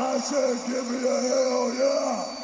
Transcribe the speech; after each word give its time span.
I 0.00 0.20
said, 0.20 0.56
give 0.68 0.88
me 0.92 0.98
a 0.98 1.20
hell 1.22 1.74
yeah. 1.74 2.34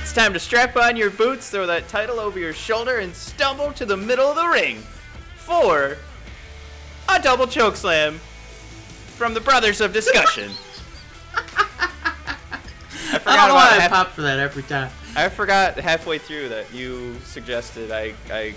It's 0.00 0.14
time 0.14 0.32
to 0.32 0.38
strap 0.38 0.74
on 0.78 0.96
your 0.96 1.10
boots, 1.10 1.50
throw 1.50 1.66
that 1.66 1.86
title 1.88 2.18
over 2.18 2.38
your 2.38 2.54
shoulder, 2.54 3.00
and 3.00 3.14
stumble 3.14 3.72
to 3.72 3.84
the 3.84 3.98
middle 3.98 4.28
of 4.30 4.36
the 4.36 4.46
ring 4.46 4.78
for 5.34 5.98
a 7.10 7.20
double 7.20 7.46
choke 7.46 7.76
slam 7.76 8.20
from 9.16 9.34
the 9.34 9.40
Brothers 9.42 9.82
of 9.82 9.92
Discussion. 9.92 10.50
Forgot 13.26 13.36
don't 13.36 13.48
know 13.48 13.54
why 13.54 13.68
about 13.68 13.80
half- 13.80 13.90
pop 13.90 14.08
for 14.10 14.22
that 14.22 14.38
every 14.38 14.62
time. 14.62 14.90
I 15.16 15.28
forgot 15.28 15.78
halfway 15.78 16.18
through 16.18 16.50
that 16.50 16.72
you 16.72 17.16
suggested 17.24 17.90
I 17.90 18.14
I 18.30 18.54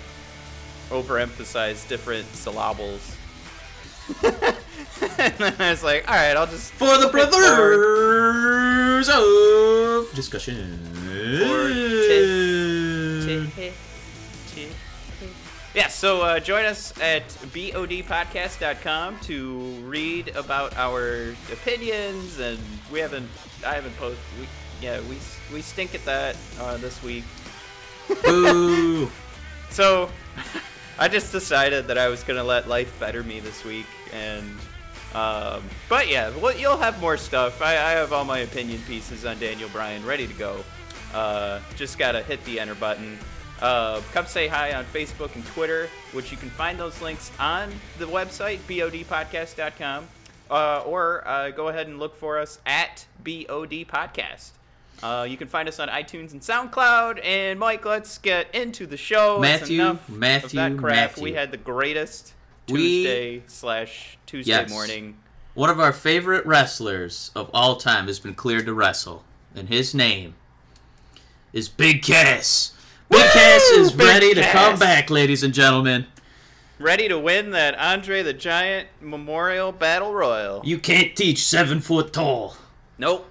overemphasize 0.90 1.88
different 1.88 2.26
syllables. 2.34 3.16
and 4.22 5.34
then 5.38 5.54
I 5.58 5.70
was 5.70 5.82
like, 5.82 6.08
all 6.08 6.14
right, 6.14 6.36
I'll 6.36 6.46
just 6.46 6.72
For 6.72 6.98
the 6.98 7.08
brothers 7.08 9.08
of 9.08 10.14
discussion. 10.14 10.78
Yeah, 15.72 15.86
so 15.86 16.22
uh, 16.22 16.40
join 16.40 16.64
us 16.64 16.92
at 17.00 17.28
bodpodcast.com 17.28 19.20
to 19.20 19.58
read 19.84 20.34
about 20.34 20.76
our 20.76 21.32
opinions, 21.52 22.40
and 22.40 22.58
we 22.90 22.98
haven't, 22.98 23.28
I 23.66 23.74
haven't 23.74 23.96
posted, 23.96 24.18
we, 24.38 24.48
yeah, 24.80 25.00
we 25.02 25.16
we 25.52 25.62
stink 25.62 25.94
at 25.94 26.04
that 26.04 26.36
uh, 26.58 26.76
this 26.78 27.02
week. 27.02 27.24
Boo. 28.24 29.10
So 29.70 30.10
I 30.98 31.06
just 31.06 31.30
decided 31.30 31.86
that 31.86 31.96
I 31.96 32.08
was 32.08 32.24
gonna 32.24 32.42
let 32.42 32.68
life 32.68 32.98
better 32.98 33.22
me 33.22 33.38
this 33.38 33.64
week, 33.64 33.86
and 34.12 34.44
um, 35.14 35.62
but 35.88 36.08
yeah, 36.08 36.30
well, 36.36 36.56
you'll 36.56 36.76
have 36.76 37.00
more 37.00 37.16
stuff. 37.16 37.62
I, 37.62 37.72
I 37.72 37.92
have 37.92 38.12
all 38.12 38.24
my 38.24 38.40
opinion 38.40 38.80
pieces 38.86 39.24
on 39.24 39.38
Daniel 39.38 39.68
Bryan 39.70 40.04
ready 40.04 40.26
to 40.26 40.34
go. 40.34 40.64
Uh, 41.14 41.60
just 41.76 41.98
gotta 41.98 42.22
hit 42.22 42.44
the 42.44 42.60
enter 42.60 42.74
button. 42.74 43.16
Uh, 43.60 44.00
come 44.12 44.26
say 44.26 44.48
hi 44.48 44.72
on 44.72 44.84
Facebook 44.86 45.34
and 45.34 45.44
Twitter, 45.46 45.88
which 46.12 46.30
you 46.30 46.36
can 46.36 46.50
find 46.50 46.78
those 46.78 47.00
links 47.02 47.30
on 47.38 47.70
the 47.98 48.06
website 48.06 48.58
bodpodcast.com, 48.60 50.08
uh, 50.50 50.82
or 50.84 51.26
uh, 51.26 51.50
go 51.50 51.68
ahead 51.68 51.86
and 51.86 51.98
look 51.98 52.16
for 52.16 52.38
us 52.38 52.58
at 52.66 53.06
bod 53.24 53.70
podcast. 53.70 54.50
Uh, 55.02 55.26
you 55.28 55.36
can 55.38 55.48
find 55.48 55.66
us 55.68 55.78
on 55.80 55.88
iTunes 55.88 56.32
and 56.32 56.40
SoundCloud. 56.42 57.24
And 57.24 57.58
Mike, 57.58 57.84
let's 57.86 58.18
get 58.18 58.54
into 58.54 58.86
the 58.86 58.96
show. 58.98 59.38
Matthew, 59.38 59.98
Matthew, 60.08 60.60
that 60.60 60.76
crap. 60.76 60.94
Matthew. 60.96 61.24
We 61.24 61.32
had 61.32 61.50
the 61.50 61.56
greatest 61.56 62.34
We- 62.68 62.76
Tuesday 63.04 63.42
slash 63.46 64.18
Tuesday 64.26 64.50
Yes. 64.52 64.68
morning. 64.70 65.16
One 65.54 65.70
of 65.70 65.80
our 65.80 65.92
favorite 65.92 66.44
wrestlers 66.46 67.30
of 67.34 67.50
all 67.54 67.76
time 67.76 68.06
has 68.08 68.18
been 68.20 68.34
cleared 68.34 68.66
to 68.66 68.74
wrestle, 68.74 69.24
and 69.54 69.68
his 69.68 69.94
name 69.94 70.34
is 71.52 71.68
Big 71.68 72.02
Cass. 72.02 72.72
Big 73.08 73.20
Cass 73.32 73.62
is 73.70 73.92
Big 73.92 74.06
ready 74.06 74.34
to 74.34 74.42
come 74.42 74.78
back, 74.78 75.10
ladies 75.10 75.42
and 75.42 75.52
gentlemen. 75.52 76.06
Ready 76.80 77.08
to 77.08 77.18
win 77.18 77.50
that 77.50 77.78
Andre 77.78 78.22
the 78.22 78.32
Giant 78.32 78.88
Memorial 79.02 79.70
Battle 79.70 80.14
Royal. 80.14 80.62
You 80.64 80.78
can't 80.78 81.14
teach 81.14 81.44
seven 81.44 81.80
foot 81.80 82.10
tall. 82.14 82.56
Nope. 82.96 83.30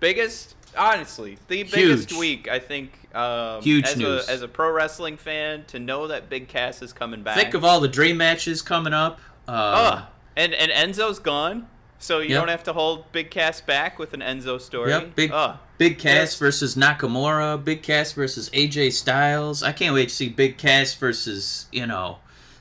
Biggest, 0.00 0.56
honestly, 0.76 1.36
the 1.48 1.64
biggest 1.64 2.12
week 2.18 2.48
I 2.48 2.58
think. 2.58 2.92
Um, 3.14 3.60
Huge 3.62 3.86
as 3.88 3.96
news. 3.96 4.28
A, 4.28 4.32
as 4.32 4.42
a 4.42 4.48
pro 4.48 4.70
wrestling 4.72 5.18
fan, 5.18 5.64
to 5.66 5.78
know 5.78 6.06
that 6.08 6.30
Big 6.30 6.48
Cass 6.48 6.80
is 6.80 6.92
coming 6.94 7.22
back. 7.22 7.36
Think 7.36 7.52
of 7.54 7.62
all 7.64 7.80
the 7.80 7.88
dream 7.88 8.16
matches 8.16 8.62
coming 8.62 8.94
up. 8.94 9.18
Uh, 9.46 10.00
Oh, 10.04 10.08
and 10.36 10.54
and 10.54 10.70
Enzo's 10.94 11.18
gone, 11.18 11.66
so 11.98 12.20
you 12.20 12.30
Yep. 12.30 12.40
don't 12.40 12.48
have 12.48 12.64
to 12.64 12.72
hold 12.72 13.10
Big 13.12 13.30
Cass 13.30 13.60
back 13.60 13.98
with 13.98 14.14
an 14.14 14.20
Enzo 14.20 14.58
story. 14.60 14.90
Yep, 14.92 15.14
big 15.14 15.30
Oh, 15.32 15.58
Big 15.76 15.98
Cass 15.98 16.14
Yes. 16.14 16.34
versus 16.38 16.74
Nakamura. 16.74 17.62
Big 17.62 17.82
Cass 17.82 18.12
versus 18.12 18.48
AJ 18.54 18.90
Styles. 18.92 19.62
I 19.62 19.72
can't 19.72 19.94
wait 19.94 20.08
to 20.08 20.14
see 20.14 20.28
Big 20.30 20.56
Cass 20.56 20.94
versus 20.94 21.66
you 21.72 21.86
know 21.86 22.18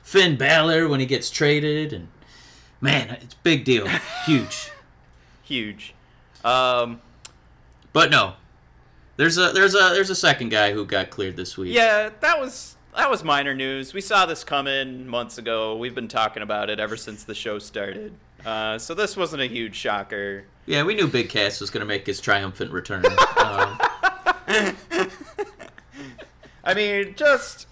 Finn 0.08 0.38
Balor 0.38 0.88
when 0.88 1.02
he 1.02 1.06
gets 1.06 1.30
traded. 1.30 1.92
And 1.92 2.08
man, 2.80 3.10
it's 3.22 3.34
a 3.34 3.38
big 3.44 3.66
deal, 3.66 3.86
huge. 4.26 4.72
huge. 5.44 5.94
Um, 6.46 7.02
But 7.92 8.10
no, 8.10 8.36
there's 9.18 9.38
a 9.38 9.52
there's 9.52 9.76
a 9.76 9.90
there's 9.94 10.10
a 10.10 10.16
second 10.16 10.48
guy 10.50 10.72
who 10.72 10.86
got 10.86 11.10
cleared 11.10 11.36
this 11.36 11.58
week. 11.58 11.76
yeah, 11.76 12.10
that 12.22 12.40
was 12.40 12.78
that 12.96 13.10
was 13.10 13.22
minor 13.26 13.54
news. 13.54 13.94
We 13.94 14.00
saw 14.00 14.26
this 14.26 14.46
coming 14.46 15.06
months 15.08 15.38
ago. 15.38 15.76
We've 15.76 15.94
been 15.96 16.08
talking 16.08 16.42
about 16.42 16.70
it 16.70 16.80
ever 16.80 16.96
since 16.96 17.26
the 17.26 17.36
show 17.36 17.60
started. 17.60 18.14
Uh, 18.46 18.78
so 18.80 18.94
this 18.94 19.18
wasn't 19.18 19.42
a 19.42 19.48
huge 19.48 19.76
shocker. 19.76 20.46
Yeah, 20.68 20.84
we 20.84 20.96
knew 20.96 21.08
Big 21.08 21.28
Cass 21.28 21.60
was 21.60 21.70
gonna 21.70 21.84
make 21.86 22.06
his 22.08 22.22
triumphant 22.22 22.72
return. 22.72 23.04
um, 23.38 23.78
I 26.64 26.74
mean, 26.74 27.14
just 27.18 27.68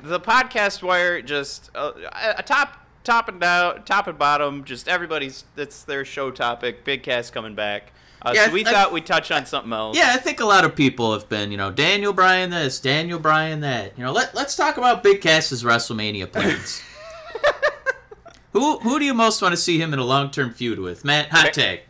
the 0.00 0.20
podcast 0.20 0.82
wire, 0.82 1.20
just 1.22 1.70
uh, 1.74 1.92
a 2.36 2.42
top, 2.42 2.86
top 3.04 3.28
and 3.28 3.40
down, 3.40 3.82
top 3.84 4.06
and 4.06 4.18
bottom. 4.18 4.64
Just 4.64 4.88
everybody's 4.88 5.44
that's 5.56 5.82
their 5.84 6.04
show 6.04 6.30
topic. 6.30 6.84
Big 6.84 7.02
Cass 7.02 7.30
coming 7.30 7.54
back. 7.54 7.92
Uh, 8.20 8.32
Yeah, 8.34 8.46
so 8.46 8.52
we 8.52 8.64
I- 8.66 8.72
thought 8.72 8.92
we'd 8.92 9.06
touch 9.06 9.30
on 9.30 9.46
something 9.46 9.72
else. 9.72 9.96
yeah, 9.96 10.10
I 10.12 10.16
think 10.16 10.40
a 10.40 10.44
lot 10.44 10.64
of 10.64 10.74
people 10.74 11.12
have 11.12 11.28
been, 11.28 11.52
you 11.52 11.56
know, 11.56 11.70
Daniel 11.70 12.12
Bryan 12.12 12.50
this, 12.50 12.80
Daniel 12.80 13.18
Bryan 13.20 13.60
that. 13.60 13.96
You 13.96 14.04
know, 14.04 14.12
let 14.12 14.34
let's 14.34 14.56
talk 14.56 14.76
about 14.76 15.02
Big 15.04 15.20
Cass's 15.20 15.62
WrestleMania 15.62 16.30
plans. 16.32 16.82
who 18.52 18.78
who 18.80 18.98
do 18.98 19.04
you 19.04 19.14
most 19.14 19.40
want 19.42 19.52
to 19.52 19.56
see 19.56 19.80
him 19.80 19.92
in 19.92 19.98
a 19.98 20.04
long 20.04 20.30
term 20.30 20.52
feud 20.52 20.78
with? 20.78 21.04
Matt, 21.04 21.28
hot 21.30 21.52
tag. 21.52 21.80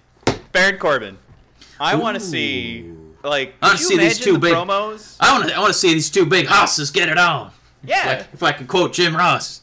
Baron 0.52 0.78
Corbin. 0.78 1.18
I 1.80 1.94
want 1.94 2.16
to 2.16 2.20
see 2.20 2.90
like. 3.22 3.54
I 3.62 3.68
wanna 3.68 3.78
you 3.78 3.84
see 3.86 3.96
these 3.98 4.18
two 4.18 4.32
the 4.34 4.38
big- 4.38 4.54
promos. 4.54 5.16
I 5.20 5.32
want 5.38 5.48
to 5.48 5.54
I 5.56 5.60
want 5.60 5.72
to 5.72 5.78
see 5.78 5.94
these 5.94 6.10
two 6.10 6.26
big 6.26 6.46
hosses 6.46 6.90
get 6.90 7.08
it 7.08 7.16
on. 7.18 7.52
Yeah. 7.84 8.06
Like, 8.06 8.26
if 8.32 8.42
I 8.42 8.52
can 8.52 8.66
quote 8.66 8.92
Jim 8.92 9.16
Ross. 9.16 9.60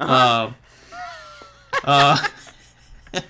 Um, 0.00 0.54
uh, 1.84 2.16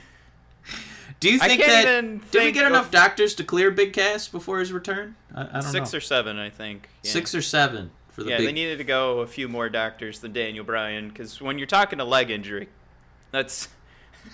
do 1.21 1.31
you 1.33 1.39
I 1.41 1.49
think 1.49 1.61
can't 1.63 1.73
that 1.73 1.87
even 1.87 2.19
did 2.19 2.39
we 2.39 2.41
think 2.41 2.55
get 2.55 2.65
of- 2.65 2.71
enough 2.73 2.91
doctors 2.91 3.35
to 3.37 3.45
clear 3.45 3.71
Big 3.71 3.93
Cass 3.93 4.29
before 4.29 4.59
his 4.61 4.73
return? 4.73 5.15
I, 5.35 5.43
I 5.43 5.45
don't 5.61 5.63
Six 5.63 5.93
know. 5.93 5.99
or 5.99 6.01
seven, 6.01 6.39
I 6.39 6.51
think. 6.51 6.89
Yeah. 7.03 7.11
Six 7.13 7.35
or 7.35 7.43
seven 7.43 7.91
for 8.11 8.23
the 8.25 8.31
Yeah, 8.31 8.37
big. 8.39 8.47
they 8.47 8.53
needed 8.53 8.79
to 8.79 8.85
go 8.85 9.21
a 9.21 9.27
few 9.27 9.49
more 9.49 9.69
doctors 9.69 10.21
than 10.21 10.33
Daniel 10.33 10.65
Bryan 10.65 11.09
because 11.09 11.41
when 11.41 11.59
you're 11.59 11.67
talking 11.67 12.01
a 12.01 12.05
leg 12.05 12.31
injury, 12.31 12.69
that's 13.31 13.69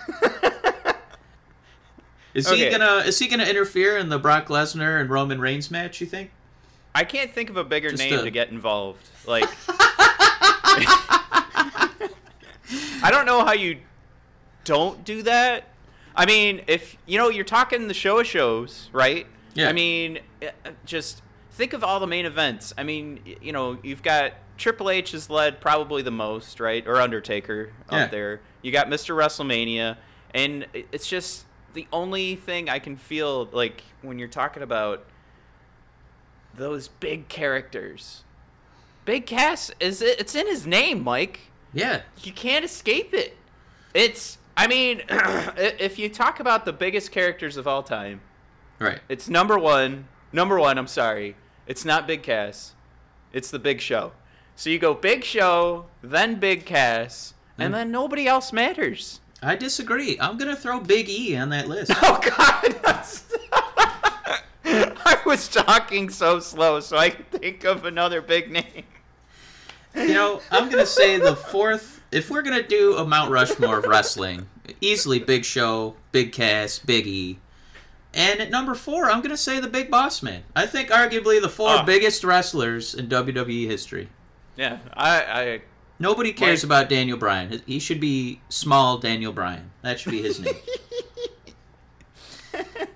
is 2.33 2.49
he 2.49 2.69
gonna 2.69 2.97
is 3.05 3.19
he 3.19 3.27
gonna 3.27 3.43
interfere 3.45 3.97
in 3.97 4.09
the 4.09 4.19
Brock 4.19 4.47
Lesnar 4.47 4.99
and 5.01 5.09
Roman 5.09 5.39
Reigns 5.41 5.69
match? 5.71 5.99
You 6.01 6.07
think? 6.07 6.31
I 6.93 7.03
can't 7.05 7.31
think 7.31 7.49
of 7.49 7.57
a 7.57 7.63
bigger 7.63 7.89
Just 7.91 8.03
name 8.03 8.19
a- 8.19 8.23
to 8.23 8.31
get 8.31 8.49
involved. 8.49 9.07
Like, 9.25 9.49
I 13.03 13.09
don't 13.11 13.25
know 13.25 13.43
how 13.45 13.53
you 13.53 13.77
don't 14.63 15.03
do 15.03 15.23
that. 15.23 15.65
I 16.15 16.25
mean, 16.25 16.61
if 16.67 16.97
you 17.05 17.17
know 17.17 17.29
you're 17.29 17.45
talking 17.45 17.87
the 17.87 17.93
show 17.93 18.19
of 18.19 18.27
shows, 18.27 18.89
right? 18.93 19.25
Yeah. 19.53 19.69
I 19.69 19.73
mean, 19.73 20.19
uh, 20.41 20.49
just 20.85 21.21
think 21.51 21.73
of 21.73 21.83
all 21.83 21.99
the 21.99 22.07
main 22.07 22.25
events. 22.25 22.73
I 22.77 22.83
mean, 22.83 23.19
you 23.41 23.51
know, 23.51 23.77
you've 23.83 24.03
got 24.03 24.33
Triple 24.57 24.89
H 24.89 25.11
has 25.11 25.29
led 25.29 25.59
probably 25.61 26.01
the 26.01 26.11
most, 26.11 26.59
right? 26.59 26.85
Or 26.87 26.97
Undertaker 27.01 27.71
Yeah. 27.91 28.05
up 28.05 28.11
there. 28.11 28.41
You 28.61 28.71
got 28.71 28.87
Mr. 28.87 29.15
WrestleMania, 29.15 29.97
and 30.33 30.67
it's 30.73 31.07
just 31.07 31.45
the 31.73 31.87
only 31.91 32.35
thing 32.35 32.69
I 32.69 32.79
can 32.79 32.95
feel 32.97 33.49
like 33.51 33.83
when 34.01 34.19
you're 34.19 34.27
talking 34.27 34.61
about 34.63 35.05
those 36.53 36.87
big 36.87 37.27
characters. 37.29 38.23
Big 39.05 39.25
Cass 39.25 39.71
is 39.79 40.01
it, 40.01 40.19
it's 40.19 40.35
in 40.35 40.47
his 40.47 40.65
name, 40.67 41.03
Mike. 41.03 41.39
Yeah. 41.73 42.01
You 42.23 42.31
can't 42.31 42.63
escape 42.65 43.13
it. 43.13 43.37
It's 43.93 44.37
I 44.55 44.67
mean, 44.67 45.01
if 45.09 45.97
you 45.97 46.09
talk 46.09 46.39
about 46.39 46.65
the 46.65 46.73
biggest 46.73 47.11
characters 47.11 47.57
of 47.57 47.67
all 47.67 47.83
time, 47.83 48.21
Right. 48.79 48.99
it's 49.09 49.29
number 49.29 49.57
1, 49.57 50.07
number 50.33 50.59
1, 50.59 50.77
I'm 50.77 50.87
sorry. 50.87 51.35
It's 51.67 51.85
not 51.85 52.05
Big 52.07 52.23
Cass. 52.23 52.73
It's 53.33 53.49
the 53.49 53.59
Big 53.59 53.79
Show. 53.81 54.11
So 54.55 54.69
you 54.69 54.77
go 54.79 54.93
Big 54.93 55.23
Show, 55.23 55.85
then 56.03 56.39
Big 56.39 56.65
Cass, 56.65 57.33
and 57.57 57.73
Mm. 57.73 57.77
then 57.77 57.91
nobody 57.91 58.27
else 58.27 58.51
matters. 58.51 59.19
I 59.41 59.55
disagree. 59.55 60.17
I'm 60.19 60.37
gonna 60.37 60.55
throw 60.55 60.79
Big 60.79 61.09
E 61.09 61.35
on 61.37 61.49
that 61.49 61.67
list. 61.67 61.91
Oh 62.03 62.19
god. 62.37 62.75
I 65.23 65.25
was 65.29 65.47
talking 65.47 66.09
so 66.09 66.39
slow 66.39 66.79
so 66.79 66.97
I 66.97 67.09
could 67.11 67.29
think 67.31 67.63
of 67.63 67.85
another 67.85 68.21
big 68.21 68.51
name. 68.51 68.83
You 69.95 70.13
know, 70.13 70.41
I'm 70.51 70.69
gonna 70.69 70.85
say 70.85 71.17
the 71.17 71.35
fourth. 71.35 72.01
If 72.11 72.29
we're 72.29 72.41
gonna 72.43 72.63
do 72.65 72.95
a 72.97 73.05
Mount 73.05 73.31
Rushmore 73.31 73.79
of 73.79 73.85
wrestling, 73.85 74.47
easily 74.79 75.19
Big 75.19 75.43
Show, 75.45 75.95
Big 76.11 76.31
Cass, 76.31 76.79
Big 76.79 77.07
E. 77.07 77.39
and 78.13 78.39
at 78.39 78.49
number 78.49 78.73
four, 78.73 79.09
I'm 79.09 79.21
gonna 79.21 79.35
say 79.37 79.59
the 79.59 79.67
Big 79.67 79.91
Boss 79.91 80.23
Man. 80.23 80.43
I 80.55 80.65
think 80.65 80.89
arguably 80.89 81.41
the 81.41 81.49
four 81.49 81.69
Oh. 81.69 81.83
biggest 81.83 82.23
wrestlers 82.23 82.93
in 82.95 83.07
WWE 83.09 83.67
history. 83.67 84.07
Yeah, 84.55 84.79
I, 84.93 85.21
I 85.23 85.61
Nobody 85.99 86.33
cares 86.33 86.63
about 86.63 86.89
Daniel 86.89 87.17
Bryan. 87.17 87.61
He 87.67 87.77
should 87.79 87.99
be 87.99 88.41
small 88.49 88.97
Daniel 88.97 89.31
Bryan. 89.33 89.71
That 89.83 89.99
should 89.99 90.11
be 90.13 90.21
his 90.21 90.39
name. 90.39 90.55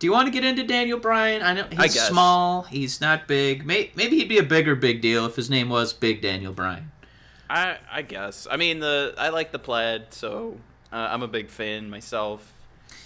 Do 0.00 0.06
you 0.06 0.12
want 0.12 0.26
to 0.26 0.32
get 0.32 0.44
into 0.44 0.64
Daniel 0.64 0.98
Bryan? 0.98 1.42
I 1.42 1.52
know 1.52 1.66
he's 1.70 1.78
I 1.78 1.86
small. 1.88 2.62
He's 2.62 3.02
not 3.02 3.28
big. 3.28 3.66
May, 3.66 3.90
maybe 3.94 4.16
he'd 4.16 4.30
be 4.30 4.38
a 4.38 4.42
bigger 4.42 4.74
big 4.74 5.02
deal 5.02 5.26
if 5.26 5.36
his 5.36 5.50
name 5.50 5.68
was 5.68 5.92
Big 5.92 6.22
Daniel 6.22 6.54
Bryan. 6.54 6.90
I, 7.50 7.76
I 7.92 8.00
guess. 8.00 8.48
I 8.50 8.56
mean, 8.56 8.80
the 8.80 9.14
I 9.18 9.28
like 9.28 9.52
the 9.52 9.58
plaid, 9.58 10.06
so 10.14 10.56
uh, 10.90 11.08
I'm 11.10 11.22
a 11.22 11.28
big 11.28 11.50
fan 11.50 11.90
myself. 11.90 12.52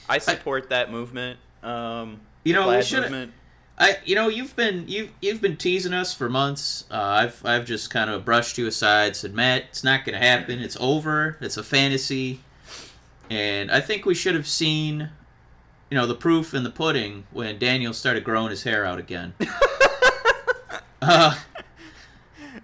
I 0.09 0.19
support 0.19 0.69
that 0.71 0.93
movement. 0.93 1.41
Um, 1.65 2.21
You 2.45 2.53
know, 2.53 2.69
we 2.69 2.77
movement. 2.77 3.33
I, 3.77 3.99
you 4.05 4.15
know, 4.15 4.29
you've 4.29 4.55
been 4.55 4.85
you've 4.87 5.11
you've 5.21 5.41
been 5.41 5.57
teasing 5.57 5.93
us 5.93 6.15
for 6.15 6.29
months. 6.29 6.85
Uh, 6.93 7.03
I've 7.03 7.45
I've 7.45 7.65
just 7.65 7.91
kind 7.91 8.09
of 8.09 8.25
brushed 8.25 8.57
you 8.57 8.69
aside, 8.69 9.17
said, 9.17 9.35
Matt, 9.35 9.65
it's 9.71 9.83
not 9.83 10.05
gonna 10.05 10.19
happen. 10.19 10.61
It's 10.61 10.77
over. 10.79 11.39
It's 11.41 11.57
a 11.57 11.65
fantasy, 11.65 12.41
and 13.29 13.73
I 13.73 13.81
think 13.81 14.07
we 14.07 14.15
should 14.15 14.37
have 14.37 14.47
seen, 14.47 15.11
you 15.95 16.01
know, 16.01 16.07
the 16.09 16.15
proof 16.17 16.55
in 16.55 16.65
the 16.65 16.71
pudding 16.71 17.23
when 17.31 17.57
Daniel 17.57 17.93
started 17.93 18.25
growing 18.25 18.51
his 18.51 18.65
hair 18.65 18.85
out 18.85 18.99
again. 18.99 19.33
uh, 21.01 21.37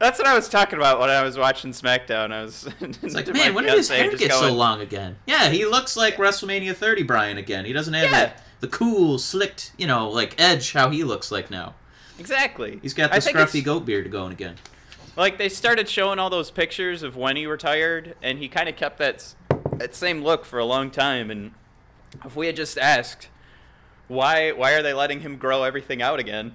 That's 0.00 0.18
what 0.18 0.26
I 0.26 0.34
was 0.34 0.48
talking 0.48 0.80
about 0.80 0.98
when 0.98 1.10
I 1.10 1.22
was 1.22 1.38
watching 1.38 1.70
SmackDown. 1.70 2.32
I 2.32 2.42
was 2.42 2.68
it's 2.80 3.14
like, 3.14 3.28
man, 3.32 3.54
when 3.54 3.62
did 3.62 3.74
his 3.74 3.88
hair 3.88 4.10
get 4.16 4.32
so 4.32 4.52
long 4.52 4.80
again? 4.80 5.16
Yeah, 5.28 5.48
he 5.48 5.64
looks 5.64 5.96
like 5.96 6.16
WrestleMania 6.16 6.74
30 6.74 7.04
Bryan 7.04 7.38
again. 7.38 7.64
He 7.66 7.72
doesn't 7.72 7.94
have 7.94 8.10
Yeah. 8.10 8.32
the, 8.58 8.66
the 8.66 8.68
cool, 8.76 9.16
slicked, 9.16 9.74
you 9.78 9.86
know, 9.86 10.10
like 10.10 10.34
edge 10.40 10.72
how 10.72 10.90
he 10.90 11.04
looks 11.04 11.30
like 11.30 11.52
now. 11.52 11.74
Exactly. 12.18 12.80
He's 12.82 12.94
got 12.94 13.12
the 13.12 13.18
scruffy 13.18 13.58
it's- 13.60 13.62
goat 13.62 13.84
beard 13.86 14.10
going 14.10 14.32
again. 14.32 14.56
Like 15.16 15.38
they 15.38 15.48
started 15.48 15.88
showing 15.88 16.18
all 16.18 16.30
those 16.30 16.50
pictures 16.50 17.04
of 17.04 17.14
when 17.14 17.36
he 17.36 17.46
retired, 17.46 18.16
and 18.24 18.40
he 18.40 18.48
kind 18.48 18.68
of 18.68 18.74
kept 18.74 18.98
that 18.98 19.34
that 19.76 19.94
same 19.94 20.24
look 20.24 20.44
for 20.44 20.58
a 20.58 20.64
long 20.64 20.90
time. 20.90 21.30
And 21.30 21.52
if 22.24 22.36
we 22.36 22.46
had 22.46 22.56
just 22.56 22.76
asked, 22.78 23.28
why 24.08 24.52
why 24.52 24.72
are 24.72 24.82
they 24.82 24.92
letting 24.92 25.20
him 25.20 25.36
grow 25.36 25.62
everything 25.62 26.02
out 26.02 26.18
again? 26.18 26.54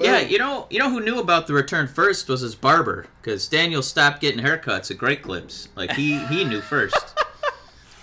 Yeah, 0.00 0.20
you 0.20 0.38
know, 0.38 0.68
you 0.70 0.78
know 0.78 0.90
who 0.90 1.00
knew 1.00 1.18
about 1.18 1.48
the 1.48 1.54
return 1.54 1.88
first 1.88 2.28
was 2.28 2.40
his 2.42 2.54
barber, 2.54 3.06
because 3.20 3.48
Daniel 3.48 3.82
stopped 3.82 4.20
getting 4.20 4.44
haircuts 4.44 4.90
at 4.92 4.98
Great 4.98 5.22
Clips. 5.22 5.68
Like 5.74 5.92
he 5.92 6.18
he 6.26 6.44
knew 6.44 6.60
first. 6.60 6.96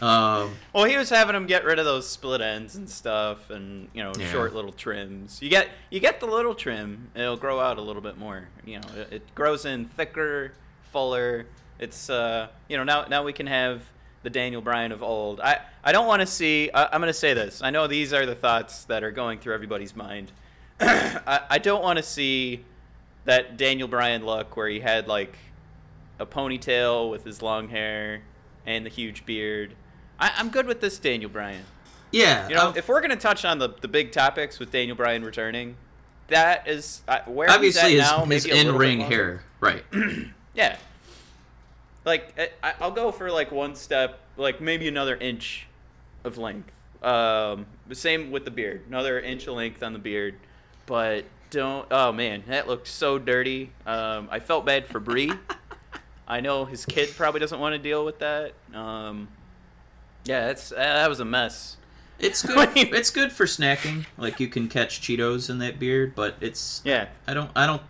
Um, 0.01 0.55
Well, 0.73 0.83
he 0.83 0.97
was 0.97 1.09
having 1.09 1.37
him 1.37 1.47
get 1.47 1.63
rid 1.63 1.79
of 1.79 1.85
those 1.85 2.05
split 2.07 2.41
ends 2.41 2.75
and 2.75 2.89
stuff, 2.89 3.49
and 3.49 3.87
you 3.93 4.03
know, 4.03 4.11
Yeah. 4.17 4.29
short 4.29 4.53
little 4.53 4.73
trims. 4.73 5.41
You 5.41 5.49
get 5.49 5.69
you 5.89 6.01
get 6.01 6.19
the 6.19 6.25
little 6.25 6.53
trim, 6.53 7.11
it'll 7.15 7.37
grow 7.37 7.61
out 7.61 7.77
a 7.77 7.81
little 7.81 8.01
bit 8.01 8.17
more. 8.17 8.49
You 8.65 8.79
know, 8.79 8.87
it, 8.97 9.07
it 9.13 9.35
grows 9.35 9.63
in 9.63 9.85
thicker, 9.85 10.51
fuller. 10.91 11.45
It's 11.79 12.09
uh, 12.09 12.49
you 12.67 12.75
know, 12.75 12.83
now 12.83 13.05
now 13.05 13.23
we 13.23 13.31
can 13.31 13.47
have 13.47 13.83
the 14.25 14.29
Daniel 14.31 14.61
Bryan 14.61 14.91
of 14.91 15.01
old. 15.03 15.39
I 15.39 15.59
I 15.83 15.91
don't 15.93 16.07
want 16.07 16.19
to 16.21 16.25
see. 16.25 16.69
I, 16.73 16.85
I'm 16.91 16.99
going 16.99 17.13
to 17.13 17.13
say 17.13 17.33
this. 17.33 17.61
I 17.61 17.69
know 17.69 17.85
these 17.87 18.11
are 18.11 18.25
the 18.25 18.35
thoughts 18.35 18.83
that 18.85 19.03
are 19.03 19.11
going 19.11 19.39
through 19.39 19.53
everybody's 19.53 19.95
mind. 19.95 20.31
I, 20.81 21.41
I 21.49 21.57
don't 21.59 21.81
want 21.83 21.97
to 21.97 22.03
see 22.03 22.65
that 23.23 23.55
Daniel 23.55 23.87
Bryan 23.87 24.25
look 24.25 24.57
where 24.57 24.67
he 24.67 24.79
had 24.81 25.07
like 25.07 25.37
a 26.19 26.25
ponytail 26.25 27.09
with 27.11 27.23
his 27.23 27.41
long 27.41 27.69
hair 27.69 28.23
and 28.65 28.83
the 28.85 28.89
huge 28.89 29.25
beard. 29.25 29.75
I, 30.19 30.31
I'm 30.37 30.49
good 30.49 30.65
with 30.65 30.81
this 30.81 30.97
Daniel 30.97 31.29
Bryan. 31.29 31.63
yeah, 32.11 32.47
You 32.49 32.55
know, 32.55 32.69
um, 32.69 32.77
if 32.77 32.87
we're 32.87 33.01
gonna 33.01 33.15
touch 33.15 33.45
on 33.45 33.59
the, 33.59 33.69
the 33.81 33.87
big 33.87 34.11
topics 34.11 34.59
with 34.59 34.71
Daniel 34.71 34.95
Bryan 34.97 35.23
returning, 35.23 35.75
that 36.29 36.67
is 36.67 37.01
uh, 37.07 37.19
where 37.25 37.49
obviously 37.49 37.91
he's 37.91 37.99
his, 38.01 38.09
at 38.09 38.17
now. 38.17 38.25
his 38.25 38.45
maybe 38.45 38.51
a 38.51 38.55
little 38.63 38.71
bit 38.73 38.75
in-ring 38.75 38.99
longer. 39.01 39.15
hair, 39.15 39.43
right? 39.59 39.83
Yeah. 40.55 40.77
Like 42.05 42.51
I, 42.63 42.73
I'll 42.79 42.91
go 42.91 43.11
for 43.11 43.31
like 43.31 43.51
one 43.51 43.75
step, 43.75 44.19
like 44.37 44.61
maybe 44.61 44.87
another 44.87 45.15
inch 45.17 45.67
of 46.23 46.37
length. 46.37 46.71
Um, 47.03 47.65
the 47.87 47.95
same 47.95 48.31
with 48.31 48.45
the 48.45 48.51
beard, 48.51 48.83
another 48.87 49.19
inch 49.19 49.47
of 49.47 49.55
length 49.55 49.83
on 49.83 49.93
the 49.93 49.99
beard, 49.99 50.35
but 50.85 51.25
don't. 51.49 51.87
Oh 51.91 52.11
man, 52.11 52.43
that 52.47 52.67
looked 52.67 52.87
so 52.87 53.17
dirty. 53.17 53.71
Um, 53.85 54.27
I 54.31 54.39
felt 54.39 54.65
bad 54.65 54.87
for 54.87 54.99
Brie. 54.99 55.31
I 56.27 56.41
know 56.41 56.65
his 56.65 56.85
kid 56.85 57.09
probably 57.15 57.39
doesn't 57.39 57.59
want 57.59 57.73
to 57.73 57.79
deal 57.79 58.03
with 58.03 58.19
that. 58.19 58.53
Um, 58.73 59.27
yeah, 60.25 60.47
that's 60.47 60.69
that 60.69 61.07
was 61.09 61.19
a 61.19 61.25
mess. 61.25 61.77
It's 62.17 62.41
good. 62.45 62.69
it's 62.75 63.09
good 63.09 63.31
for 63.31 63.45
snacking. 63.45 64.05
Like 64.17 64.39
you 64.39 64.47
can 64.47 64.67
catch 64.67 65.01
Cheetos 65.01 65.49
in 65.49 65.59
that 65.59 65.79
beard, 65.79 66.15
but 66.15 66.35
it's 66.41 66.81
Yeah, 66.85 67.07
I 67.27 67.33
don't. 67.33 67.51
I 67.55 67.67
don't. 67.67 67.81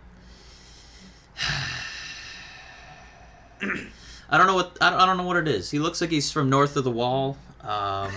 I 4.28 4.38
don't 4.38 4.46
know 4.46 4.54
what 4.54 4.76
I 4.80 4.90
don't, 4.90 5.00
I 5.00 5.06
don't 5.06 5.16
know 5.16 5.24
what 5.24 5.36
it 5.36 5.48
is. 5.48 5.70
He 5.70 5.78
looks 5.78 6.00
like 6.00 6.10
he's 6.10 6.30
from 6.30 6.50
north 6.50 6.76
of 6.76 6.84
the 6.84 6.90
wall. 6.90 7.38
Um, 7.62 8.12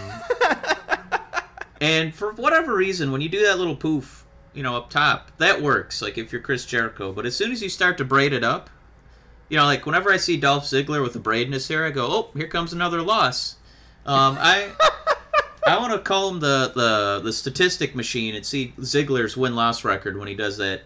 and 1.81 2.13
for 2.13 2.33
whatever 2.33 2.75
reason, 2.75 3.11
when 3.11 3.21
you 3.21 3.29
do 3.29 3.43
that 3.45 3.57
little 3.57 3.75
poof, 3.75 4.25
you 4.53 4.63
know, 4.63 4.75
up 4.75 4.89
top, 4.89 5.31
that 5.37 5.61
works. 5.61 6.01
Like 6.01 6.17
if 6.17 6.31
you're 6.31 6.41
Chris 6.41 6.65
Jericho, 6.65 7.11
but 7.11 7.25
as 7.25 7.35
soon 7.35 7.51
as 7.51 7.61
you 7.61 7.69
start 7.69 7.97
to 7.99 8.05
braid 8.05 8.33
it 8.33 8.43
up, 8.43 8.69
you 9.49 9.57
know, 9.57 9.65
like 9.65 9.85
whenever 9.85 10.11
I 10.11 10.17
see 10.17 10.37
Dolph 10.37 10.65
Ziggler 10.65 11.01
with 11.01 11.15
a 11.15 11.19
braid 11.19 11.47
in 11.47 11.53
his 11.53 11.67
hair, 11.67 11.85
I 11.85 11.91
go, 11.91 12.07
"Oh, 12.07 12.29
here 12.35 12.47
comes 12.47 12.73
another 12.73 13.01
loss." 13.01 13.55
Um, 14.05 14.37
I 14.39 14.71
I 15.67 15.77
want 15.77 15.93
to 15.93 15.99
call 15.99 16.29
him 16.29 16.39
the, 16.39 16.71
the 16.75 17.21
the 17.23 17.33
statistic 17.33 17.95
machine 17.95 18.35
and 18.35 18.45
see 18.45 18.73
Ziggler's 18.79 19.37
win 19.37 19.55
loss 19.55 19.83
record 19.83 20.17
when 20.17 20.27
he 20.27 20.35
does 20.35 20.57
that 20.57 20.81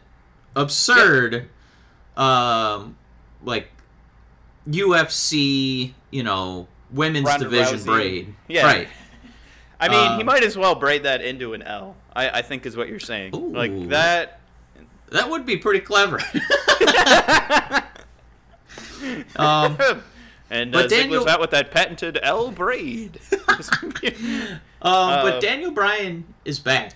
absurd, 0.55 1.49
um, 2.17 2.97
like 3.43 3.69
UFC, 4.67 5.93
you 6.11 6.23
know, 6.23 6.67
women's 6.91 7.25
Ronda 7.25 7.45
division 7.45 7.79
Rousey. 7.79 7.85
braid. 7.85 8.35
Yeah. 8.47 8.65
Right. 8.65 8.87
I 9.79 9.89
mean, 9.89 10.11
he 10.15 10.19
Um, 10.21 10.25
might 10.25 10.43
as 10.43 10.57
well 10.57 10.75
braid 10.75 11.03
that 11.03 11.21
into 11.21 11.53
an 11.53 11.61
L. 11.63 11.95
I, 12.15 12.29
I 12.29 12.41
think 12.41 12.65
is 12.65 12.77
what 12.77 12.87
you're 12.87 12.99
saying. 12.99 13.35
Ooh. 13.35 13.51
Like 13.53 13.89
that. 13.89 14.39
That 15.11 15.29
would 15.29 15.45
be 15.45 15.57
pretty 15.57 15.81
clever. 15.81 16.19
um, 19.35 19.77
and 20.49 20.75
uh, 20.75 20.87
Daniel- 20.87 21.21
Ziggler's 21.23 21.27
out 21.31 21.39
with 21.39 21.51
that 21.51 21.71
patented 21.71 22.19
L 22.21 22.51
braid. 22.51 23.19
um, 23.49 24.59
Uh, 24.81 25.23
but 25.23 25.41
Daniel 25.41 25.71
Bryan 25.71 26.25
is 26.45 26.59
back. 26.59 26.93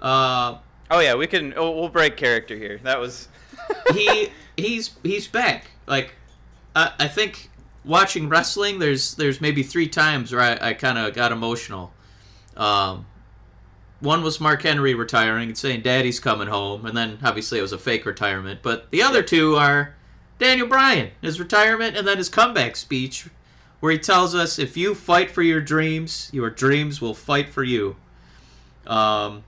Uh, 0.00 0.58
oh 0.90 1.00
yeah, 1.00 1.14
we 1.14 1.26
can. 1.26 1.52
Oh, 1.56 1.70
we'll 1.72 1.88
break 1.88 2.16
character 2.16 2.56
here. 2.56 2.78
That 2.82 2.98
was. 3.00 3.28
he 3.94 4.28
he's 4.56 4.90
he's 5.02 5.26
back. 5.28 5.70
Like 5.86 6.14
I, 6.78 6.92
I 7.00 7.08
think 7.08 7.50
watching 7.84 8.28
wrestling, 8.28 8.78
there's 8.78 9.16
there's 9.16 9.40
maybe 9.40 9.62
three 9.64 9.88
times 9.88 10.32
where 10.32 10.40
I, 10.40 10.68
I 10.70 10.74
kind 10.74 10.96
of 10.96 11.12
got 11.12 11.32
emotional. 11.32 11.92
Um, 12.56 13.06
one 14.00 14.22
was 14.22 14.40
Mark 14.40 14.62
Henry 14.62 14.94
retiring 14.94 15.48
and 15.48 15.58
saying 15.58 15.82
Daddy's 15.82 16.20
coming 16.20 16.46
home, 16.46 16.86
and 16.86 16.96
then 16.96 17.18
obviously 17.22 17.58
it 17.58 17.62
was 17.62 17.72
a 17.72 17.78
fake 17.78 18.06
retirement. 18.06 18.60
But 18.62 18.90
the 18.92 19.02
other 19.02 19.24
two 19.24 19.56
are 19.56 19.96
Daniel 20.38 20.68
Bryan, 20.68 21.10
his 21.20 21.40
retirement, 21.40 21.96
and 21.96 22.06
then 22.06 22.18
his 22.18 22.28
comeback 22.28 22.76
speech, 22.76 23.26
where 23.80 23.90
he 23.90 23.98
tells 23.98 24.36
us 24.36 24.56
if 24.58 24.76
you 24.76 24.94
fight 24.94 25.32
for 25.32 25.42
your 25.42 25.60
dreams, 25.60 26.30
your 26.32 26.48
dreams 26.48 27.00
will 27.00 27.14
fight 27.14 27.48
for 27.48 27.64
you. 27.64 27.96
Um, 28.86 29.42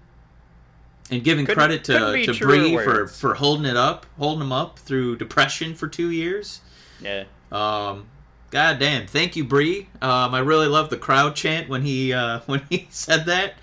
and 1.12 1.22
giving 1.22 1.46
Couldn't- 1.46 1.58
credit 1.58 1.84
to 1.84 2.24
to 2.24 2.44
Brie 2.44 2.76
for 2.76 3.06
for 3.06 3.34
holding 3.34 3.66
it 3.66 3.76
up, 3.76 4.06
holding 4.18 4.42
him 4.42 4.52
up 4.52 4.80
through 4.80 5.16
depression 5.16 5.76
for 5.76 5.86
two 5.86 6.10
years. 6.10 6.60
Yeah. 7.02 7.24
Um, 7.50 8.06
God 8.50 8.78
damn, 8.78 9.06
thank 9.06 9.36
you, 9.36 9.44
Brie. 9.44 9.88
Um, 10.02 10.34
I 10.34 10.40
really 10.40 10.66
love 10.66 10.90
the 10.90 10.96
crowd 10.96 11.36
chant 11.36 11.68
when 11.68 11.82
he 11.82 12.12
uh, 12.12 12.40
when 12.46 12.62
he 12.68 12.86
said 12.90 13.26
that. 13.26 13.54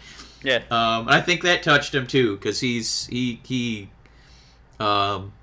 Yeah. 0.43 0.61
Um, 0.71 1.07
and 1.07 1.11
I 1.11 1.21
think 1.21 1.41
that 1.43 1.63
touched 1.63 1.93
him 1.93 2.07
too, 2.07 2.35
because 2.37 2.59
he's 2.59 3.07
he 3.07 3.39
he. 3.43 3.89
Um, 4.79 5.33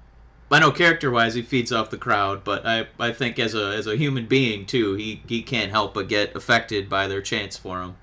I 0.51 0.61
know 0.61 0.71
character 0.71 1.11
wise 1.11 1.35
he 1.35 1.43
feeds 1.43 1.73
off 1.73 1.91
the 1.91 1.99
crowd, 1.99 2.45
but 2.45 2.65
I, 2.65 2.87
I 3.01 3.13
think 3.13 3.41
as 3.41 3.55
a 3.57 3.75
as 3.77 3.89
a 3.89 3.97
human 3.97 4.27
being 4.27 4.67
too, 4.67 4.95
he, 4.95 5.21
he 5.29 5.43
can't 5.43 5.73
help 5.73 5.95
but 5.95 6.07
get 6.09 6.37
affected 6.37 6.89
by 6.89 7.09
their 7.09 7.21
chants 7.21 7.57
for 7.57 7.81
him. 7.83 7.97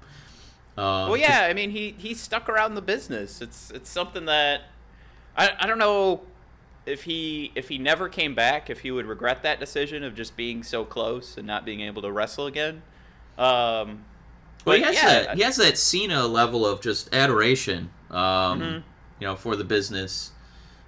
Um, 0.77 1.09
Well, 1.09 1.17
yeah. 1.17 1.47
I 1.49 1.53
mean, 1.53 1.69
he 1.69 1.95
he 1.97 2.13
stuck 2.13 2.49
around 2.49 2.75
the 2.75 2.81
business. 2.81 3.41
It's 3.41 3.71
it's 3.71 3.89
something 3.89 4.25
that 4.25 4.63
I 5.37 5.51
I 5.59 5.65
don't 5.67 5.77
know 5.77 6.21
if 6.85 7.03
he 7.03 7.51
if 7.55 7.69
he 7.69 7.77
never 7.77 8.09
came 8.09 8.33
back, 8.35 8.69
if 8.69 8.79
he 8.79 8.91
would 8.91 9.05
regret 9.05 9.43
that 9.43 9.59
decision 9.59 10.03
of 10.03 10.15
just 10.15 10.35
being 10.35 10.63
so 10.63 10.83
close 10.83 11.37
and 11.37 11.45
not 11.45 11.65
being 11.65 11.81
able 11.81 12.01
to 12.01 12.11
wrestle 12.11 12.47
again. 12.47 12.81
Um, 13.37 14.05
Well, 14.65 14.75
he 14.77 14.83
has 14.83 14.95
yeah, 14.95 15.21
that. 15.23 15.35
He 15.37 15.41
has 15.43 15.55
that 15.57 15.77
Cena 15.77 16.27
level 16.27 16.65
of 16.65 16.81
just 16.81 17.13
adoration, 17.13 17.89
um, 18.11 18.61
Mhm. 18.61 18.83
you 19.19 19.27
know, 19.27 19.35
for 19.35 19.55
the 19.55 19.63
business. 19.63 20.31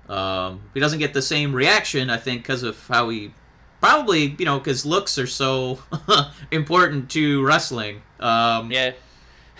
Um, 0.09 0.61
he 0.73 0.79
doesn't 0.79 0.99
get 0.99 1.13
the 1.13 1.21
same 1.21 1.53
reaction, 1.53 2.09
I 2.09 2.17
think, 2.17 2.43
because 2.43 2.61
of 2.63 2.87
how 2.87 3.09
he 3.09 3.33
probably, 3.81 4.35
you 4.37 4.45
know, 4.45 4.59
because 4.59 4.85
looks 4.85 5.17
are 5.17 5.27
so 5.27 5.79
important 6.51 7.09
to 7.11 7.43
wrestling. 7.43 8.01
Um, 8.19 8.71
Yeah. 8.71 8.91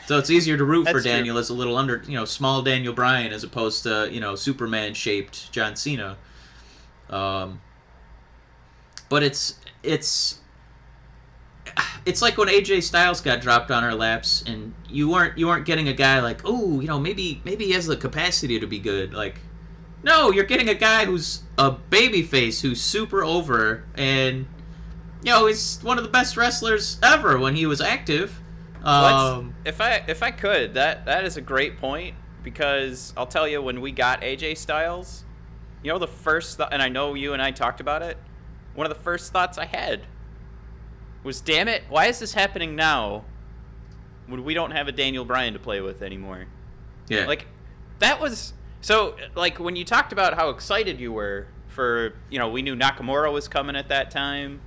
So 0.06 0.18
it's 0.18 0.30
easier 0.30 0.58
to 0.58 0.66
root 0.66 0.86
for 0.88 0.94
That's 0.94 1.06
true. 1.06 1.12
Daniel 1.12 1.38
as 1.38 1.50
a 1.50 1.54
little 1.54 1.78
under, 1.78 2.04
you 2.08 2.16
know, 2.16 2.26
small 2.26 2.62
Daniel 2.62 2.94
Bryan 2.94 3.32
as 3.32 3.44
opposed 3.44 3.84
to 3.84 4.10
you 4.12 4.20
know 4.20 4.36
Superman 4.36 4.94
shaped 4.94 5.52
John 5.52 5.76
Cena. 5.76 6.18
Um, 7.10 7.62
but 9.10 9.24
it's 9.24 9.60
it's 9.82 10.40
it's 12.06 12.22
like 12.22 12.38
when 12.38 12.48
AJ 12.48 12.84
Styles 12.84 13.22
got 13.22 13.42
dropped 13.42 13.72
on 13.72 13.84
our 13.84 13.96
laps, 13.96 14.44
and 14.46 14.74
you 14.90 15.10
weren't 15.10 15.38
you 15.38 15.48
weren't 15.48 15.66
getting 15.66 15.88
a 15.88 15.94
guy 15.94 16.20
like, 16.20 16.42
oh, 16.44 16.80
you 16.82 16.88
know, 16.88 17.00
maybe 17.00 17.42
maybe 17.46 17.66
he 17.66 17.72
has 17.72 17.86
the 17.86 17.96
capacity 17.96 18.60
to 18.60 18.68
be 18.68 18.80
good. 18.80 19.14
Like, 19.14 19.40
no, 20.04 20.32
you're 20.32 20.44
getting 20.44 20.70
a 20.70 20.74
guy 20.74 21.06
who's 21.06 21.44
a 21.58 21.72
baby 21.72 22.24
face 22.24 22.62
who's 22.62 22.82
super 22.82 23.24
over, 23.24 23.86
and 23.96 24.48
you 25.24 25.32
know, 25.32 25.46
he's 25.46 25.80
one 25.82 25.98
of 25.98 26.04
the 26.04 26.10
best 26.10 26.36
wrestlers 26.36 26.98
ever 27.02 27.38
when 27.38 27.56
he 27.56 27.66
was 27.66 27.80
active. 27.80 28.40
Um, 28.84 29.56
if 29.66 29.80
I 29.80 30.04
if 30.08 30.22
I 30.22 30.32
could, 30.32 30.74
that 30.74 31.06
that 31.06 31.24
is 31.26 31.38
a 31.38 31.42
great 31.42 31.78
point 31.78 32.16
because 32.44 33.14
I'll 33.16 33.28
tell 33.28 33.48
you 33.48 33.62
when 33.62 33.82
we 33.82 33.92
got 33.92 34.22
AJ 34.22 34.58
Styles, 34.58 35.24
you 35.82 35.92
know 35.92 36.00
the 36.00 36.08
first 36.08 36.58
th- 36.58 36.70
and 36.72 36.82
I 36.82 36.90
know 36.90 37.14
you 37.14 37.34
and 37.34 37.42
I 37.42 37.52
talked 37.52 37.80
about 37.80 38.02
it. 38.02 38.18
One 38.76 38.86
of 38.90 38.96
the 38.96 39.02
first 39.04 39.32
thoughts 39.32 39.58
I 39.58 39.66
had 39.66 40.02
was, 41.24 41.40
"Damn 41.40 41.68
it, 41.68 41.84
why 41.88 42.08
is 42.08 42.20
this 42.20 42.34
happening 42.34 42.76
now 42.76 43.24
when 44.28 44.44
we 44.44 44.54
don't 44.54 44.72
have 44.72 44.88
a 44.88 44.92
Daniel 44.92 45.24
Bryan 45.24 45.54
to 45.54 45.60
play 45.60 45.80
with 45.80 46.02
anymore?" 46.02 46.48
yeah, 47.08 47.26
Like 47.26 47.48
that 48.00 48.20
was 48.20 48.54
so 48.82 49.16
like 49.36 49.60
when 49.60 49.76
you 49.76 49.86
talked 49.86 50.12
about 50.12 50.34
how 50.34 50.50
excited 50.50 51.00
you 51.00 51.14
were 51.14 51.48
for 51.68 52.14
you 52.30 52.38
know 52.38 52.50
we 52.50 52.62
knew 52.62 52.76
Nakamura 52.76 53.32
was 53.32 53.48
coming 53.48 53.76
at 53.76 53.88
that 53.90 54.12
time. 54.12 54.60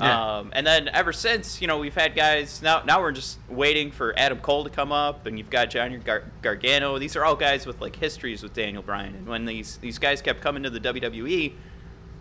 Yeah. 0.00 0.38
Um, 0.38 0.50
and 0.54 0.66
then 0.66 0.88
ever 0.88 1.12
since, 1.12 1.60
you 1.60 1.68
know, 1.68 1.78
we've 1.78 1.94
had 1.94 2.16
guys. 2.16 2.60
Now, 2.62 2.82
now 2.82 3.00
we're 3.00 3.12
just 3.12 3.38
waiting 3.48 3.92
for 3.92 4.18
Adam 4.18 4.38
Cole 4.38 4.64
to 4.64 4.70
come 4.70 4.90
up, 4.90 5.26
and 5.26 5.38
you've 5.38 5.50
got 5.50 5.70
Johnny 5.70 5.96
Gar- 5.98 6.24
Gargano. 6.40 6.98
These 6.98 7.14
are 7.14 7.24
all 7.24 7.36
guys 7.36 7.66
with 7.66 7.80
like 7.80 7.96
histories 7.96 8.42
with 8.42 8.52
Daniel 8.54 8.82
Bryan. 8.82 9.14
And 9.14 9.26
when 9.28 9.44
these 9.44 9.76
these 9.78 9.98
guys 9.98 10.22
kept 10.22 10.40
coming 10.40 10.62
to 10.64 10.70
the 10.70 10.80
WWE, 10.80 11.52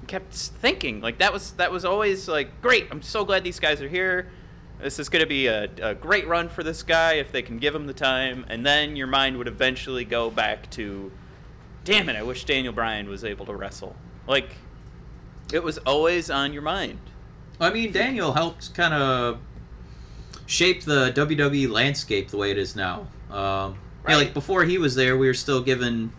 kept 0.07 0.33
thinking 0.33 0.99
like 1.01 1.19
that 1.19 1.31
was 1.31 1.53
that 1.53 1.71
was 1.71 1.85
always 1.85 2.27
like 2.27 2.61
great. 2.61 2.87
I'm 2.91 3.01
so 3.01 3.25
glad 3.25 3.43
these 3.43 3.59
guys 3.59 3.81
are 3.81 3.87
here. 3.87 4.29
This 4.81 4.97
is 4.97 5.09
going 5.09 5.21
to 5.21 5.27
be 5.27 5.45
a, 5.45 5.69
a 5.81 5.93
great 5.93 6.27
run 6.27 6.49
for 6.49 6.63
this 6.63 6.81
guy 6.81 7.13
if 7.13 7.31
they 7.31 7.43
can 7.43 7.59
give 7.59 7.75
him 7.75 7.85
the 7.85 7.93
time. 7.93 8.45
And 8.49 8.65
then 8.65 8.95
your 8.95 9.05
mind 9.05 9.37
would 9.37 9.47
eventually 9.47 10.05
go 10.05 10.31
back 10.31 10.69
to, 10.71 11.11
damn 11.83 12.09
it, 12.09 12.15
I 12.15 12.23
wish 12.23 12.45
Daniel 12.45 12.73
Bryan 12.73 13.07
was 13.07 13.23
able 13.23 13.45
to 13.45 13.55
wrestle. 13.55 13.95
Like, 14.27 14.49
it 15.53 15.61
was 15.61 15.77
always 15.79 16.31
on 16.31 16.51
your 16.51 16.63
mind. 16.63 16.99
I 17.61 17.71
mean, 17.71 17.91
Daniel 17.91 18.33
helped 18.33 18.73
kind 18.73 18.93
of 18.93 19.39
shape 20.47 20.83
the 20.83 21.11
WWE 21.15 21.69
landscape 21.69 22.29
the 22.29 22.37
way 22.37 22.51
it 22.51 22.57
is 22.57 22.75
now. 22.75 23.07
Um, 23.29 23.77
yeah, 24.07 24.17
like 24.17 24.33
before 24.33 24.63
he 24.63 24.77
was 24.77 24.95
there, 24.95 25.15
we 25.15 25.27
were 25.27 25.33
still 25.33 25.61
given, 25.61 26.11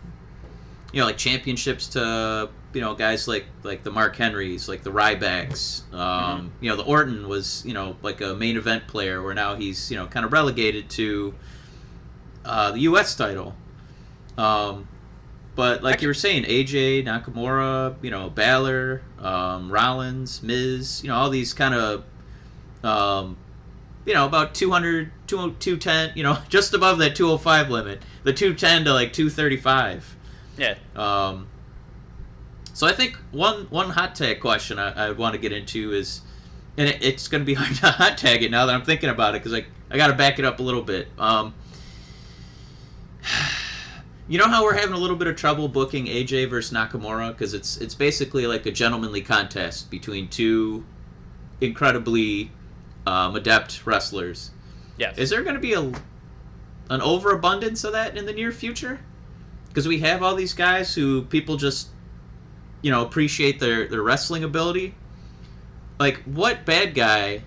you 0.93 1.01
know, 1.01 1.05
like 1.05 1.17
championships 1.17 1.87
to 1.89 2.49
you 2.73 2.81
know 2.81 2.95
guys 2.95 3.27
like 3.27 3.45
like 3.61 3.83
the 3.83 3.91
Mark 3.91 4.15
Henrys, 4.15 4.67
like 4.67 4.83
the 4.83 4.89
Rybacks. 4.91 5.83
Um, 5.93 6.53
You 6.61 6.69
know, 6.69 6.75
the 6.75 6.83
Orton 6.83 7.27
was 7.27 7.63
you 7.65 7.73
know 7.73 7.97
like 8.01 8.21
a 8.21 8.33
main 8.33 8.57
event 8.57 8.87
player, 8.87 9.21
where 9.21 9.33
now 9.33 9.55
he's 9.55 9.91
you 9.91 9.97
know 9.97 10.07
kind 10.07 10.25
of 10.25 10.31
relegated 10.31 10.89
to 10.91 11.33
uh, 12.45 12.71
the 12.71 12.79
U.S. 12.79 13.15
title. 13.15 13.55
Um, 14.37 14.87
but 15.55 15.83
like 15.83 16.01
you 16.01 16.07
were 16.07 16.15
saying, 16.15 16.45
AJ 16.45 17.05
Nakamura, 17.05 17.95
you 18.01 18.09
know, 18.09 18.29
Balor, 18.29 19.01
um, 19.23 19.71
Rollins, 19.71 20.43
Miz, 20.43 21.01
you 21.03 21.09
know, 21.09 21.15
all 21.15 21.29
these 21.29 21.53
kind 21.53 21.73
of, 21.73 22.03
um, 22.83 23.37
you 24.05 24.13
know, 24.13 24.25
about 24.25 24.53
200, 24.53 25.11
210, 25.27 26.11
you 26.15 26.23
know, 26.23 26.37
just 26.49 26.73
above 26.73 26.99
that 26.99 27.15
205 27.15 27.69
limit, 27.69 28.03
the 28.23 28.33
210 28.33 28.85
to 28.85 28.93
like 28.93 29.13
235. 29.13 30.17
Yeah. 30.57 30.75
Um, 30.95 31.47
so 32.73 32.87
I 32.87 32.91
think 32.91 33.17
one 33.31 33.67
one 33.69 33.91
hot 33.91 34.15
tag 34.15 34.39
question 34.39 34.79
I, 34.79 35.07
I 35.07 35.11
want 35.11 35.33
to 35.33 35.39
get 35.39 35.51
into 35.51 35.93
is, 35.93 36.21
and 36.77 36.89
it, 36.89 37.03
it's 37.03 37.27
going 37.27 37.41
to 37.41 37.45
be 37.45 37.53
hard 37.59 37.75
to 37.77 37.87
hot 37.87 38.17
tag 38.17 38.43
it 38.43 38.51
now 38.51 38.65
that 38.65 38.75
I'm 38.75 38.83
thinking 38.83 39.09
about 39.09 39.35
it 39.35 39.43
because 39.43 39.53
I 39.53 39.65
I 39.89 39.97
got 39.97 40.07
to 40.07 40.13
back 40.13 40.37
it 40.39 40.45
up 40.45 40.59
a 40.59 40.63
little 40.63 40.81
bit. 40.81 41.07
Um, 41.17 41.53
you 44.27 44.37
know 44.37 44.47
how 44.47 44.63
we're 44.63 44.75
having 44.75 44.93
a 44.93 44.97
little 44.97 45.17
bit 45.17 45.27
of 45.27 45.35
trouble 45.35 45.67
booking 45.67 46.05
AJ 46.05 46.49
versus 46.49 46.75
Nakamura 46.75 47.29
because 47.29 47.53
it's 47.53 47.77
it's 47.77 47.95
basically 47.95 48.47
like 48.47 48.65
a 48.65 48.71
gentlemanly 48.71 49.21
contest 49.21 49.91
between 49.91 50.29
two 50.29 50.85
incredibly 51.59 52.51
um, 53.05 53.35
adept 53.35 53.85
wrestlers. 53.85 54.51
Yes. 54.97 55.17
Is 55.17 55.29
there 55.29 55.43
going 55.43 55.55
to 55.55 55.61
be 55.61 55.73
a 55.73 55.81
an 56.89 57.01
overabundance 57.01 57.83
of 57.83 57.93
that 57.93 58.17
in 58.17 58.25
the 58.25 58.33
near 58.33 58.51
future? 58.51 58.99
Because 59.67 59.87
we 59.87 59.99
have 59.99 60.21
all 60.21 60.35
these 60.35 60.53
guys 60.53 60.93
who 60.93 61.23
people 61.23 61.57
just, 61.57 61.89
you 62.81 62.91
know, 62.91 63.03
appreciate 63.03 63.59
their 63.59 63.87
their 63.87 64.03
wrestling 64.03 64.43
ability. 64.43 64.95
Like, 65.99 66.21
what 66.23 66.65
bad 66.65 66.95
guy 66.95 67.43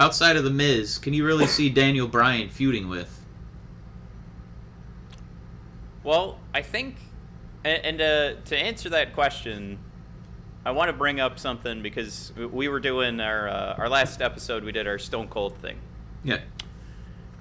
outside 0.00 0.36
of 0.36 0.44
the 0.44 0.50
Miz 0.50 0.98
can 0.98 1.12
you 1.12 1.26
really 1.26 1.46
see 1.46 1.68
Daniel 1.68 2.08
Bryan 2.08 2.48
feuding 2.48 2.88
with? 2.88 3.17
Well, 6.08 6.38
I 6.54 6.62
think, 6.62 6.96
and, 7.64 7.84
and 7.84 8.00
uh, 8.00 8.40
to 8.46 8.56
answer 8.56 8.88
that 8.88 9.12
question, 9.12 9.78
I 10.64 10.70
want 10.70 10.88
to 10.88 10.94
bring 10.94 11.20
up 11.20 11.38
something 11.38 11.82
because 11.82 12.32
we 12.34 12.66
were 12.68 12.80
doing 12.80 13.20
our 13.20 13.46
uh, 13.46 13.74
our 13.76 13.90
last 13.90 14.22
episode. 14.22 14.64
We 14.64 14.72
did 14.72 14.86
our 14.86 14.98
Stone 14.98 15.28
Cold 15.28 15.58
thing, 15.58 15.76
Yeah. 16.24 16.38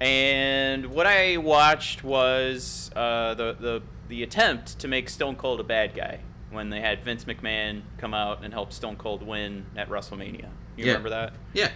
and 0.01 0.87
what 0.87 1.07
I 1.07 1.37
watched 1.37 2.03
was 2.03 2.91
uh, 2.93 3.35
the 3.35 3.55
the 3.57 3.81
the 4.09 4.21
attempt 4.23 4.79
to 4.79 4.89
make 4.89 5.07
Stone 5.07 5.37
Cold 5.37 5.61
a 5.61 5.63
bad 5.63 5.95
guy 5.95 6.19
when 6.51 6.69
they 6.69 6.81
had 6.81 7.05
Vince 7.05 7.23
McMahon 7.23 7.83
come 7.97 8.13
out 8.13 8.43
and 8.43 8.51
help 8.53 8.73
Stone 8.73 8.97
Cold 8.97 9.23
win 9.25 9.65
at 9.77 9.89
WrestleMania. 9.89 10.49
You 10.75 10.83
Yeah. 10.83 10.87
remember 10.87 11.09
that? 11.11 11.33
Yeah. 11.53 11.69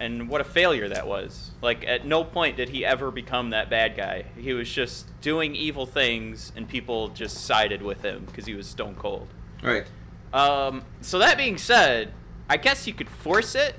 And 0.00 0.30
what 0.30 0.40
a 0.40 0.44
failure 0.44 0.88
that 0.88 1.06
was. 1.06 1.52
Like 1.62 1.86
at 1.86 2.06
no 2.06 2.24
point 2.24 2.56
did 2.56 2.70
he 2.70 2.84
ever 2.84 3.10
become 3.10 3.50
that 3.50 3.68
bad 3.68 3.96
guy. 3.96 4.24
He 4.36 4.54
was 4.54 4.68
just 4.68 5.06
doing 5.20 5.54
evil 5.54 5.86
things, 5.86 6.52
and 6.56 6.66
people 6.66 7.08
just 7.10 7.44
sided 7.44 7.82
with 7.82 8.02
him 8.02 8.24
because 8.24 8.46
he 8.46 8.54
was 8.54 8.66
stone 8.66 8.96
cold. 8.96 9.28
Right. 9.62 9.86
Um, 10.32 10.84
so 11.02 11.18
that 11.18 11.36
being 11.36 11.58
said, 11.58 12.12
I 12.48 12.56
guess 12.56 12.86
you 12.86 12.94
could 12.94 13.10
force 13.10 13.54
it 13.54 13.76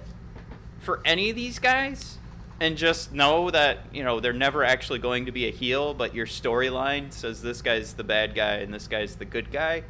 for 0.80 1.02
any 1.04 1.32
of 1.32 1.36
these 1.36 1.60
guys, 1.60 2.20
and 2.60 2.78
just 2.78 3.12
know 3.12 3.50
that 3.50 3.80
you 3.92 4.04
know 4.04 4.20
they're 4.20 4.32
never 4.32 4.64
actually 4.64 5.00
going 5.00 5.26
to 5.26 5.32
be 5.32 5.48
a 5.48 5.52
heel, 5.52 5.96
but 5.96 6.14
your 6.14 6.28
storyline 6.28 7.12
says 7.12 7.42
this 7.42 7.64
guy's 7.64 7.96
the 7.96 8.04
bad 8.04 8.36
guy 8.36 8.56
and 8.58 8.72
this 8.72 8.88
guy's 8.88 9.16
the 9.16 9.26
good 9.26 9.52
guy. 9.52 9.84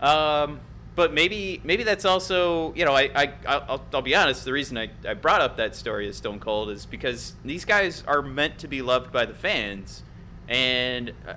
Um, 0.00 0.60
but 0.98 1.14
maybe 1.14 1.60
maybe 1.62 1.84
that's 1.84 2.04
also 2.04 2.74
you 2.74 2.84
know 2.84 2.92
I, 2.92 3.08
I 3.14 3.32
I'll, 3.46 3.84
I'll 3.94 4.02
be 4.02 4.16
honest 4.16 4.44
the 4.44 4.52
reason 4.52 4.76
I, 4.76 4.90
I 5.08 5.14
brought 5.14 5.40
up 5.40 5.56
that 5.56 5.76
story 5.76 6.08
of 6.08 6.14
Stone 6.16 6.40
Cold 6.40 6.70
is 6.70 6.84
because 6.86 7.34
these 7.44 7.64
guys 7.64 8.02
are 8.08 8.20
meant 8.20 8.58
to 8.58 8.66
be 8.68 8.82
loved 8.82 9.12
by 9.12 9.24
the 9.24 9.32
fans, 9.32 10.02
and 10.48 11.12
uh, 11.26 11.34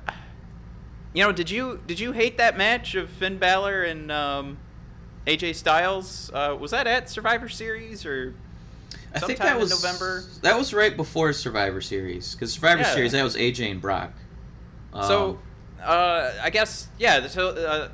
you 1.13 1.23
know 1.23 1.31
did 1.31 1.49
you 1.51 1.79
did 1.85 1.99
you 1.99 2.11
hate 2.11 2.39
that 2.39 2.57
match 2.57 2.95
of 2.95 3.09
Finn 3.11 3.37
Balor 3.37 3.83
and 3.83 4.11
um, 4.11 4.57
AJ 5.27 5.53
Styles? 5.55 6.31
Uh, 6.33 6.57
was 6.59 6.71
that 6.71 6.87
at 6.87 7.07
Survivor 7.07 7.47
Series 7.47 8.03
or 8.03 8.33
I 9.13 9.19
think 9.19 9.37
that 9.39 9.55
in 9.57 9.61
was 9.61 9.69
November. 9.69 10.23
That 10.41 10.57
was 10.57 10.73
right 10.73 10.97
before 10.97 11.33
Survivor 11.33 11.81
Series 11.81 12.33
because 12.33 12.53
Survivor 12.53 12.81
Yeah. 12.81 12.95
Series 12.95 13.11
that 13.11 13.23
was 13.23 13.35
AJ 13.35 13.69
and 13.71 13.81
Brock. 13.81 14.11
so? 14.93 15.29
Um, 15.29 15.39
Uh, 15.83 16.31
I 16.43 16.49
guess 16.51 16.87
yeah. 16.99 17.27
So 17.27 17.49
uh, 17.49 17.89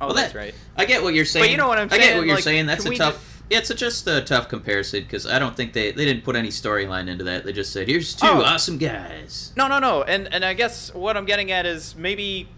oh, 0.00 0.06
Well, 0.06 0.14
that's 0.14 0.32
that- 0.32 0.38
right. 0.38 0.54
I 0.76 0.84
get 0.84 1.02
what 1.02 1.14
you're 1.14 1.24
saying. 1.24 1.44
But 1.44 1.50
you 1.50 1.56
know 1.56 1.68
what 1.68 1.78
I'm 1.78 1.88
saying. 1.88 2.02
I 2.02 2.06
get 2.06 2.16
what 2.16 2.26
you're 2.26 2.34
like, 2.36 2.44
saying. 2.44 2.66
That's 2.66 2.84
a 2.84 2.94
tough. 2.94 3.42
Yeah, 3.50 3.58
it's 3.58 3.70
a, 3.70 3.74
just 3.74 4.06
a 4.06 4.20
tough 4.20 4.48
comparison 4.48 5.02
because 5.04 5.26
I 5.26 5.38
don't 5.38 5.56
think 5.56 5.72
they 5.72 5.90
they 5.90 6.04
didn't 6.04 6.22
put 6.22 6.36
any 6.36 6.48
storyline 6.48 7.08
into 7.08 7.24
that. 7.24 7.44
They 7.44 7.52
just 7.52 7.72
said, 7.72 7.88
"Here's 7.88 8.14
two 8.14 8.26
Oh. 8.26 8.42
awesome 8.42 8.76
guys." 8.76 9.52
No, 9.56 9.68
no, 9.68 9.78
no. 9.78 10.02
And 10.02 10.32
and 10.32 10.44
I 10.44 10.52
guess 10.52 10.92
what 10.94 11.16
I'm 11.16 11.24
getting 11.24 11.50
at 11.50 11.64
is 11.64 11.96
maybe 11.96 12.48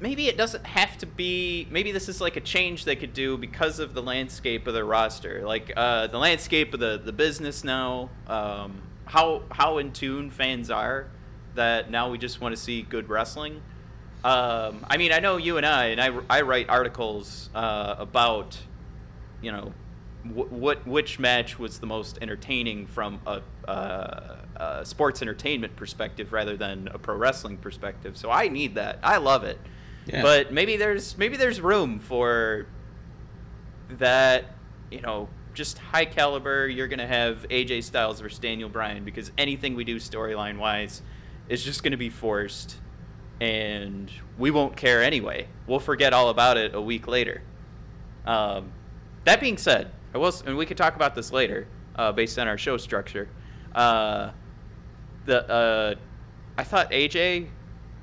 maybe 0.00 0.28
it 0.28 0.36
doesn't 0.36 0.64
have 0.64 0.96
to 0.98 1.06
be 1.06 1.66
maybe 1.70 1.92
this 1.92 2.08
is 2.08 2.20
like 2.20 2.36
a 2.36 2.40
change 2.40 2.84
they 2.84 2.96
could 2.96 3.12
do 3.12 3.36
because 3.36 3.78
of 3.80 3.92
the 3.94 4.02
landscape 4.02 4.66
of 4.66 4.74
their 4.74 4.84
roster. 4.84 5.42
Like 5.44 5.72
uh, 5.76 6.06
the 6.06 6.18
landscape 6.18 6.72
of 6.72 6.80
the, 6.80 7.00
the 7.04 7.12
business 7.12 7.64
now, 7.64 8.10
um, 8.28 8.80
how 9.06 9.42
how 9.50 9.78
in 9.78 9.92
tune 9.92 10.30
fans 10.30 10.70
are 10.70 11.08
that 11.56 11.90
now 11.90 12.08
we 12.10 12.16
just 12.16 12.40
want 12.40 12.54
to 12.54 12.60
see 12.60 12.82
good 12.82 13.08
wrestling. 13.08 13.60
Um, 14.22 14.84
I 14.88 14.96
mean, 14.96 15.12
I 15.12 15.20
know 15.20 15.36
you 15.36 15.56
and 15.56 15.64
I, 15.64 15.86
and 15.86 16.00
I, 16.00 16.10
I 16.28 16.42
write 16.42 16.68
articles 16.68 17.48
uh, 17.54 17.94
about, 17.98 18.58
you 19.40 19.50
know, 19.50 19.72
wh- 20.24 20.52
what 20.52 20.86
which 20.86 21.18
match 21.18 21.58
was 21.58 21.78
the 21.78 21.86
most 21.86 22.18
entertaining 22.20 22.86
from 22.86 23.20
a, 23.26 23.40
uh, 23.66 24.36
a 24.56 24.84
sports 24.84 25.22
entertainment 25.22 25.74
perspective 25.76 26.32
rather 26.32 26.56
than 26.56 26.88
a 26.88 26.98
pro 26.98 27.16
wrestling 27.16 27.56
perspective. 27.56 28.16
So 28.16 28.30
I 28.30 28.48
need 28.48 28.74
that. 28.74 28.98
I 29.02 29.16
love 29.16 29.44
it. 29.44 29.58
Yeah. 30.06 30.22
But 30.22 30.52
maybe 30.52 30.76
there's 30.76 31.16
maybe 31.16 31.36
there's 31.36 31.60
room 31.60 31.98
for 31.98 32.66
that, 33.98 34.44
you 34.90 35.00
know, 35.00 35.28
just 35.54 35.78
high 35.78 36.04
caliber. 36.04 36.68
You're 36.68 36.88
gonna 36.88 37.06
have 37.06 37.46
AJ 37.48 37.84
Styles 37.84 38.20
versus 38.20 38.38
Daniel 38.38 38.68
Bryan 38.68 39.04
because 39.04 39.30
anything 39.38 39.74
we 39.74 39.84
do 39.84 39.96
storyline 39.96 40.58
wise 40.58 41.02
is 41.48 41.64
just 41.64 41.82
gonna 41.82 41.96
be 41.96 42.10
forced, 42.10 42.76
and 43.40 44.10
we 44.38 44.50
won't 44.50 44.76
care 44.76 45.02
anyway. 45.02 45.46
We'll 45.66 45.80
forget 45.80 46.12
all 46.12 46.28
about 46.28 46.56
it 46.56 46.74
a 46.74 46.80
week 46.80 47.06
later. 47.06 47.42
Um, 48.26 48.72
that 49.24 49.40
being 49.40 49.56
said, 49.56 49.90
I 50.14 50.18
will, 50.18 50.32
and 50.46 50.56
we 50.56 50.66
could 50.66 50.76
talk 50.76 50.96
about 50.96 51.14
this 51.14 51.32
later, 51.32 51.66
uh, 51.96 52.12
based 52.12 52.38
on 52.38 52.48
our 52.48 52.58
show 52.58 52.76
structure. 52.76 53.28
Uh, 53.74 54.30
the 55.26 55.48
uh, 55.50 55.94
I 56.58 56.64
thought 56.64 56.90
AJ 56.90 57.48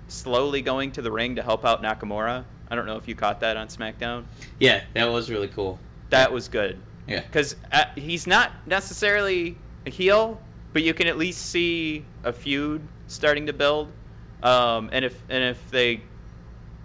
slowly 0.08 0.62
going 0.62 0.92
to 0.94 1.02
the 1.02 1.12
ring 1.12 1.36
to 1.36 1.44
help 1.44 1.66
out 1.66 1.84
Nakamura. 1.84 2.46
I 2.70 2.76
don't 2.76 2.86
know 2.86 2.96
if 2.98 3.08
you 3.08 3.16
caught 3.16 3.40
that 3.42 3.58
on 3.58 3.68
SmackDown. 3.68 4.26
Yeah, 4.60 4.84
that 4.94 5.06
was 5.06 5.30
really 5.30 5.48
cool. 5.50 5.80
That 6.10 6.32
was 6.32 6.48
good 6.48 6.80
Yeah. 7.08 7.22
because 7.22 7.56
uh, 7.72 7.86
he's 7.96 8.26
not 8.28 8.52
necessarily 8.66 9.58
a 9.86 9.90
heel, 9.90 10.42
but 10.74 10.84
you 10.84 10.94
can 10.94 11.08
at 11.08 11.18
least 11.18 11.46
see 11.48 12.06
a 12.24 12.32
feud 12.32 12.82
starting 13.08 13.46
to 13.48 13.54
build. 13.54 13.90
Um, 14.44 14.90
and 14.92 15.04
if 15.06 15.20
and 15.30 15.44
if 15.44 15.72
they, 15.72 16.02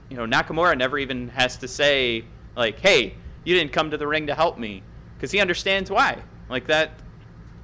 you 0.09 0.16
know, 0.16 0.26
Nakamura 0.26 0.76
never 0.76 0.99
even 0.99 1.28
has 1.28 1.56
to 1.59 1.68
say 1.68 2.25
like, 2.56 2.80
"Hey, 2.80 3.14
you 3.44 3.54
didn't 3.54 3.73
come 3.73 3.90
to 3.90 3.97
the 3.97 4.06
ring 4.06 4.26
to 4.28 4.35
help 4.35 4.59
me," 4.59 4.82
because 5.16 5.30
he 5.32 5.40
understands 5.40 5.90
why. 5.90 6.18
Like 6.49 6.66
that. 6.66 6.90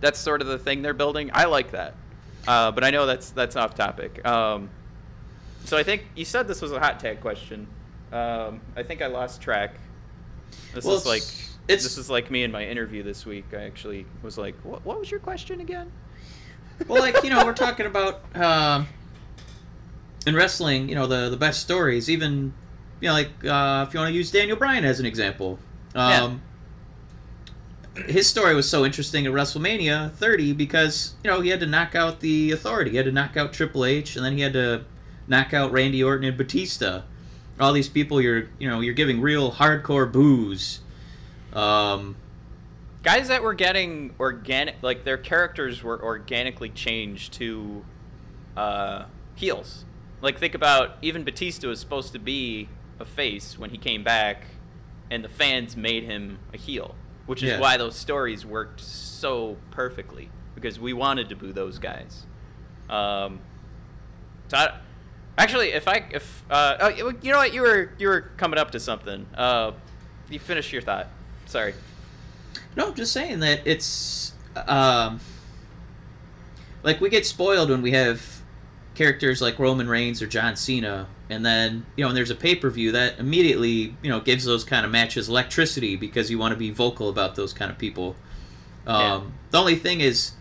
That's 0.00 0.20
sort 0.20 0.40
of 0.42 0.46
the 0.46 0.58
thing 0.58 0.82
they're 0.82 0.94
building. 0.94 1.30
I 1.34 1.46
like 1.46 1.72
that, 1.72 1.94
uh, 2.46 2.70
but 2.70 2.84
I 2.84 2.90
know 2.90 3.04
that's 3.04 3.30
that's 3.30 3.56
off 3.56 3.74
topic. 3.74 4.24
Um, 4.24 4.70
so 5.64 5.76
I 5.76 5.82
think 5.82 6.04
you 6.14 6.24
said 6.24 6.46
this 6.46 6.62
was 6.62 6.70
a 6.70 6.78
hot 6.78 7.00
tag 7.00 7.20
question. 7.20 7.66
Um, 8.12 8.60
I 8.76 8.84
think 8.84 9.02
I 9.02 9.08
lost 9.08 9.40
track. 9.42 9.74
This 10.72 10.84
Well, 10.84 10.94
is 10.94 11.04
like 11.04 11.22
it's- 11.66 11.82
this 11.82 11.98
is 11.98 12.08
like 12.08 12.30
me 12.30 12.44
in 12.44 12.52
my 12.52 12.64
interview 12.64 13.02
this 13.02 13.26
week. 13.26 13.46
I 13.52 13.62
actually 13.64 14.06
was 14.22 14.38
like, 14.38 14.54
"What? 14.62 14.84
What 14.84 15.00
was 15.00 15.10
your 15.10 15.18
question 15.18 15.60
again?" 15.60 15.90
well, 16.86 17.02
like 17.02 17.24
you 17.24 17.30
know, 17.30 17.44
we're 17.44 17.52
talking 17.54 17.86
about 17.86 18.20
um, 18.36 18.86
in 20.28 20.36
wrestling. 20.36 20.88
You 20.88 20.94
know, 20.94 21.06
the 21.06 21.28
the 21.28 21.36
best 21.36 21.60
stories. 21.60 22.08
Even 22.08 22.52
you 23.00 23.08
know, 23.08 23.14
like 23.14 23.30
uh, 23.44 23.84
if 23.86 23.94
you 23.94 24.00
want 24.00 24.10
to 24.10 24.16
use 24.16 24.30
Daniel 24.30 24.56
Bryan 24.56 24.84
as 24.84 25.00
an 25.00 25.06
example. 25.06 25.58
Um, 25.94 26.42
His 28.06 28.28
story 28.28 28.54
was 28.54 28.70
so 28.70 28.84
interesting 28.84 29.26
at 29.26 29.32
WrestleMania 29.32 30.12
30 30.12 30.52
because 30.52 31.14
you 31.24 31.30
know 31.30 31.40
he 31.40 31.48
had 31.48 31.58
to 31.60 31.66
knock 31.66 31.96
out 31.96 32.20
the 32.20 32.52
Authority, 32.52 32.92
he 32.92 32.96
had 32.96 33.06
to 33.06 33.12
knock 33.12 33.36
out 33.36 33.52
Triple 33.52 33.84
H, 33.84 34.14
and 34.14 34.24
then 34.24 34.34
he 34.34 34.42
had 34.42 34.52
to 34.52 34.84
knock 35.26 35.52
out 35.52 35.72
Randy 35.72 36.02
Orton 36.04 36.28
and 36.28 36.36
Batista. 36.36 37.02
All 37.58 37.72
these 37.72 37.88
people, 37.88 38.20
you're 38.20 38.48
you 38.60 38.68
know 38.68 38.80
you're 38.80 38.94
giving 38.94 39.20
real 39.20 39.52
hardcore 39.52 40.10
boos. 40.10 40.80
Um, 41.52 42.16
Guys 43.02 43.28
that 43.28 43.42
were 43.42 43.54
getting 43.54 44.14
organic, 44.18 44.76
like 44.82 45.04
their 45.04 45.16
characters 45.16 45.82
were 45.82 46.02
organically 46.02 46.68
changed 46.68 47.32
to 47.34 47.84
uh, 48.56 49.04
heels. 49.34 49.84
Like 50.20 50.38
think 50.38 50.54
about 50.54 50.96
even 51.02 51.24
Batista 51.24 51.68
was 51.68 51.80
supposed 51.80 52.12
to 52.12 52.18
be 52.18 52.68
a 52.98 53.04
face 53.04 53.58
when 53.58 53.70
he 53.70 53.78
came 53.78 54.02
back, 54.02 54.46
and 55.10 55.22
the 55.24 55.28
fans 55.28 55.76
made 55.76 56.02
him 56.04 56.38
a 56.52 56.56
heel, 56.56 56.94
which 57.26 57.42
is 57.42 57.50
Yeah. 57.50 57.60
why 57.60 57.76
those 57.76 57.94
stories 57.96 58.44
worked 58.44 58.80
so 58.80 59.56
perfectly 59.70 60.30
because 60.54 60.80
we 60.80 60.92
wanted 60.92 61.28
to 61.28 61.36
boo 61.36 61.52
those 61.52 61.78
guys. 61.78 62.26
Um, 62.90 63.38
so 64.48 64.56
I, 64.56 64.78
actually, 65.36 65.68
if 65.72 65.86
I 65.86 66.04
if 66.10 66.42
uh, 66.50 66.76
oh, 66.80 66.88
you 66.88 67.16
you 67.22 67.30
know 67.30 67.38
what 67.38 67.52
you 67.54 67.62
were 67.62 67.90
you 67.98 68.08
were 68.08 68.22
coming 68.36 68.58
up 68.58 68.72
to 68.72 68.80
something. 68.80 69.26
Uh, 69.36 69.72
you 70.28 70.38
finish 70.38 70.72
your 70.72 70.82
thought. 70.82 71.06
Sorry. 71.46 71.74
No, 72.76 72.88
I'm 72.88 72.94
just 72.94 73.12
saying 73.12 73.40
that 73.40 73.60
it's 73.64 74.32
um, 74.66 75.20
like 76.82 77.00
we 77.00 77.08
get 77.08 77.24
spoiled 77.24 77.70
when 77.70 77.82
we 77.82 77.92
have 77.92 78.37
characters 78.98 79.40
like 79.40 79.58
Roman 79.60 79.88
Reigns 79.88 80.20
or 80.20 80.26
John 80.26 80.56
Cena, 80.56 81.06
and 81.30 81.46
then 81.46 81.86
you 81.96 82.04
know, 82.04 82.08
and 82.08 82.16
there's 82.16 82.30
a 82.30 82.34
pay 82.34 82.56
per 82.56 82.68
view 82.68 82.92
that 82.92 83.18
immediately 83.20 83.94
you 84.02 84.10
know 84.10 84.20
gives 84.20 84.44
those 84.44 84.64
kind 84.64 84.84
of 84.84 84.90
matches 84.90 85.28
electricity 85.28 85.94
because 85.94 86.30
you 86.30 86.38
want 86.38 86.52
to 86.52 86.58
be 86.58 86.70
vocal 86.70 87.08
about 87.08 87.36
those 87.36 87.52
kind 87.52 87.70
of 87.70 87.78
people. 87.78 88.16
Um, 88.86 89.00
Yeah. 89.00 89.20
The 89.52 89.58
only 89.58 89.76
thing 89.76 90.00
is, 90.00 90.32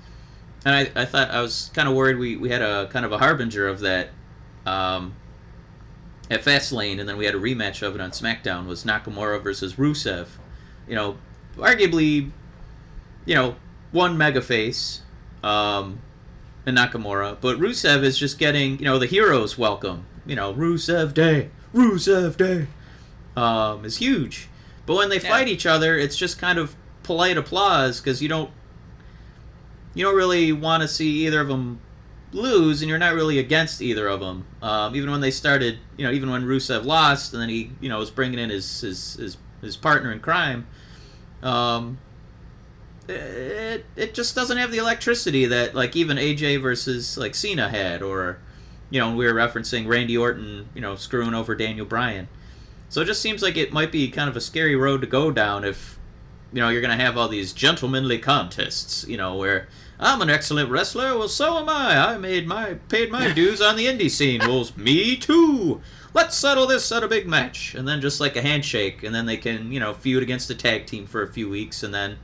and 0.65 0.73
I, 0.75 1.01
I 1.01 1.05
thought 1.05 1.29
I 1.29 1.39
was 1.41 1.69
kind 1.75 1.87
of 1.87 1.93
worried 1.93 2.17
we, 2.17 2.35
we 2.35 2.49
had 2.49 2.63
a 2.63 2.87
kind 2.87 3.05
of 3.05 3.11
a 3.11 3.19
harbinger 3.19 3.67
of 3.67 3.81
that 3.81 4.09
um, 4.65 5.13
at 6.31 6.41
Fastlane, 6.41 6.99
and 6.99 7.07
then 7.07 7.15
we 7.15 7.25
had 7.25 7.35
a 7.35 7.39
rematch 7.39 7.81
of 7.83 7.93
it 7.93 8.01
on 8.01 8.09
SmackDown 8.09 8.65
was 8.65 8.83
Nakamura 8.83 9.41
versus 9.41 9.75
Rusev. 9.75 10.27
You 10.87 10.95
know, 10.95 11.17
arguably, 11.57 12.31
you 13.25 13.35
know, 13.35 13.55
one 13.91 14.17
mega 14.17 14.41
face, 14.41 15.03
um, 15.43 16.01
in 16.67 16.75
Nakamura, 16.75 17.37
but 17.39 17.57
Rusev 17.57 18.03
is 18.03 18.17
just 18.19 18.37
getting, 18.37 18.77
you 18.77 18.83
know, 18.85 18.99
the 18.99 19.05
hero's 19.05 19.57
welcome. 19.57 20.03
You 20.25 20.35
know, 20.35 20.53
Rusev 20.53 21.13
Day, 21.13 21.49
Rusev 21.73 22.35
Day, 22.35 22.67
um, 23.37 23.85
is 23.85 23.97
huge. 23.97 24.49
But 24.85 24.95
when 24.97 25.07
they 25.09 25.19
Yeah. 25.19 25.29
fight 25.29 25.47
each 25.47 25.65
other, 25.65 25.97
it's 25.97 26.17
just 26.17 26.37
kind 26.37 26.59
of 26.59 26.75
polite 27.03 27.37
applause 27.37 28.01
because 28.01 28.21
you 28.21 28.27
don't, 28.27 28.49
you 29.93 30.03
don't 30.03 30.15
really 30.15 30.51
want 30.51 30.81
to 30.83 30.89
see 30.89 31.25
either 31.25 31.39
of 31.39 31.47
them 31.47 31.79
lose, 32.33 32.81
and 32.81 32.89
you're 32.89 32.99
not 32.99 33.13
really 33.15 33.39
against 33.39 33.81
either 33.81 34.07
of 34.09 34.19
them. 34.19 34.43
Um, 34.61 34.93
even 34.93 35.09
when 35.09 35.21
they 35.21 35.31
started, 35.31 35.79
you 35.95 36.05
know, 36.05 36.11
even 36.11 36.29
when 36.29 36.43
Rusev 36.43 36.83
lost, 36.83 37.31
and 37.31 37.41
then 37.41 37.47
he, 37.47 37.71
you 37.79 37.87
know, 37.87 37.97
was 37.99 38.09
bringing 38.11 38.39
in 38.39 38.49
his 38.49 38.81
his 38.81 39.13
his, 39.15 39.37
his 39.61 39.77
partner 39.77 40.11
in 40.11 40.19
crime. 40.19 40.67
Um, 41.41 41.97
it 43.07 43.85
it 43.95 44.13
just 44.13 44.35
doesn't 44.35 44.57
have 44.57 44.71
the 44.71 44.77
electricity 44.77 45.45
that 45.45 45.75
like 45.75 45.95
even 45.95 46.17
AJ 46.17 46.61
versus 46.61 47.17
like 47.17 47.35
Cena 47.35 47.69
had, 47.69 48.01
or 48.01 48.39
you 48.89 48.99
know 48.99 49.15
we 49.15 49.25
were 49.25 49.33
referencing 49.33 49.87
Randy 49.87 50.17
Orton, 50.17 50.69
you 50.73 50.81
know, 50.81 50.95
screwing 50.95 51.33
over 51.33 51.55
Daniel 51.55 51.85
Bryan. 51.85 52.27
So 52.89 53.01
it 53.01 53.05
just 53.05 53.21
seems 53.21 53.41
like 53.41 53.57
it 53.57 53.73
might 53.73 53.91
be 53.91 54.09
kind 54.09 54.29
of 54.29 54.37
a 54.37 54.41
scary 54.41 54.75
road 54.75 55.01
to 55.01 55.07
go 55.07 55.31
down 55.31 55.63
if 55.63 55.97
you 56.53 56.61
know 56.61 56.69
you're 56.69 56.81
gonna 56.81 56.95
have 56.95 57.17
all 57.17 57.27
these 57.27 57.53
gentlemanly 57.53 58.17
contests, 58.19 59.05
you 59.07 59.17
know, 59.17 59.35
where 59.35 59.67
I'm 59.99 60.21
an 60.21 60.29
excellent 60.29 60.69
wrestler. 60.69 61.17
Well, 61.17 61.27
so 61.27 61.57
am 61.57 61.69
I. 61.69 62.13
I 62.13 62.17
made 62.17 62.47
my 62.47 62.75
paid 62.89 63.11
my 63.11 63.31
dues 63.33 63.61
on 63.61 63.75
the 63.75 63.85
indie 63.85 64.11
scene. 64.11 64.41
Well, 64.41 64.67
me 64.75 65.15
too. 65.15 65.81
Let's 66.13 66.35
settle 66.35 66.65
this 66.65 66.91
at 66.91 67.03
a 67.03 67.07
big 67.07 67.27
match, 67.27 67.75
and 67.75 67.87
then 67.87 68.01
just 68.01 68.19
like 68.19 68.35
a 68.35 68.41
handshake, 68.41 69.03
and 69.03 69.13
then 69.13 69.25
they 69.25 69.37
can 69.37 69.71
you 69.71 69.79
know 69.79 69.93
feud 69.93 70.23
against 70.23 70.47
the 70.47 70.55
tag 70.55 70.85
team 70.85 71.05
for 71.05 71.21
a 71.21 71.31
few 71.31 71.49
weeks, 71.49 71.83
and 71.83 71.93
then 71.93 72.17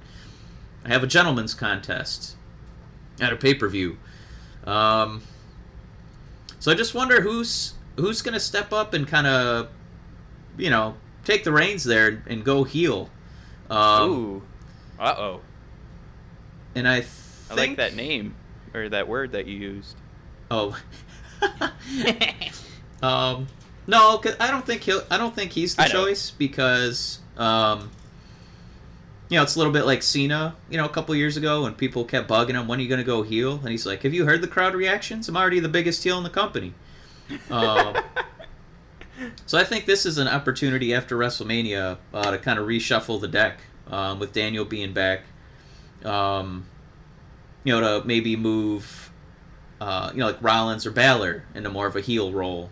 have 0.86 1.04
a 1.04 1.08
gentleman's 1.08 1.54
contest 1.54 2.36
at 3.20 3.32
a 3.32 3.36
pay 3.36 3.54
per 3.54 3.68
view. 3.68 3.98
Um, 4.66 5.22
so 6.60 6.72
I 6.72 6.76
just 6.76 6.94
wonder 6.94 7.22
who's 7.22 7.74
who's 7.98 8.22
gonna 8.22 8.40
step 8.40 8.72
up 8.74 8.94
and 8.94 9.08
kind 9.08 9.28
of 9.28 9.70
you 10.58 10.70
know 10.70 10.96
take 11.26 11.44
the 11.44 11.52
reins 11.52 11.84
there 11.84 12.24
and 12.28 12.44
go 12.44 12.64
heel. 12.64 13.10
Um, 13.70 14.10
Ooh. 14.10 14.42
Uh 15.00 15.16
oh. 15.18 15.42
and 16.76 16.88
I 16.88 17.04
I 17.50 17.54
like 17.56 17.78
that 17.78 17.96
name 17.96 18.36
or 18.74 18.90
that 18.90 19.08
word 19.08 19.32
that 19.34 19.48
you 19.48 19.58
used. 19.58 19.96
Oh. 20.50 20.78
um, 23.02 23.48
no, 23.88 24.18
'cause 24.18 24.36
I 24.40 24.50
don't 24.50 24.66
think 24.66 24.84
he'll. 24.84 25.04
I 25.10 25.18
don't 25.18 25.36
think 25.36 25.52
he's 25.52 25.76
the 25.76 25.84
choice 25.86 26.32
because, 26.32 27.20
um, 27.38 27.92
you 29.30 29.38
know, 29.38 29.44
it's 29.44 29.56
a 29.56 29.60
little 29.60 29.74
bit 29.74 29.86
like 29.86 30.04
Cena. 30.04 30.56
You 30.70 30.78
know, 30.78 30.86
a 30.86 30.90
couple 30.90 31.16
years 31.16 31.38
ago 31.38 31.64
when 31.64 31.74
people 31.74 32.06
kept 32.06 32.30
bugging 32.30 32.54
him, 32.54 32.68
"When 32.68 32.80
are 32.80 32.82
you 32.82 32.90
going 32.90 33.00
to 33.00 33.06
go 33.06 33.24
heel?" 33.24 33.60
And 33.60 33.70
he's 33.70 33.86
like, 33.86 34.04
"Have 34.04 34.14
you 34.14 34.26
heard 34.26 34.42
the 34.42 34.48
crowd 34.48 34.76
reactions? 34.76 35.30
I'm 35.30 35.38
already 35.38 35.60
the 35.60 35.70
biggest 35.70 36.04
heel 36.04 36.18
in 36.18 36.24
the 36.24 36.30
company." 36.30 36.74
Um, 37.50 37.96
so 39.46 39.58
I 39.58 39.64
think 39.64 39.86
this 39.86 40.06
is 40.06 40.18
an 40.18 40.28
opportunity 40.28 40.94
after 40.94 41.18
WrestleMania 41.18 41.98
uh, 42.14 42.32
to 42.32 42.38
kind 42.38 42.60
of 42.60 42.68
reshuffle 42.68 43.20
the 43.20 43.28
deck 43.28 43.60
um, 43.88 44.20
with 44.20 44.34
Daniel 44.34 44.66
being 44.66 44.94
back. 44.94 45.22
Um, 46.04 46.66
you 47.64 47.74
know, 47.74 48.02
to 48.02 48.06
maybe 48.06 48.36
move, 48.36 49.12
uh, 49.80 50.12
you 50.14 50.20
know, 50.20 50.28
like 50.28 50.42
Rollins 50.42 50.86
or 50.86 50.92
Balor 50.92 51.46
into 51.56 51.70
more 51.70 51.88
of 51.88 51.96
a 51.96 52.02
heel 52.02 52.32
role. 52.32 52.70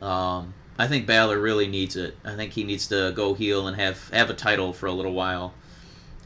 Um, 0.00 0.54
I 0.78 0.86
think 0.86 1.06
Balor 1.06 1.38
really 1.38 1.68
needs 1.68 1.94
it. 1.94 2.16
I 2.24 2.36
think 2.36 2.52
he 2.52 2.64
needs 2.64 2.88
to 2.88 3.12
go 3.14 3.34
heel 3.34 3.66
and 3.66 3.76
have 3.76 4.08
have 4.10 4.30
a 4.30 4.34
title 4.34 4.72
for 4.72 4.86
a 4.86 4.92
little 4.92 5.12
while. 5.12 5.52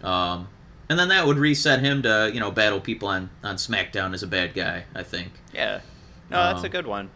Um, 0.03 0.49
and 0.89 0.99
then 0.99 1.09
that 1.09 1.27
would 1.27 1.39
reset 1.39 1.81
him 1.81 2.03
to 2.03 2.31
you 2.33 2.41
know 2.41 2.51
battle 2.51 2.81
people 2.81 3.09
on 3.09 3.31
on 3.43 3.57
SmackDown 3.57 4.13
as 4.15 4.23
a 4.23 4.27
bad 4.27 4.55
guy. 4.55 4.85
I 4.95 5.03
think. 5.03 5.33
Yeah. 5.53 5.81
No, 6.31 6.39
that's 6.53 6.63
a 6.63 6.67
Um, 6.67 6.73
good 6.73 6.87
one. 6.87 7.11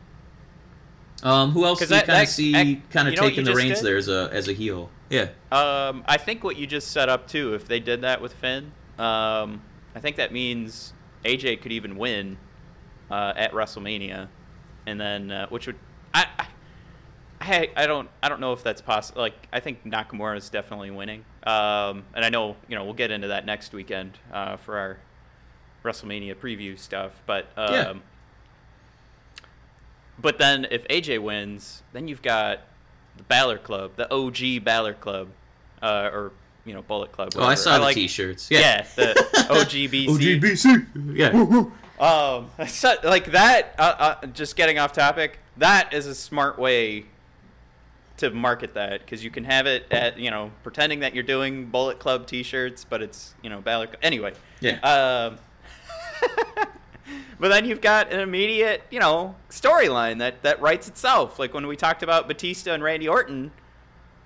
Um, 1.22 1.50
who 1.50 1.64
else 1.64 1.80
do 1.80 1.94
you 1.94 2.00
kind 2.02 2.22
of 2.22 2.28
see 2.28 2.52
kind 2.90 3.08
of 3.08 3.14
you 3.14 3.16
know 3.16 3.22
what 3.24 3.28
taking 3.30 3.44
the 3.44 3.54
reins 3.54 3.78
did? 3.78 3.86
there 3.86 3.96
as 3.96 4.08
a 4.08 4.30
as 4.32 4.48
a 4.48 4.52
heel? 4.52 4.90
Yeah. 5.10 5.28
Um, 5.50 6.04
I 6.06 6.16
think 6.16 6.44
what 6.44 6.56
you 6.56 6.66
just 6.66 6.88
set 6.92 7.08
up 7.08 7.26
too, 7.26 7.54
if 7.54 7.66
they 7.66 7.80
did 7.80 8.02
that 8.02 8.20
with 8.20 8.34
Finn, 8.34 8.72
um, 8.98 9.62
I 9.94 10.00
think 10.00 10.16
that 10.16 10.32
means 10.32 10.92
AJ 11.24 11.60
could 11.60 11.72
even 11.72 11.96
win 11.96 12.36
uh, 13.10 13.32
at 13.36 13.52
WrestleMania, 13.52 14.28
and 14.86 15.00
then 15.00 15.30
uh, 15.32 15.46
which 15.48 15.66
would 15.66 15.76
I, 16.14 16.26
I 16.38 16.46
I 17.40 17.68
I 17.76 17.86
don't 17.86 18.08
I 18.22 18.28
don't 18.28 18.40
know 18.40 18.52
if 18.52 18.62
that's 18.62 18.80
possible. 18.82 19.20
Like 19.22 19.48
I 19.52 19.58
think 19.60 19.84
Nakamura 19.84 20.36
is 20.36 20.48
definitely 20.50 20.90
winning. 20.92 21.24
Um, 21.48 22.04
and 22.14 22.24
I 22.24 22.28
know 22.28 22.56
you 22.68 22.74
know 22.76 22.84
we'll 22.84 22.94
get 22.94 23.10
into 23.10 23.28
that 23.28 23.46
next 23.46 23.72
weekend 23.72 24.18
uh, 24.32 24.56
for 24.56 24.76
our 24.76 24.98
WrestleMania 25.84 26.34
preview 26.34 26.78
stuff. 26.78 27.12
But 27.26 27.46
um, 27.56 27.72
Yeah. 27.74 27.92
but 30.20 30.38
then 30.38 30.66
if 30.70 30.86
AJ 30.88 31.20
wins, 31.22 31.82
then 31.92 32.08
you've 32.08 32.22
got 32.22 32.60
the 33.16 33.22
Balor 33.22 33.58
Club, 33.58 33.92
the 33.96 34.12
OG 34.12 34.64
Balor 34.64 34.94
Club, 34.94 35.28
uh, 35.80 36.10
or 36.12 36.32
you 36.64 36.74
know 36.74 36.82
Bullet 36.82 37.12
Club. 37.12 37.30
Oh, 37.36 37.40
I 37.40 37.42
whatever. 37.44 37.60
saw 37.62 37.78
the 37.78 37.84
like, 37.84 37.94
T-shirts. 37.94 38.50
Yeah, 38.50 38.86
the 38.96 39.14
OGBC. 39.50 40.06
OGBC. 40.06 41.14
Yeah. 41.16 42.04
Um, 42.04 42.50
so, 42.68 42.94
like 43.04 43.32
that. 43.32 43.74
Uh, 43.78 44.16
uh, 44.22 44.26
just 44.26 44.54
getting 44.56 44.78
off 44.78 44.92
topic. 44.92 45.38
That 45.56 45.92
is 45.94 46.06
a 46.06 46.14
smart 46.14 46.58
way 46.58 47.06
to 48.18 48.30
market 48.30 48.74
that 48.74 49.00
because 49.00 49.24
you 49.24 49.30
can 49.30 49.44
have 49.44 49.66
it 49.66 49.86
at 49.90 50.18
you 50.18 50.30
know 50.30 50.50
pretending 50.62 51.00
that 51.00 51.14
you're 51.14 51.24
doing 51.24 51.66
Bullet 51.66 51.98
Club 51.98 52.26
T-shirts, 52.26 52.84
but 52.84 53.02
it's 53.02 53.34
you 53.42 53.50
know 53.50 53.60
Balor. 53.60 53.88
Anyway. 54.02 54.32
Yeah. 54.60 54.78
Um, 54.80 55.38
but 57.40 57.48
then 57.48 57.64
you've 57.64 57.80
got 57.80 58.12
an 58.12 58.20
immediate 58.20 58.82
you 58.90 59.00
know 59.00 59.34
storyline 59.50 60.18
that 60.18 60.42
that 60.42 60.60
writes 60.60 60.88
itself. 60.88 61.38
Like 61.38 61.54
when 61.54 61.66
we 61.66 61.76
talked 61.76 62.02
about 62.02 62.28
Batista 62.28 62.72
and 62.72 62.82
Randy 62.82 63.08
Orton, 63.08 63.50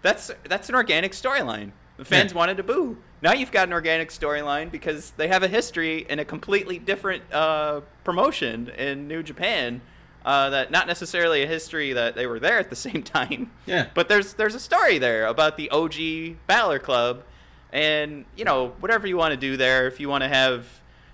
that's 0.02 0.30
that's 0.48 0.68
an 0.68 0.74
organic 0.74 1.12
storyline. 1.12 1.72
The 1.98 2.04
fans 2.04 2.32
Yeah. 2.32 2.38
wanted 2.38 2.56
to 2.56 2.62
boo. 2.62 2.96
Now 3.20 3.32
you've 3.34 3.52
got 3.52 3.68
an 3.68 3.72
organic 3.72 4.08
storyline 4.08 4.70
because 4.70 5.12
they 5.12 5.28
have 5.28 5.42
a 5.44 5.48
history 5.48 6.06
in 6.08 6.18
a 6.18 6.24
completely 6.24 6.78
different 6.78 7.22
uh, 7.32 7.82
promotion 8.02 8.68
in 8.70 9.06
New 9.06 9.22
Japan. 9.22 9.80
Uh, 10.24 10.50
that 10.50 10.70
not 10.70 10.86
necessarily 10.86 11.42
a 11.42 11.46
history 11.46 11.92
that 11.92 12.14
they 12.14 12.26
were 12.26 12.38
there 12.38 12.58
at 12.58 12.70
the 12.70 12.76
same 12.88 13.02
time. 13.02 13.50
Yeah. 13.66 13.88
But 13.94 14.08
there's 14.08 14.34
there's 14.34 14.54
a 14.54 14.60
story 14.60 14.98
there 14.98 15.26
about 15.26 15.56
the 15.56 15.70
OG 15.70 16.46
Balor 16.46 16.78
Club, 16.78 17.24
and 17.72 18.24
you 18.36 18.44
know 18.44 18.68
whatever 18.80 19.06
you 19.06 19.16
want 19.16 19.32
to 19.32 19.36
do 19.36 19.56
there. 19.56 19.86
If 19.86 20.00
you 20.00 20.08
want 20.08 20.22
to 20.22 20.28
have 20.28 20.66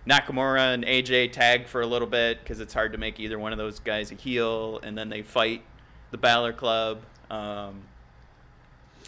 Nakamura 0.06 0.74
and 0.74 0.84
AJ 0.84 1.32
tag 1.32 1.66
for 1.66 1.80
a 1.80 1.86
little 1.86 2.08
bit 2.08 2.40
because 2.40 2.60
it's 2.60 2.74
hard 2.74 2.92
to 2.92 2.98
make 2.98 3.20
either 3.20 3.38
one 3.38 3.52
of 3.52 3.58
those 3.58 3.78
guys 3.80 4.10
a 4.10 4.14
heel, 4.14 4.80
and 4.82 4.96
then 4.96 5.08
they 5.08 5.22
fight 5.22 5.62
the 6.10 6.18
Balor 6.18 6.52
Club. 6.54 7.02
Um, 7.30 7.82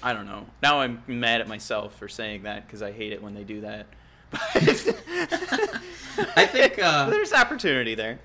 I 0.02 0.12
don't 0.12 0.26
know. 0.26 0.46
Now 0.62 0.80
I'm 0.80 1.02
mad 1.06 1.40
at 1.40 1.48
myself 1.48 1.94
for 1.96 2.08
saying 2.08 2.44
that 2.44 2.66
because 2.66 2.82
I 2.82 2.92
hate 2.92 3.12
it 3.12 3.22
when 3.22 3.34
they 3.34 3.44
do 3.44 3.62
that. 3.62 3.86
But 6.16 6.36
I 6.36 6.44
think 6.44 6.78
uh, 6.82 7.08
there's 7.08 7.32
opportunity 7.32 7.94
there. 7.94 8.18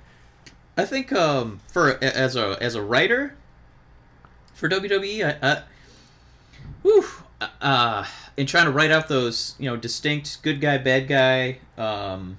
I 0.78 0.86
think 0.86 1.12
um, 1.14 1.62
for 1.68 2.04
as 2.04 2.36
a 2.36 2.58
as 2.62 2.76
a 2.76 2.82
writer 2.82 3.36
for 4.54 4.68
WWE, 4.70 5.38
I, 5.42 5.48
I 5.52 5.64
whew, 6.82 7.06
uh, 7.62 8.06
in 8.38 8.46
trying 8.46 8.66
to 8.66 8.72
write 8.72 8.92
out 8.92 9.08
those 9.08 9.56
you 9.58 9.70
know 9.70 9.78
distinct 9.78 10.42
good 10.44 10.60
guy 10.60 10.78
bad 10.78 11.08
guy 11.08 11.60
um, 11.78 12.38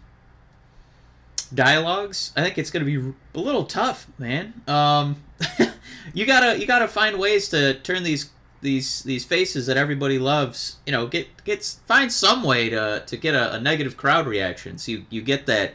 dialogues, 1.53 2.33
I 2.37 2.42
think 2.42 2.59
it's 2.59 2.70
going 2.70 2.85
to 2.85 3.01
be 3.01 3.14
a 3.35 3.40
little 3.40 3.64
tough, 3.64 4.07
man. 4.18 4.61
Um, 4.66 5.22
you 6.14 6.27
gotta 6.27 6.59
you 6.59 6.66
gotta 6.66 6.88
find 6.88 7.18
ways 7.18 7.49
to 7.51 7.75
turn 7.75 8.03
these 8.03 8.31
these 8.61 9.03
these 9.03 9.25
faces 9.25 9.66
that 9.66 9.77
everybody 9.77 10.18
loves. 10.18 10.77
You 10.87 10.92
know, 10.92 11.07
get 11.07 11.44
get 11.44 11.64
find 11.87 12.12
some 12.12 12.42
way 12.42 12.70
to 12.70 13.03
to 13.07 13.16
get 13.16 13.35
a, 13.35 13.55
a 13.55 13.61
negative 13.61 13.96
crowd 13.96 14.27
reaction. 14.27 14.79
So 14.79 14.92
you 14.92 15.07
you 15.11 15.22
get 15.22 15.46
that 15.46 15.75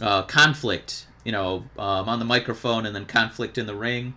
uh, 0.00 0.22
conflict, 0.22 1.06
you 1.24 1.32
know, 1.32 1.64
um, 1.78 2.08
on 2.08 2.18
the 2.18 2.24
microphone, 2.24 2.86
and 2.86 2.94
then 2.94 3.04
conflict 3.06 3.58
in 3.58 3.66
the 3.66 3.74
ring, 3.74 4.14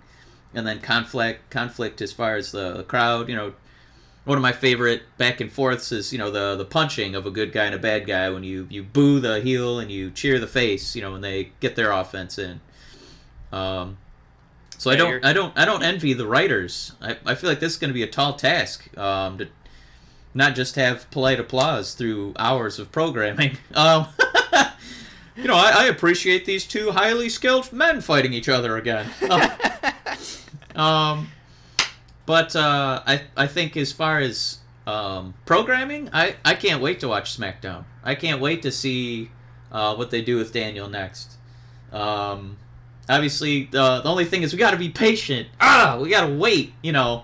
and 0.53 0.65
then 0.65 0.79
conflict 0.79 1.49
conflict 1.49 2.01
as 2.01 2.11
far 2.11 2.35
as 2.35 2.51
the, 2.51 2.73
the 2.73 2.83
crowd. 2.83 3.29
You 3.29 3.35
know, 3.35 3.53
one 4.23 4.37
of 4.37 4.41
my 4.41 4.51
favorite 4.51 5.03
back 5.17 5.39
and 5.41 5.51
forths 5.51 5.91
is 5.91 6.11
you 6.11 6.17
know 6.19 6.31
the 6.31 6.55
the 6.55 6.65
punching 6.65 7.15
of 7.15 7.25
a 7.25 7.31
good 7.31 7.51
guy 7.51 7.65
and 7.65 7.75
a 7.75 7.79
bad 7.79 8.07
guy 8.07 8.29
when 8.29 8.43
you 8.43 8.67
you 8.69 8.83
boo 8.83 9.19
the 9.19 9.39
heel 9.41 9.79
and 9.79 9.91
you 9.91 10.11
cheer 10.11 10.39
the 10.39 10.47
face. 10.47 10.95
You 10.95 11.01
know 11.01 11.11
when 11.11 11.21
they 11.21 11.51
get 11.59 11.75
their 11.75 11.91
offense 11.91 12.37
in. 12.39 12.59
Um, 13.51 13.97
so 14.77 14.91
I 14.91 14.95
don't 14.95 15.09
you're- 15.09 15.23
I 15.23 15.31
don't 15.33 15.57
I 15.57 15.65
don't 15.65 15.83
envy 15.83 16.13
the 16.13 16.27
writers. 16.27 16.91
I, 17.01 17.17
I 17.25 17.35
feel 17.35 17.49
like 17.49 17.59
this 17.59 17.73
is 17.73 17.77
going 17.77 17.89
to 17.89 17.93
be 17.93 18.03
a 18.03 18.07
tall 18.07 18.33
task 18.33 18.95
um, 18.97 19.37
to 19.37 19.47
not 20.33 20.53
just 20.55 20.75
have 20.75 21.09
polite 21.11 21.39
applause 21.39 21.93
through 21.93 22.33
hours 22.37 22.79
of 22.79 22.91
programming. 22.91 23.57
Um, 23.73 24.07
you 25.35 25.45
know, 25.45 25.55
I, 25.55 25.83
I 25.83 25.85
appreciate 25.85 26.45
these 26.45 26.65
two 26.65 26.91
highly 26.91 27.29
skilled 27.29 27.71
men 27.73 28.01
fighting 28.01 28.33
each 28.33 28.49
other 28.49 28.77
again. 28.77 29.09
Um, 30.75 30.81
um, 30.81 31.27
but 32.25 32.55
uh, 32.55 33.01
I 33.05 33.21
I 33.37 33.47
think 33.47 33.77
as 33.77 33.91
far 33.91 34.19
as 34.19 34.59
um, 34.87 35.33
programming, 35.45 36.09
I, 36.13 36.35
I 36.43 36.55
can't 36.55 36.81
wait 36.81 36.99
to 37.01 37.07
watch 37.07 37.37
SmackDown. 37.37 37.85
I 38.03 38.15
can't 38.15 38.41
wait 38.41 38.61
to 38.63 38.71
see 38.71 39.31
uh, 39.71 39.95
what 39.95 40.11
they 40.11 40.21
do 40.21 40.37
with 40.37 40.53
Daniel 40.53 40.89
next. 40.89 41.37
Um, 41.91 42.57
obviously, 43.09 43.65
the 43.65 44.01
the 44.01 44.09
only 44.09 44.25
thing 44.25 44.43
is 44.43 44.53
we 44.53 44.59
got 44.59 44.71
to 44.71 44.77
be 44.77 44.89
patient. 44.89 45.47
Ah, 45.61 45.97
we 46.01 46.09
got 46.09 46.27
to 46.27 46.33
wait. 46.33 46.73
You 46.81 46.91
know. 46.91 47.23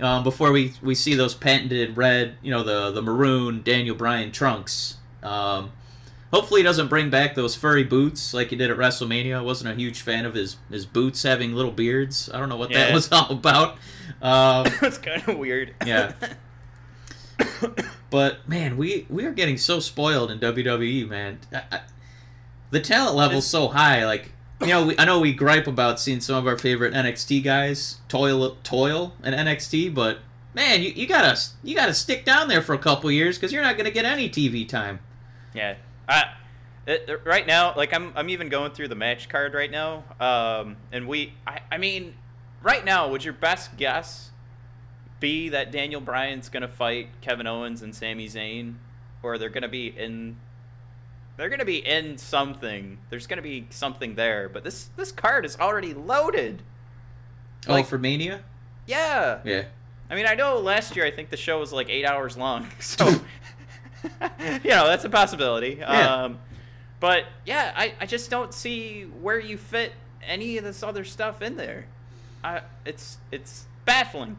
Um, 0.00 0.24
before 0.24 0.50
we, 0.50 0.72
we 0.82 0.94
see 0.94 1.14
those 1.14 1.34
patented 1.34 1.94
red, 1.94 2.36
you 2.40 2.50
know, 2.50 2.62
the, 2.62 2.90
the 2.90 3.02
maroon 3.02 3.60
Daniel 3.62 3.94
Bryan 3.94 4.32
trunks. 4.32 4.96
Um, 5.22 5.72
hopefully 6.32 6.60
he 6.60 6.64
doesn't 6.64 6.88
bring 6.88 7.10
back 7.10 7.34
those 7.34 7.54
furry 7.54 7.84
boots 7.84 8.32
like 8.32 8.48
he 8.48 8.56
did 8.56 8.70
at 8.70 8.76
WrestleMania. 8.76 9.36
I 9.36 9.40
wasn't 9.40 9.72
a 9.72 9.74
huge 9.74 10.02
fan 10.02 10.24
of 10.24 10.34
his, 10.34 10.56
his 10.70 10.86
boots 10.86 11.22
having 11.22 11.52
little 11.52 11.72
beards. 11.72 12.30
I 12.32 12.38
don't 12.38 12.48
know 12.48 12.56
what 12.56 12.72
that 12.72 12.92
was 12.94 13.10
all 13.12 13.30
about. 13.30 13.76
Um, 14.22 14.66
it's 14.82 14.98
kind 14.98 15.26
of 15.28 15.38
weird. 15.38 15.74
Yeah. 15.84 16.12
but 18.10 18.48
man, 18.48 18.76
we 18.76 19.06
we 19.08 19.24
are 19.24 19.32
getting 19.32 19.56
so 19.56 19.80
spoiled 19.80 20.30
in 20.30 20.38
WWE, 20.38 21.08
man. 21.08 21.38
I, 21.52 21.62
I, 21.72 21.80
the 22.70 22.80
talent 22.80 23.16
level's 23.16 23.46
so 23.46 23.68
high. 23.68 24.04
Like 24.04 24.32
you 24.60 24.68
know, 24.68 24.86
we, 24.86 24.98
I 24.98 25.04
know 25.04 25.20
we 25.20 25.32
gripe 25.32 25.66
about 25.66 25.98
seeing 26.00 26.20
some 26.20 26.36
of 26.36 26.46
our 26.46 26.58
favorite 26.58 26.92
NXT 26.92 27.42
guys 27.42 27.98
toil 28.08 28.56
toil 28.62 29.14
in 29.24 29.32
NXT, 29.32 29.94
but 29.94 30.18
man, 30.54 30.82
you, 30.82 30.90
you 30.90 31.06
gotta 31.06 31.40
you 31.62 31.74
gotta 31.74 31.94
stick 31.94 32.24
down 32.24 32.48
there 32.48 32.62
for 32.62 32.74
a 32.74 32.78
couple 32.78 33.10
years 33.10 33.38
because 33.38 33.52
you're 33.52 33.62
not 33.62 33.76
gonna 33.76 33.90
get 33.90 34.04
any 34.04 34.28
TV 34.28 34.68
time. 34.68 35.00
Yeah. 35.54 35.76
I, 36.10 36.24
it, 36.86 37.20
right 37.24 37.46
now, 37.46 37.74
like 37.76 37.94
I'm, 37.94 38.12
I'm 38.16 38.28
even 38.28 38.48
going 38.48 38.72
through 38.72 38.88
the 38.88 38.94
match 38.94 39.28
card 39.28 39.54
right 39.54 39.70
now. 39.70 40.04
Um, 40.18 40.76
and 40.92 41.06
we, 41.06 41.34
I, 41.46 41.60
I 41.70 41.78
mean, 41.78 42.14
right 42.62 42.84
now, 42.84 43.08
would 43.08 43.24
your 43.24 43.34
best 43.34 43.76
guess 43.76 44.30
be 45.20 45.50
that 45.50 45.70
Daniel 45.70 46.00
Bryan's 46.00 46.48
gonna 46.48 46.68
fight 46.68 47.08
Kevin 47.20 47.46
Owens 47.46 47.82
and 47.82 47.94
Sami 47.94 48.26
Zayn, 48.26 48.74
or 49.22 49.38
they're 49.38 49.50
gonna 49.50 49.68
be 49.68 49.86
in, 49.86 50.36
they're 51.36 51.50
gonna 51.50 51.64
be 51.64 51.86
in 51.86 52.18
something. 52.18 52.98
There's 53.10 53.26
gonna 53.26 53.42
be 53.42 53.66
something 53.70 54.14
there. 54.14 54.48
But 54.48 54.64
this, 54.64 54.88
this 54.96 55.12
card 55.12 55.44
is 55.44 55.56
already 55.58 55.94
loaded. 55.94 56.62
Oh, 57.68 57.72
Like- 57.74 57.86
for 57.86 57.98
Mania? 57.98 58.40
Yeah. 58.86 59.40
Yeah. 59.44 59.64
I 60.10 60.16
mean, 60.16 60.26
I 60.26 60.34
know 60.34 60.58
last 60.58 60.96
year 60.96 61.04
I 61.04 61.12
think 61.12 61.30
the 61.30 61.36
show 61.36 61.60
was 61.60 61.72
like 61.72 61.88
eight 61.88 62.04
hours 62.04 62.36
long, 62.36 62.66
so 62.80 63.20
you 64.64 64.70
know 64.70 64.86
that's 64.86 65.04
a 65.04 65.10
possibility. 65.10 65.76
Yeah. 65.80 66.24
Um, 66.24 66.38
but 67.00 67.24
yeah, 67.46 67.72
I, 67.74 67.94
I 68.00 68.06
just 68.06 68.30
don't 68.30 68.52
see 68.52 69.04
where 69.04 69.38
you 69.38 69.56
fit 69.56 69.92
any 70.22 70.58
of 70.58 70.64
this 70.64 70.82
other 70.82 71.04
stuff 71.04 71.40
in 71.42 71.56
there. 71.56 71.86
I, 72.44 72.62
it's 72.84 73.18
it's 73.32 73.66
baffling 73.84 74.36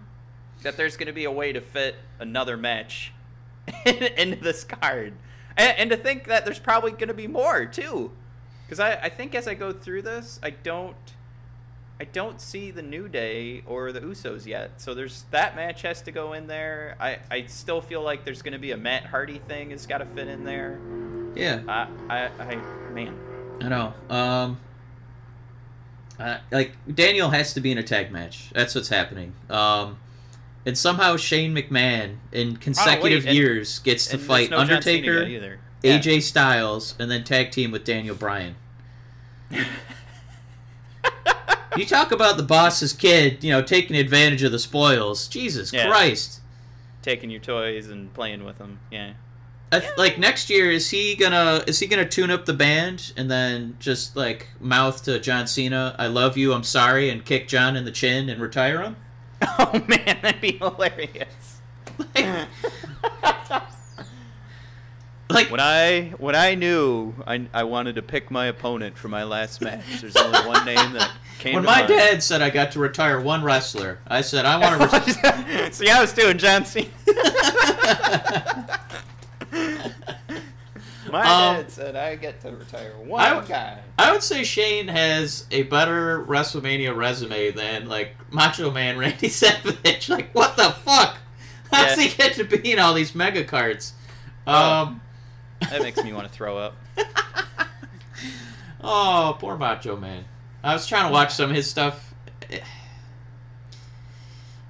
that 0.64 0.78
there's 0.78 0.96
going 0.96 1.08
to 1.08 1.14
be 1.14 1.26
a 1.26 1.32
way 1.32 1.52
to 1.54 1.62
fit 1.62 1.96
another 2.20 2.56
match 2.56 3.12
into 3.86 4.42
this 4.42 4.64
card, 4.64 5.14
and, 5.58 5.78
and 5.78 5.90
to 5.90 5.98
think 5.98 6.28
that 6.28 6.46
there's 6.46 6.60
probably 6.60 6.92
going 6.92 7.08
to 7.08 7.14
be 7.14 7.28
more 7.28 7.66
too, 7.66 8.12
because 8.66 8.80
I, 8.80 8.94
I 8.94 9.10
think 9.10 9.34
as 9.36 9.48
I 9.48 9.56
go 9.56 9.72
through 9.72 10.04
this, 10.04 10.40
I 10.44 10.52
don't. 10.52 10.96
I 12.02 12.06
don't 12.06 12.42
see 12.42 12.72
the 12.72 12.82
New 12.82 13.08
Day 13.08 13.62
or 13.68 13.92
the 13.92 14.02
Usos 14.02 14.48
yet. 14.48 14.82
So 14.82 14.96
there's 14.96 15.26
that 15.30 15.56
match 15.56 15.84
has 15.84 16.02
to 16.02 16.12
go 16.12 16.34
in 16.34 16.48
there. 16.48 16.96
I, 17.00 17.20
I 17.30 17.46
still 17.46 17.80
feel 17.80 18.02
like 18.02 18.26
there's 18.26 18.42
going 18.42 18.54
to 18.54 18.60
be 18.60 18.72
a 18.72 18.78
Matt 18.78 19.06
Hardy 19.06 19.38
thing 19.48 19.70
has 19.70 19.86
got 19.86 20.00
to 20.00 20.08
fit 20.08 20.28
in 20.28 20.44
there. 20.44 20.80
Yeah. 21.36 21.62
I, 21.68 21.88
I, 22.10 22.30
I 22.44 22.56
man. 22.92 23.16
I 23.62 23.70
know. 23.70 23.94
Um, 24.10 24.60
uh, 26.18 26.40
like 26.52 26.72
Daniel 26.92 27.30
has 27.30 27.54
to 27.54 27.62
be 27.62 27.72
in 27.72 27.78
a 27.78 27.84
tag 27.84 28.12
match. 28.12 28.50
That's 28.52 28.74
what's 28.74 28.90
happening. 28.90 29.34
Um, 29.48 30.00
and 30.66 30.76
somehow 30.76 31.18
Shane 31.18 31.54
McMahon 31.54 32.16
in 32.32 32.58
consecutive 32.58 33.28
and- 33.28 33.38
years 33.38 33.78
gets 33.78 34.08
to 34.08 34.18
fight 34.18 34.50
no 34.50 34.58
Undertaker. 34.58 35.22
Yeah. 35.84 36.00
AJ 36.00 36.24
Styles, 36.24 36.96
and 36.98 37.12
then 37.12 37.24
tag 37.24 37.52
team 37.52 37.70
with 37.70 37.84
Daniel 37.84 38.16
Bryan. 38.16 38.56
you 41.78 41.86
talk 41.86 42.12
about 42.12 42.38
the 42.38 42.44
boss's 42.44 42.94
kid, 42.94 43.44
you 43.44 43.52
know, 43.52 43.62
taking 43.62 43.96
advantage 43.96 44.44
of 44.44 44.52
the 44.52 44.60
spoils. 44.60 45.28
Jesus 45.28 45.72
Yeah. 45.74 45.88
Christ. 45.88 46.40
taking 47.02 47.30
your 47.32 47.40
toys 47.42 47.90
and 47.90 48.14
playing 48.14 48.44
with 48.44 48.58
them. 48.60 48.80
Yeah. 48.92 49.14
Th- 49.72 49.84
like 49.98 50.20
next 50.20 50.50
year, 50.50 50.70
is 50.70 50.90
he 50.90 51.16
gonna 51.16 51.64
is 51.66 51.80
he 51.80 51.88
gonna 51.88 52.08
tune 52.08 52.30
up 52.30 52.46
the 52.46 52.54
band 52.54 53.14
and 53.18 53.32
then 53.32 53.76
just 53.80 54.16
like 54.16 54.48
mouth 54.60 55.02
to 55.06 55.18
John 55.20 55.48
Cena, 55.48 55.96
"I 55.98 56.08
love 56.08 56.38
you, 56.38 56.54
I'm 56.54 56.64
sorry," 56.64 57.10
and 57.10 57.24
kick 57.26 57.48
John 57.48 57.76
in 57.78 57.86
the 57.86 57.92
chin 57.92 58.30
and 58.30 58.42
retire 58.42 58.82
him? 58.82 58.96
Oh 59.58 59.82
man, 59.88 60.20
that'd 60.22 60.42
be 60.42 60.58
hilarious. 60.58 61.62
Like, 62.16 62.48
Like 65.34 65.50
When 65.52 65.60
I 65.60 66.14
when 66.18 66.36
I 66.36 66.56
knew 66.56 67.14
I, 67.26 67.48
I 67.54 67.64
wanted 67.64 67.96
to 67.96 68.02
pick 68.02 68.30
my 68.32 68.48
opponent 68.48 68.98
for 68.98 69.08
my 69.08 69.24
last 69.24 69.62
match, 69.62 69.84
there's 70.02 70.16
only 70.16 70.40
one 70.48 70.66
name 70.74 70.94
that 70.94 71.12
came 71.40 71.56
when 71.56 71.64
to 71.64 71.70
my 71.70 71.78
mind. 71.78 71.88
dad 71.88 72.24
said 72.24 72.42
I 72.42 72.50
got 72.50 72.72
to 72.74 72.80
retire 72.80 73.20
one 73.22 73.44
wrestler, 73.44 74.00
I 74.08 74.22
said 74.22 74.46
I 74.46 74.58
want 74.58 74.92
to. 74.92 75.46
Re- 75.58 75.72
See, 75.72 75.90
I 75.90 76.02
was 76.02 76.14
doing 76.14 76.38
John 76.38 76.66
Cena. 76.66 76.88
my 81.12 81.22
Um, 81.22 81.56
dad 81.58 81.72
said 81.72 81.96
I 81.96 82.16
get 82.16 82.40
to 82.42 82.52
retire 82.52 82.94
one 83.04 83.22
I- 83.24 83.46
guy. 83.46 83.80
I 83.98 84.12
would 84.12 84.24
say 84.24 84.44
Shane 84.44 84.88
has 84.88 85.46
a 85.52 85.64
better 85.64 86.24
WrestleMania 86.26 86.96
resume 86.96 87.52
than 87.52 87.88
like 87.90 88.16
Macho 88.32 88.72
Man 88.72 88.98
Randy 88.98 89.30
Savage. 89.30 90.10
Like, 90.10 90.34
what 90.34 90.56
the 90.56 90.72
fuck? 90.72 91.18
How 91.72 91.86
does 91.86 91.98
Yeah. 91.98 92.04
he 92.04 92.16
get 92.18 92.34
to 92.36 92.44
be 92.44 92.72
in 92.72 92.80
all 92.80 92.94
these 92.94 93.14
mega 93.16 93.44
cards? 93.44 93.94
Oh. 94.48 94.54
Um, 94.54 95.02
That 95.70 95.82
makes 95.82 96.04
me 96.04 96.12
want 96.14 96.28
to 96.28 96.34
throw 96.34 96.58
up. 96.58 96.76
oh, 98.84 99.38
poor 99.40 99.58
Macho 99.58 99.96
Man. 99.96 100.26
I 100.64 100.74
was 100.74 100.86
trying 100.88 101.08
to 101.08 101.12
watch 101.14 101.34
some 101.34 101.50
of 101.50 101.56
his 101.56 101.70
stuff. 101.70 102.14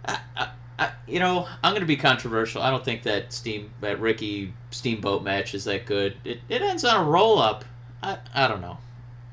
I, 0.06 0.20
I, 0.36 0.48
I, 0.80 0.92
you 1.08 1.20
know, 1.20 1.48
I'm 1.64 1.74
gonna 1.74 1.86
be 1.86 1.96
controversial. 1.98 2.62
I 2.62 2.70
don't 2.72 2.84
think 2.84 3.04
that 3.04 3.32
Steam 3.34 3.72
that 3.82 4.00
Ricky 4.00 4.54
Steamboat 4.72 5.24
match 5.24 5.54
is 5.54 5.64
that 5.66 5.86
good. 5.86 6.18
It, 6.26 6.40
it 6.50 6.62
ends 6.62 6.84
on 6.84 7.06
a 7.06 7.10
roll 7.10 7.38
up. 7.40 7.66
I, 8.02 8.18
I 8.34 8.48
don't 8.48 8.62
know. 8.62 8.78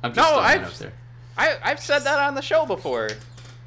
I'm 0.03 0.13
just 0.13 0.27
No, 0.29 0.35
throwing 0.37 0.47
I've- 0.47 0.65
up 0.65 0.75
there. 0.75 0.93
I 1.37 1.57
I've 1.63 1.81
said 1.81 2.01
that 2.01 2.19
on 2.19 2.35
the 2.35 2.43
show 2.43 2.67
before. 2.67 3.11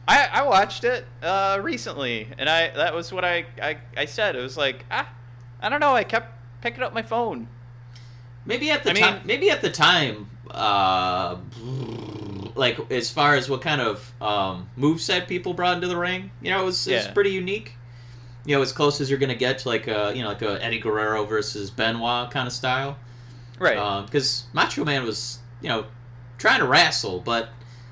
I, 0.08 0.28
I 0.32 0.42
watched 0.44 0.84
it 0.84 1.06
uh, 1.24 1.60
recently, 1.62 2.28
and 2.38 2.50
I 2.50 2.70
that 2.72 2.94
was 2.94 3.14
what 3.14 3.24
I, 3.24 3.46
I 3.62 3.78
I 3.96 4.06
said. 4.06 4.36
It 4.36 4.42
was 4.42 4.58
like 4.58 4.86
ah, 4.92 5.08
I 5.62 5.70
don't 5.70 5.80
know. 5.80 5.96
I 5.96 6.04
kept 6.04 6.34
picking 6.62 6.84
up 6.84 6.94
my 6.94 7.02
phone. 7.02 7.48
Maybe 8.46 8.72
at 8.72 8.84
the 8.84 8.90
I 8.92 8.94
mean- 8.94 9.04
time. 9.04 9.22
Maybe 9.26 9.50
at 9.50 9.62
the 9.62 9.70
time. 9.72 10.28
Uh, 10.50 11.38
like 12.56 12.78
as 12.92 13.10
far 13.10 13.36
as 13.36 13.50
what 13.50 13.62
kind 13.62 13.80
of 13.82 14.12
um, 14.22 14.70
moveset 14.78 15.28
people 15.28 15.54
brought 15.54 15.76
into 15.76 15.88
the 15.88 15.98
ring, 15.98 16.32
you 16.42 16.50
know, 16.52 16.62
it 16.62 16.66
was, 16.66 16.88
it 16.88 16.96
was 16.96 17.06
Yeah. 17.06 17.12
pretty 17.14 17.32
unique. 17.32 17.74
You 18.46 18.56
know, 18.56 18.62
as 18.62 18.72
close 18.72 19.00
as 19.00 19.10
you're 19.10 19.20
gonna 19.20 19.36
get 19.36 19.60
to 19.60 19.70
like 19.70 19.88
a 19.88 20.12
you 20.16 20.24
know 20.24 20.30
like 20.30 20.42
a 20.42 20.62
Eddie 20.64 20.80
Guerrero 20.80 21.26
versus 21.26 21.70
Benoit 21.70 22.30
kind 22.32 22.48
of 22.48 22.54
style. 22.54 22.98
Right. 23.60 24.04
Because 24.06 24.46
Macho 24.52 24.84
Man 24.84 25.06
was 25.06 25.40
you 25.62 25.70
know 25.70 25.86
trying 26.40 26.60
to 26.60 26.66
wrestle, 26.68 27.20
but 27.20 27.50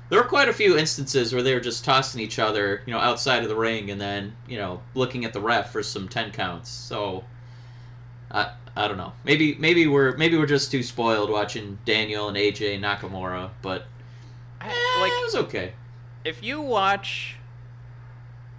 there 0.08 0.18
were 0.20 0.28
quite 0.28 0.48
a 0.48 0.52
few 0.52 0.76
instances 0.76 1.32
where 1.32 1.42
they 1.42 1.54
were 1.54 1.60
just 1.60 1.84
tossing 1.84 2.20
each 2.20 2.38
other 2.40 2.82
you 2.84 2.92
know 2.92 2.98
outside 2.98 3.44
of 3.44 3.48
the 3.48 3.54
ring 3.54 3.90
and 3.90 4.00
then 4.00 4.34
you 4.48 4.58
know 4.58 4.82
looking 4.94 5.24
at 5.24 5.32
the 5.32 5.40
ref 5.40 5.70
for 5.72 5.82
some 5.82 6.08
ten 6.08 6.30
counts. 6.32 6.68
So. 6.68 7.24
I, 8.32 8.52
I 8.76 8.86
don't 8.88 8.96
know. 8.96 9.12
Maybe 9.24 9.54
maybe 9.56 9.86
we're 9.86 10.16
maybe 10.16 10.36
we're 10.36 10.46
just 10.46 10.70
too 10.70 10.82
spoiled 10.82 11.30
watching 11.30 11.78
Daniel 11.84 12.28
and 12.28 12.36
AJ 12.36 12.80
Nakamura, 12.80 13.50
but 13.62 13.86
I- 14.60 14.68
eh, 14.68 15.00
like 15.00 15.12
it 15.12 15.24
was 15.24 15.34
okay. 15.46 15.72
if 16.24 16.42
you 16.42 16.60
watch 16.60 17.36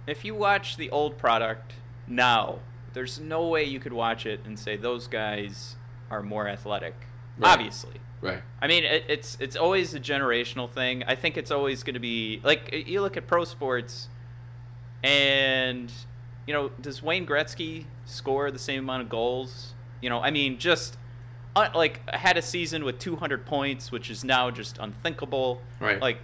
if 0.06 0.24
you 0.24 0.34
watch 0.34 0.76
the 0.76 0.90
old 0.90 1.16
product 1.16 1.74
now, 2.06 2.58
there's 2.92 3.18
no 3.20 3.46
way 3.46 3.64
you 3.64 3.78
could 3.80 3.92
watch 3.92 4.26
it 4.26 4.40
and 4.44 4.58
say 4.58 4.76
those 4.76 5.06
guys 5.06 5.76
are 6.10 6.22
more 6.22 6.46
athletic. 6.48 6.94
Right. 7.38 7.52
Obviously. 7.52 7.94
Right. 8.20 8.42
I 8.60 8.66
mean, 8.68 8.84
it, 8.84 9.04
it's 9.08 9.36
it's 9.40 9.56
always 9.56 9.94
a 9.94 10.00
generational 10.00 10.70
thing. 10.70 11.02
I 11.06 11.14
think 11.14 11.36
it's 11.36 11.50
always 11.50 11.82
going 11.82 11.94
to 11.94 12.00
be 12.00 12.40
like 12.44 12.84
you 12.86 13.00
look 13.00 13.16
at 13.16 13.26
pro 13.26 13.44
sports, 13.44 14.08
and 15.02 15.90
you 16.46 16.52
know, 16.52 16.70
does 16.80 17.02
Wayne 17.02 17.26
Gretzky 17.26 17.86
score 18.04 18.50
the 18.50 18.58
same 18.58 18.80
amount 18.80 19.02
of 19.02 19.08
goals? 19.08 19.71
You 20.02 20.10
know, 20.10 20.20
I 20.20 20.30
mean, 20.30 20.58
just 20.58 20.98
uh, 21.56 21.68
like 21.74 22.08
had 22.10 22.36
a 22.36 22.42
season 22.42 22.84
with 22.84 22.98
200 22.98 23.46
points, 23.46 23.90
which 23.90 24.10
is 24.10 24.24
now 24.24 24.50
just 24.50 24.76
unthinkable. 24.78 25.62
Right. 25.80 26.00
Like 26.00 26.18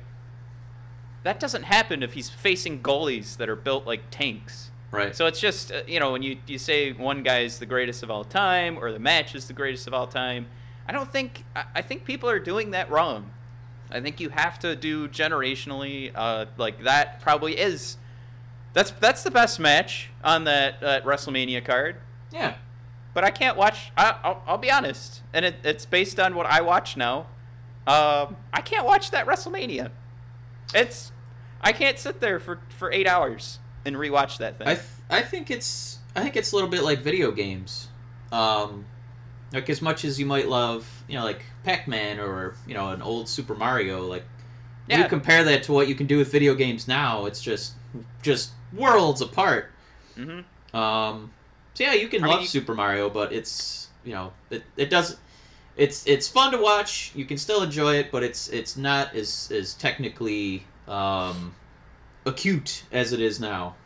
that 1.22 1.40
doesn't 1.40 1.62
happen 1.62 2.02
if 2.02 2.12
he's 2.12 2.28
facing 2.28 2.82
goalies 2.82 3.36
that 3.38 3.48
are 3.48 3.56
built 3.56 3.86
like 3.86 4.02
tanks. 4.10 4.70
Right. 4.90 5.14
So 5.14 5.26
it's 5.26 5.40
just 5.40 5.72
uh, 5.72 5.82
you 5.86 6.00
know 6.00 6.12
when 6.12 6.22
you 6.22 6.38
you 6.46 6.58
say 6.58 6.92
one 6.92 7.22
guy's 7.22 7.58
the 7.58 7.66
greatest 7.66 8.02
of 8.02 8.10
all 8.10 8.24
time 8.24 8.78
or 8.78 8.92
the 8.92 8.98
match 8.98 9.34
is 9.34 9.46
the 9.46 9.52
greatest 9.52 9.86
of 9.86 9.94
all 9.94 10.06
time, 10.06 10.46
I 10.86 10.92
don't 10.92 11.10
think 11.10 11.44
I, 11.54 11.64
I 11.76 11.82
think 11.82 12.04
people 12.04 12.28
are 12.28 12.38
doing 12.38 12.72
that 12.72 12.90
wrong. 12.90 13.30
I 13.90 14.00
think 14.00 14.20
you 14.20 14.28
have 14.30 14.58
to 14.60 14.76
do 14.76 15.08
generationally. 15.08 16.12
Uh, 16.14 16.46
like 16.56 16.84
that 16.84 17.20
probably 17.20 17.58
is. 17.58 17.96
That's 18.72 18.90
that's 18.92 19.22
the 19.22 19.30
best 19.30 19.58
match 19.60 20.10
on 20.22 20.44
that, 20.44 20.80
that 20.80 21.04
WrestleMania 21.04 21.64
card. 21.64 21.96
yeah. 22.32 22.54
But 23.14 23.24
I 23.24 23.30
can't 23.30 23.56
watch. 23.56 23.90
I, 23.96 24.16
I'll, 24.22 24.42
I'll 24.46 24.58
be 24.58 24.70
honest, 24.70 25.22
and 25.32 25.44
it, 25.44 25.56
it's 25.64 25.86
based 25.86 26.20
on 26.20 26.34
what 26.34 26.46
I 26.46 26.60
watch 26.60 26.96
now. 26.96 27.26
Um, 27.86 28.36
I 28.52 28.60
can't 28.62 28.84
watch 28.84 29.10
that 29.12 29.26
WrestleMania. 29.26 29.90
It's 30.74 31.10
I 31.60 31.72
can't 31.72 31.98
sit 31.98 32.20
there 32.20 32.38
for, 32.38 32.60
for 32.68 32.92
eight 32.92 33.06
hours 33.08 33.58
and 33.84 33.96
rewatch 33.96 34.38
that 34.38 34.58
thing. 34.58 34.68
I 34.68 34.74
th- 34.74 34.86
I 35.10 35.22
think 35.22 35.50
it's 35.50 35.98
I 36.14 36.22
think 36.22 36.36
it's 36.36 36.52
a 36.52 36.54
little 36.54 36.70
bit 36.70 36.82
like 36.82 37.00
video 37.00 37.32
games. 37.32 37.88
Um, 38.30 38.84
like 39.52 39.70
as 39.70 39.80
much 39.80 40.04
as 40.04 40.20
you 40.20 40.26
might 40.26 40.46
love, 40.48 40.86
you 41.08 41.18
know, 41.18 41.24
like 41.24 41.42
Pac-Man 41.64 42.20
or 42.20 42.54
you 42.66 42.74
know 42.74 42.90
an 42.90 43.00
old 43.00 43.28
Super 43.28 43.54
Mario, 43.54 44.02
like 44.06 44.24
Yeah. 44.86 45.02
you 45.02 45.08
compare 45.08 45.42
that 45.44 45.62
to 45.64 45.72
what 45.72 45.88
you 45.88 45.94
can 45.94 46.06
do 46.06 46.18
with 46.18 46.30
video 46.30 46.54
games 46.54 46.86
now, 46.86 47.24
it's 47.24 47.40
just 47.40 47.72
just 48.22 48.50
worlds 48.74 49.22
apart. 49.22 49.70
hmm 50.14 50.40
Um, 50.76 51.32
so 51.74 51.84
yeah, 51.84 51.94
you 51.94 52.08
can 52.08 52.22
I 52.22 52.26
mean, 52.26 52.32
love 52.32 52.42
you- 52.42 52.48
Super 52.48 52.74
Mario, 52.74 53.08
but 53.10 53.32
it's 53.32 53.88
you 54.04 54.12
know 54.14 54.32
it, 54.50 54.62
it 54.76 54.90
doesn't. 54.90 55.18
It's 55.76 56.06
it's 56.06 56.28
fun 56.28 56.50
to 56.52 56.58
watch. 56.58 57.12
You 57.14 57.24
can 57.24 57.38
still 57.38 57.62
enjoy 57.62 57.94
it, 57.96 58.10
but 58.10 58.22
it's 58.24 58.48
it's 58.48 58.76
not 58.76 59.14
as 59.14 59.50
as 59.54 59.74
technically 59.74 60.64
um, 60.88 61.54
acute 62.26 62.82
as 62.90 63.12
it 63.12 63.20
is 63.20 63.38
now. 63.38 63.76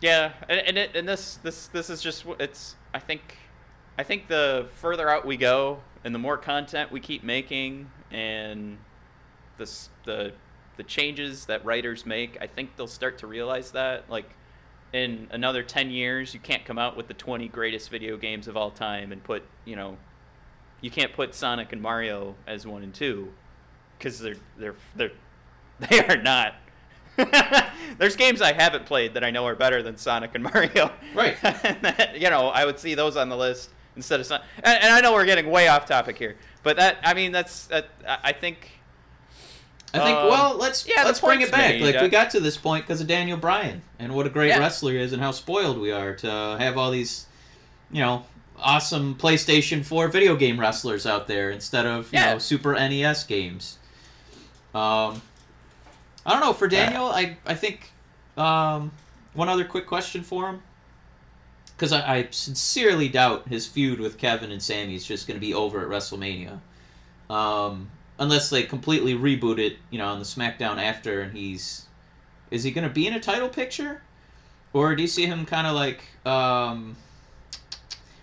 Yeah, 0.00 0.32
and 0.48 0.60
and, 0.60 0.78
it, 0.78 0.96
and 0.96 1.06
this 1.08 1.36
this 1.42 1.66
this 1.66 1.90
is 1.90 2.00
just 2.00 2.22
wh- 2.22 2.40
it's. 2.40 2.76
I 2.94 2.98
think, 2.98 3.36
I 3.98 4.02
think 4.02 4.28
the 4.28 4.66
further 4.72 5.08
out 5.10 5.24
we 5.26 5.36
go, 5.36 5.80
and 6.02 6.14
the 6.14 6.18
more 6.18 6.38
content 6.38 6.90
we 6.90 6.98
keep 7.00 7.22
making, 7.22 7.90
and 8.10 8.78
this 9.58 9.90
the 10.04 10.32
the 10.78 10.82
changes 10.82 11.44
that 11.44 11.62
writers 11.62 12.06
make, 12.06 12.38
I 12.40 12.46
think 12.46 12.76
they'll 12.76 12.86
start 12.86 13.18
to 13.18 13.26
realize 13.26 13.72
that 13.72 14.08
like. 14.08 14.30
In 14.92 15.28
another 15.30 15.62
ten 15.62 15.90
years, 15.90 16.34
you 16.34 16.40
can't 16.40 16.64
come 16.64 16.78
out 16.78 16.96
with 16.96 17.06
the 17.08 17.14
twenty 17.14 17.48
greatest 17.48 17.90
video 17.90 18.16
games 18.16 18.48
of 18.48 18.56
all 18.56 18.70
time 18.70 19.12
and 19.12 19.22
put 19.22 19.44
you 19.64 19.76
know, 19.76 19.96
you 20.80 20.90
can't 20.90 21.12
put 21.12 21.34
Sonic 21.34 21.72
and 21.72 21.80
Mario 21.80 22.34
as 22.46 22.66
one 22.66 22.82
and 22.82 22.92
two, 22.92 23.32
because 23.98 24.18
they're 24.18 24.36
they're 24.58 24.76
they're 24.96 25.12
they 25.90 26.04
are 26.04 26.16
not. 26.16 26.54
There's 27.98 28.16
games 28.16 28.40
I 28.40 28.52
haven't 28.52 28.86
played 28.86 29.14
that 29.14 29.24
I 29.24 29.30
know 29.30 29.46
are 29.46 29.54
better 29.54 29.82
than 29.82 29.96
Sonic 29.96 30.34
and 30.34 30.44
Mario. 30.44 30.90
Right. 31.14 31.36
and 31.42 31.82
that, 31.82 32.18
you 32.18 32.30
know, 32.30 32.48
I 32.48 32.64
would 32.64 32.78
see 32.78 32.94
those 32.94 33.16
on 33.16 33.28
the 33.28 33.36
list 33.36 33.70
instead 33.96 34.20
of 34.20 34.26
Sonic. 34.26 34.46
And, 34.62 34.84
and 34.84 34.92
I 34.94 35.00
know 35.00 35.12
we're 35.12 35.26
getting 35.26 35.50
way 35.50 35.68
off 35.68 35.86
topic 35.86 36.16
here, 36.16 36.36
but 36.62 36.76
that 36.76 36.98
I 37.02 37.14
mean 37.14 37.32
that's 37.32 37.66
that 37.66 37.88
I 38.06 38.18
I 38.24 38.32
think 38.32 38.79
I 39.92 39.98
think. 39.98 40.18
Um, 40.18 40.28
well, 40.28 40.56
let's 40.56 40.86
yeah, 40.86 41.04
let's 41.04 41.20
bring 41.20 41.40
it 41.40 41.50
back. 41.50 41.74
made. 41.76 41.82
Like 41.82 42.00
we 42.02 42.08
got 42.08 42.30
to 42.30 42.40
this 42.40 42.56
point 42.56 42.84
because 42.86 43.00
of 43.00 43.06
Daniel 43.06 43.36
Bryan 43.36 43.82
and 43.98 44.14
what 44.14 44.26
a 44.26 44.30
great 44.30 44.48
Yeah. 44.48 44.58
wrestler 44.60 44.92
he 44.92 44.98
is, 44.98 45.12
and 45.12 45.20
how 45.22 45.30
spoiled 45.32 45.78
we 45.78 45.90
are 45.92 46.14
to 46.16 46.30
have 46.58 46.78
all 46.78 46.90
these, 46.90 47.26
you 47.90 48.00
know, 48.00 48.24
awesome 48.58 49.14
PlayStation 49.16 49.84
Four 49.84 50.08
video 50.08 50.36
game 50.36 50.60
wrestlers 50.60 51.06
out 51.06 51.26
there 51.26 51.50
instead 51.50 51.86
of 51.86 52.12
you 52.12 52.18
Yeah. 52.18 52.32
know 52.34 52.38
Super 52.38 52.74
NES 52.74 53.24
games. 53.24 53.78
Um, 54.74 55.22
I 56.24 56.32
don't 56.32 56.40
know 56.40 56.52
for 56.52 56.68
Daniel. 56.68 57.06
I 57.06 57.36
I 57.46 57.54
think 57.54 57.90
um, 58.36 58.92
one 59.34 59.48
other 59.48 59.64
quick 59.64 59.86
question 59.86 60.22
for 60.22 60.48
him. 60.48 60.62
Because 61.76 61.92
I, 61.94 62.16
I 62.16 62.28
sincerely 62.30 63.08
doubt 63.08 63.48
his 63.48 63.66
feud 63.66 64.00
with 64.00 64.18
Kevin 64.18 64.52
and 64.52 64.62
Sami 64.62 64.94
is 64.94 65.04
just 65.06 65.26
going 65.26 65.36
to 65.36 65.40
be 65.40 65.54
over 65.54 65.80
at 65.80 65.88
WrestleMania. 65.88 66.60
Um, 67.30 67.90
unless 68.20 68.50
they 68.50 68.62
completely 68.62 69.14
reboot 69.14 69.58
it, 69.58 69.78
you 69.90 69.98
know, 69.98 70.06
on 70.06 70.18
the 70.20 70.24
SmackDown 70.24 70.76
after, 70.76 71.22
and 71.22 71.36
he's 71.36 71.86
is 72.50 72.62
he 72.62 72.70
going 72.70 72.86
to 72.86 72.92
be 72.92 73.06
in 73.06 73.14
a 73.14 73.20
title 73.20 73.48
picture, 73.48 74.02
or 74.72 74.94
do 74.94 75.02
you 75.02 75.08
see 75.08 75.26
him 75.26 75.46
kind 75.46 75.66
of 75.66 75.74
like 75.74 76.02
um, 76.26 76.96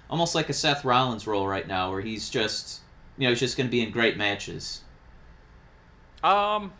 almost 0.10 0.36
like 0.36 0.50
a 0.50 0.54
Seth 0.54 0.86
Rollins 0.86 1.28
role 1.28 1.48
right 1.48 1.68
now, 1.68 1.92
where 1.92 2.02
he's 2.02 2.30
just 2.30 2.82
you 3.18 3.24
know 3.24 3.32
he's 3.32 3.40
just 3.40 3.58
going 3.58 3.68
to 3.68 3.72
be 3.72 3.82
in 3.82 3.92
great 3.92 4.16
matches? 4.18 4.82
um 6.24 6.72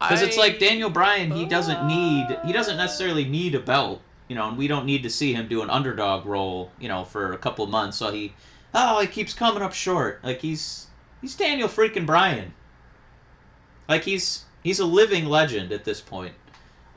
Because 0.00 0.22
it's 0.22 0.36
like 0.36 0.58
Daniel 0.58 0.90
Bryan, 0.90 1.30
he 1.30 1.44
doesn't 1.44 1.86
need 1.86 2.26
he 2.44 2.52
doesn't 2.52 2.76
necessarily 2.76 3.24
need 3.24 3.54
a 3.54 3.60
belt, 3.60 4.00
you 4.28 4.34
know, 4.36 4.48
and 4.48 4.56
we 4.56 4.66
don't 4.66 4.86
need 4.86 5.02
to 5.02 5.10
see 5.10 5.34
him 5.34 5.46
do 5.46 5.62
an 5.62 5.68
underdog 5.70 6.24
role, 6.24 6.72
you 6.80 6.88
know, 6.88 7.04
for 7.04 7.32
a 7.32 7.38
couple 7.38 7.66
months. 7.66 7.98
So 7.98 8.12
he, 8.12 8.34
oh, 8.74 9.00
he 9.00 9.06
keeps 9.06 9.34
coming 9.34 9.62
up 9.62 9.74
short. 9.74 10.20
Like 10.24 10.40
he's 10.40 10.88
he's 11.22 11.34
Daniel 11.34 11.68
freaking 11.68 12.04
Bryan. 12.04 12.52
Like 13.88 14.04
he's 14.04 14.44
he's 14.62 14.78
a 14.78 14.84
living 14.84 15.24
legend 15.24 15.72
at 15.72 15.84
this 15.84 16.00
point. 16.02 16.34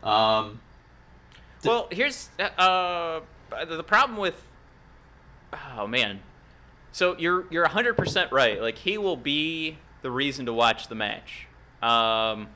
Um, 0.03 0.59
Well, 1.63 1.87
here's 1.91 2.29
uh 2.39 3.21
the 3.49 3.83
problem 3.83 4.19
with 4.19 4.41
oh 5.77 5.87
man, 5.87 6.19
so 6.91 7.15
you're 7.17 7.45
you're 7.49 7.63
100 7.63 7.95
percent 7.95 8.31
right. 8.31 8.61
Like 8.61 8.79
he 8.79 8.97
will 8.97 9.17
be 9.17 9.77
the 10.01 10.11
reason 10.11 10.45
to 10.45 10.53
watch 10.53 10.87
the 10.87 10.95
match. 10.95 11.47
Um, 11.81 12.49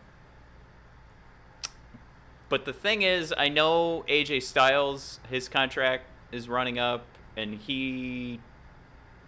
but 2.50 2.66
the 2.66 2.74
thing 2.74 3.04
is, 3.04 3.34
I 3.38 3.50
know 3.50 4.04
AJ 4.08 4.44
Styles, 4.44 5.20
his 5.30 5.48
contract 5.48 6.06
is 6.32 6.50
running 6.50 6.80
up, 6.80 7.06
and 7.38 7.56
he 7.56 8.40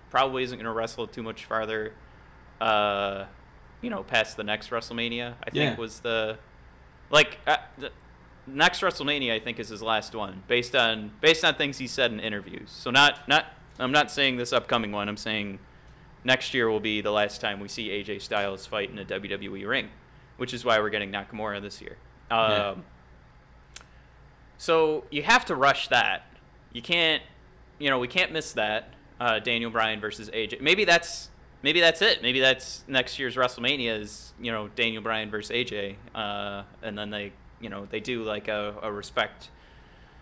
probably 0.10 0.43
isn't 0.43 0.58
going 0.58 0.65
to 0.65 0.71
wrestle 0.71 1.08
too 1.08 1.23
much 1.23 1.45
farther. 1.45 1.93
Uh, 2.62 3.26
you 3.82 3.89
know, 3.89 4.04
past 4.04 4.38
the 4.38 4.43
next 4.43 4.69
WrestleMania, 4.69 5.34
I 5.43 5.50
think 5.50 5.56
Yeah. 5.56 5.76
was 5.76 6.02
the 6.02 6.38
like 7.10 7.39
uh, 7.47 7.58
the 7.78 7.91
next 8.45 8.82
WrestleMania. 8.82 9.34
I 9.34 9.39
think 9.39 9.60
is 9.60 9.69
his 9.69 9.82
last 9.82 10.13
one, 10.13 10.43
based 10.47 10.76
on 10.76 11.12
based 11.21 11.43
on 11.43 11.56
things 11.56 11.78
he 11.80 11.88
said 11.88 12.12
in 12.12 12.19
interviews. 12.19 12.69
So 12.69 12.91
not 12.91 13.28
not 13.28 13.45
I'm 13.80 13.91
not 13.91 14.12
saying 14.12 14.38
this 14.38 14.54
upcoming 14.54 14.91
one. 14.91 15.10
I'm 15.10 15.17
saying 15.17 15.58
next 16.24 16.54
year 16.54 16.69
will 16.69 16.80
be 16.80 17.02
the 17.02 17.10
last 17.12 17.41
time 17.41 17.60
we 17.60 17.67
see 17.67 17.89
AJ 17.89 18.21
Styles 18.21 18.67
fight 18.67 18.91
in 18.91 19.00
a 19.00 19.06
WWE 19.06 19.67
ring, 19.67 19.89
which 20.38 20.54
is 20.54 20.63
why 20.63 20.80
we're 20.80 20.91
getting 20.91 21.12
Nakamura 21.12 21.60
this 21.62 21.82
year. 21.82 21.97
Um, 22.30 22.52
Yeah. 22.52 22.76
So 24.60 25.06
you 25.10 25.24
have 25.24 25.45
to 25.45 25.56
rush 25.56 25.88
that. 25.88 26.28
You 26.71 26.84
can't, 26.84 27.24
you 27.80 27.89
know, 27.89 27.97
we 27.97 28.08
can't 28.08 28.32
miss 28.32 28.54
that. 28.54 28.93
Uh, 29.19 29.39
Daniel 29.39 29.71
Bryan 29.71 30.00
versus 30.00 30.30
AJ. 30.30 30.62
Maybe 30.62 30.86
that's 30.86 31.30
maybe 31.63 31.80
that's 31.80 32.02
it. 32.02 32.21
Maybe 32.21 32.39
that's 32.39 32.84
next 32.88 33.19
year's 33.19 33.36
WrestleMania 33.36 34.00
is 34.00 34.34
you 34.39 34.52
know 34.52 34.69
Daniel 34.69 35.02
Bryan 35.02 35.30
versus 35.30 35.56
AJ, 35.56 35.95
uh, 36.15 36.63
and 36.82 36.97
then 36.97 37.10
they 37.10 37.32
you 37.60 37.69
know 37.69 37.86
they 37.89 38.00
do 38.00 38.24
like 38.24 38.47
a, 38.47 38.76
a 38.82 38.91
respect 38.91 39.50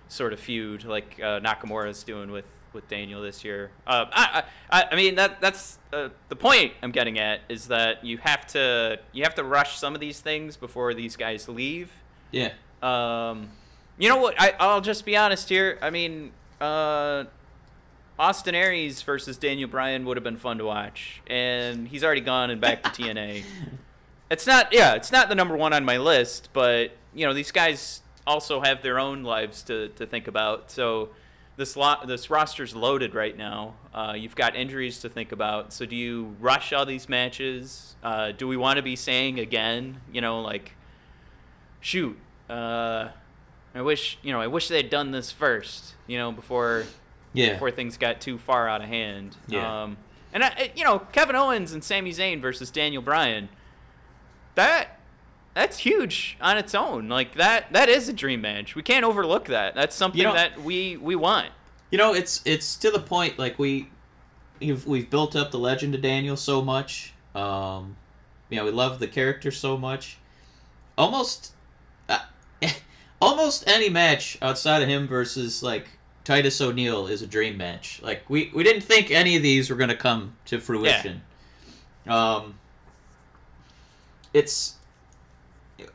sort 0.08 0.34
of 0.34 0.40
feud 0.40 0.84
like 0.84 1.20
uh, 1.24 1.40
is 1.86 2.04
doing 2.04 2.32
with 2.32 2.48
with 2.74 2.88
Daniel 2.88 3.22
this 3.22 3.44
year. 3.44 3.72
Uh, 3.88 4.06
I, 4.12 4.44
I 4.70 4.86
I 4.92 4.96
mean 4.96 5.16
that 5.16 5.42
that's 5.42 5.80
uh, 5.94 6.10
the 6.30 6.36
point 6.36 6.74
I'm 6.84 6.92
getting 6.92 7.20
at 7.20 7.42
is 7.50 7.68
that 7.68 8.04
you 8.06 8.18
have 8.20 8.46
to 8.48 9.00
you 9.12 9.24
have 9.24 9.36
to 9.36 9.44
rush 9.44 9.78
some 9.78 9.96
of 9.96 10.02
these 10.02 10.20
things 10.20 10.58
before 10.58 10.94
these 10.94 11.16
guys 11.16 11.48
leave. 11.48 11.92
Yeah. 12.32 12.52
Um, 12.82 13.50
you 13.98 14.10
know 14.10 14.18
what? 14.18 14.40
I 14.40 14.54
I'll 14.60 14.82
just 14.82 15.06
be 15.06 15.18
honest 15.18 15.50
here. 15.50 15.78
I 15.82 15.90
mean, 15.90 16.32
uh, 16.62 17.26
Austin 18.20 18.54
Aries 18.54 19.02
versus 19.02 19.38
Daniel 19.38 19.70
Bryan 19.70 20.06
would 20.06 20.18
have 20.18 20.26
been 20.26 20.36
fun 20.36 20.58
to 20.58 20.66
watch, 20.66 21.22
and 21.28 21.88
he's 21.88 22.04
already 22.04 22.20
gone 22.20 22.50
and 22.50 22.60
back 22.60 22.84
to 22.84 22.90
TNA. 22.90 23.44
It's 24.32 24.46
not, 24.46 24.72
yeah, 24.72 24.94
it's 24.94 25.12
not 25.12 25.28
the 25.28 25.34
number 25.34 25.58
one 25.58 25.74
on 25.74 25.84
my 25.84 25.98
list, 25.98 26.50
but 26.54 26.92
you 27.16 27.26
know 27.26 27.34
these 27.34 27.52
guys 27.52 28.04
also 28.28 28.62
have 28.62 28.84
their 28.84 29.00
own 29.00 29.24
lives 29.24 29.64
to, 29.64 29.88
to 29.90 30.06
think 30.06 30.28
about. 30.28 30.70
So 30.70 31.10
this 31.58 31.76
lot, 31.76 32.06
this 32.06 32.30
roster's 32.30 32.76
loaded 32.76 33.16
right 33.16 33.36
now. 33.36 33.74
Uh, 33.92 34.14
you've 34.16 34.36
got 34.36 34.56
injuries 34.56 35.00
to 35.00 35.10
think 35.10 35.32
about. 35.32 35.74
So 35.74 35.88
do 35.88 35.96
you 35.96 36.36
rush 36.40 36.72
all 36.74 36.86
these 36.86 37.10
matches? 37.10 37.96
Uh, 38.04 38.32
do 38.34 38.48
we 38.48 38.56
want 38.56 38.78
to 38.78 38.84
be 38.84 38.96
saying 38.96 39.40
again, 39.40 40.00
you 40.14 40.22
know, 40.22 40.42
like, 40.42 40.74
shoot, 41.82 42.16
uh, 42.52 43.08
I 43.74 43.82
wish, 43.82 44.20
you 44.22 44.32
know, 44.32 44.42
I 44.42 44.48
wish 44.48 44.68
they'd 44.68 44.92
done 44.92 45.10
this 45.10 45.32
first, 45.32 45.96
you 46.06 46.20
know, 46.20 46.32
before 46.32 46.86
Yeah. 47.34 47.54
before 47.54 47.72
things 47.72 47.98
got 47.98 48.20
too 48.22 48.38
far 48.38 48.68
out 48.68 48.82
of 48.82 48.88
hand. 48.88 49.36
Yeah. 49.48 49.84
Um, 49.84 49.98
and 50.34 50.44
I, 50.44 50.72
you 50.76 50.84
know, 50.84 51.00
Kevin 51.12 51.36
Owens 51.36 51.74
and 51.74 51.84
Sami 51.84 52.12
Zayn 52.12 52.42
versus 52.42 52.72
Daniel 52.72 53.02
Bryan. 53.02 53.50
That 54.56 55.00
that's 55.54 55.80
huge 55.80 56.38
on 56.42 56.58
its 56.58 56.74
own. 56.76 57.08
Like 57.10 57.36
that 57.36 57.72
that 57.74 57.90
is 57.90 58.10
a 58.10 58.14
dream 58.14 58.42
match. 58.42 58.76
We 58.76 58.82
can't 58.84 59.06
overlook 59.06 59.46
that. 59.46 59.76
That's 59.76 59.96
something 59.96 60.20
You 60.20 60.28
know- 60.28 60.34
that 60.34 60.62
we 60.62 60.98
we 60.98 61.16
want. 61.16 61.48
You 61.92 61.98
know, 61.98 62.14
it's 62.14 62.42
it's 62.46 62.76
to 62.78 62.92
the 62.92 63.00
point 63.00 63.40
like 63.40 63.58
we 63.58 63.90
we've, 64.60 64.86
we've 64.86 65.10
built 65.10 65.36
up 65.36 65.52
the 65.52 65.58
legend 65.60 65.96
of 65.96 66.02
Daniel 66.02 66.38
so 66.38 66.62
much. 66.62 67.14
Um, 67.34 67.96
you 68.50 68.58
know, 68.58 68.66
we 68.66 68.72
love 68.72 69.00
the 69.00 69.08
character 69.08 69.52
so 69.52 69.78
much. 69.78 70.18
Almost, 70.98 71.54
uh, 72.10 72.20
almost 73.22 73.68
any 73.68 73.90
match 73.90 74.38
outside 74.42 74.82
of 74.84 74.90
him 74.90 75.08
versus 75.08 75.64
like 75.64 75.88
Titus 76.30 76.62
O'Neil 76.62 77.08
is 77.08 77.24
a 77.24 77.28
dream 77.28 77.58
match. 77.58 78.00
Like 78.04 78.22
we 78.30 78.52
we 78.54 78.64
didn't 78.64 78.84
think 78.84 79.10
any 79.10 79.36
of 79.36 79.42
these 79.42 79.68
were 79.68 79.76
gonna 79.76 79.96
come 79.96 80.36
to 80.46 80.60
fruition. 80.60 81.24
Yeah. 82.06 82.36
Um, 82.36 82.60
it's 84.32 84.76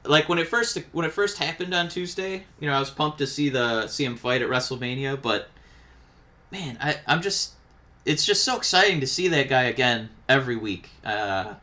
like 0.02 0.28
when 0.28 0.40
it 0.40 0.48
first 0.48 0.76
when 0.90 1.06
it 1.06 1.12
first 1.12 1.38
happened 1.38 1.72
on 1.72 1.88
Tuesday. 1.88 2.46
You 2.58 2.66
know, 2.66 2.74
I 2.74 2.80
was 2.80 2.90
pumped 2.90 3.18
to 3.18 3.28
see 3.28 3.48
the 3.48 3.86
see 3.86 4.04
him 4.04 4.16
fight 4.16 4.42
at 4.42 4.48
WrestleMania, 4.48 5.22
but 5.22 5.50
man, 6.50 6.78
I, 6.80 6.96
I'm 7.06 7.22
just 7.22 7.52
it's 8.04 8.26
just 8.26 8.42
so 8.42 8.56
exciting 8.56 8.98
to 9.02 9.06
see 9.06 9.28
that 9.28 9.48
guy 9.48 9.62
again 9.62 10.08
every 10.28 10.56
week. 10.56 10.90
Uh, 11.04 11.54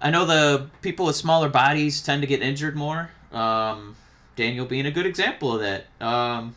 I 0.00 0.08
know 0.08 0.24
the 0.24 0.70
people 0.80 1.04
with 1.04 1.16
smaller 1.16 1.50
bodies 1.50 2.02
tend 2.02 2.22
to 2.22 2.26
get 2.26 2.40
injured 2.40 2.74
more. 2.74 3.10
Um, 3.32 3.96
Daniel 4.34 4.64
being 4.64 4.86
a 4.86 4.90
good 4.90 5.04
example 5.04 5.54
of 5.54 5.60
that. 5.60 5.84
Um, 6.00 6.54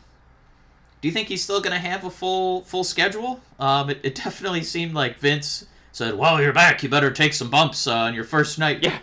do 1.01 1.07
you 1.07 1.11
think 1.13 1.27
he's 1.27 1.43
still 1.43 1.61
gonna 1.61 1.79
have 1.79 2.03
a 2.03 2.09
full 2.09 2.61
full 2.63 2.83
schedule? 2.83 3.39
Um, 3.59 3.89
it, 3.89 3.99
it 4.03 4.15
definitely 4.15 4.63
seemed 4.63 4.93
like 4.93 5.17
Vince 5.19 5.65
said, 5.91 6.15
"Well, 6.17 6.41
you're 6.41 6.53
back. 6.53 6.83
You 6.83 6.89
better 6.89 7.11
take 7.11 7.33
some 7.33 7.49
bumps 7.49 7.87
uh, 7.87 7.93
on 7.95 8.13
your 8.13 8.23
first 8.23 8.57
night." 8.59 8.83
Yeah. 8.83 8.99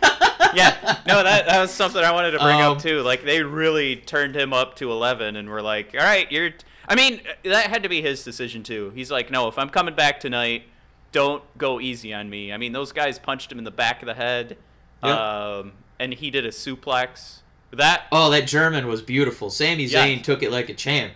yeah, 0.53 0.97
no, 1.05 1.21
that, 1.23 1.45
that 1.47 1.59
was 1.61 1.71
something 1.71 2.01
I 2.01 2.11
wanted 2.11 2.31
to 2.31 2.39
bring 2.39 2.61
Um, 2.61 2.73
up 2.77 2.81
too. 2.81 3.01
Like 3.01 3.23
they 3.25 3.43
really 3.43 3.97
turned 3.97 4.35
him 4.35 4.53
up 4.53 4.75
to 4.77 4.91
eleven, 4.91 5.35
and 5.35 5.49
were 5.49 5.61
like, 5.61 5.93
"All 5.97 6.05
right, 6.05 6.31
you're." 6.31 6.51
I 6.87 6.95
mean, 6.95 7.21
that 7.43 7.67
had 7.69 7.83
to 7.83 7.89
be 7.89 8.01
his 8.01 8.23
decision 8.23 8.63
too. 8.63 8.91
He's 8.95 9.09
like, 9.11 9.31
"No, 9.31 9.47
if 9.47 9.57
I'm 9.57 9.69
coming 9.69 9.95
back 9.95 10.19
tonight, 10.19 10.63
don't 11.11 11.43
go 11.57 11.79
easy 11.81 12.13
on 12.13 12.29
me." 12.29 12.53
I 12.53 12.57
mean, 12.57 12.71
those 12.73 12.91
guys 12.91 13.17
punched 13.19 13.51
him 13.51 13.57
in 13.57 13.63
the 13.63 13.71
back 13.71 14.01
of 14.01 14.05
the 14.05 14.13
head, 14.13 14.57
Yep. 15.03 15.17
um, 15.17 15.71
and 15.99 16.13
he 16.13 16.29
did 16.29 16.45
a 16.45 16.49
suplex. 16.51 17.39
That 17.71 18.03
Oh, 18.11 18.29
that 18.29 18.47
German 18.47 18.87
was 18.87 19.01
beautiful. 19.01 19.49
Sami 19.49 19.83
Yeah. 19.85 20.05
Zayn 20.05 20.23
took 20.23 20.43
it 20.43 20.51
like 20.51 20.69
a 20.69 20.73
champ. 20.73 21.13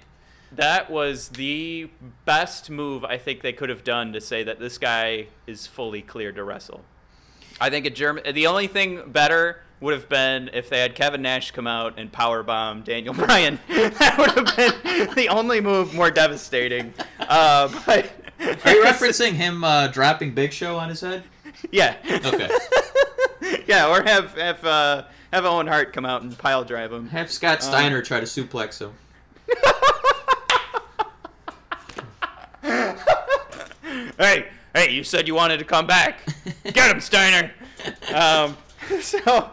That 0.54 0.90
was 0.90 1.30
the 1.30 1.90
best 2.26 2.70
move 2.70 3.04
I 3.04 3.18
think 3.18 3.42
they 3.42 3.54
could 3.54 3.70
have 3.70 3.84
done 3.84 4.14
to 4.14 4.22
say 4.22 4.44
that 4.44 4.60
this 4.60 4.78
guy 4.78 5.28
is 5.48 5.68
fully 5.68 6.02
cleared 6.02 6.36
to 6.36 6.44
wrestle. 6.44 6.82
I 7.62 7.70
think 7.70 7.86
a 7.86 7.90
German. 7.90 8.34
The 8.34 8.48
only 8.48 8.68
thing 8.68 9.02
better 9.12 9.62
would 9.82 9.94
have 9.94 10.10
been 10.10 10.50
if 10.54 10.70
they 10.70 10.80
had 10.80 10.96
Kevin 10.96 11.22
Nash 11.22 11.52
come 11.52 11.68
out 11.68 11.98
and 11.98 12.12
powerbomb 12.12 12.84
Daniel 12.84 13.14
Bryan. 13.16 13.60
that 13.68 14.16
would 14.18 14.32
have 14.32 14.56
been 14.84 15.16
the 15.16 15.28
only 15.30 15.62
move 15.62 15.94
more 15.94 16.12
devastating. 16.12 16.94
Uh, 17.20 17.68
but 17.86 18.12
Are 18.40 18.72
you 18.72 18.84
referencing 18.84 19.34
him 19.34 19.64
uh, 19.64 19.88
dropping 19.88 20.34
Big 20.34 20.54
Show 20.54 20.78
on 20.78 20.90
his 20.90 21.02
head? 21.02 21.24
yeah. 21.72 21.98
Okay. 22.26 22.50
yeah, 23.68 23.90
or 23.90 24.02
have 24.04 24.34
have 24.38 24.64
uh, 24.66 25.04
have 25.34 25.46
Owen 25.46 25.68
Hart 25.68 25.92
come 25.92 26.06
out 26.06 26.22
and 26.22 26.38
pile 26.38 26.64
drive 26.64 26.92
him. 26.94 27.10
Have 27.10 27.30
Scott 27.32 27.62
Steiner 27.62 28.02
try 28.02 28.20
to 28.22 28.26
suplex 28.26 28.80
him. 28.80 28.94
Hey, 34.20 34.48
hey, 34.76 34.92
you 34.92 35.04
said 35.04 35.28
you 35.28 35.34
wanted 35.34 35.58
to 35.58 35.66
come 35.66 35.88
back. 35.88 36.20
Get 36.64 36.92
him, 36.92 37.02
Steiner. 37.02 37.52
Um, 38.14 38.56
so 39.02 39.50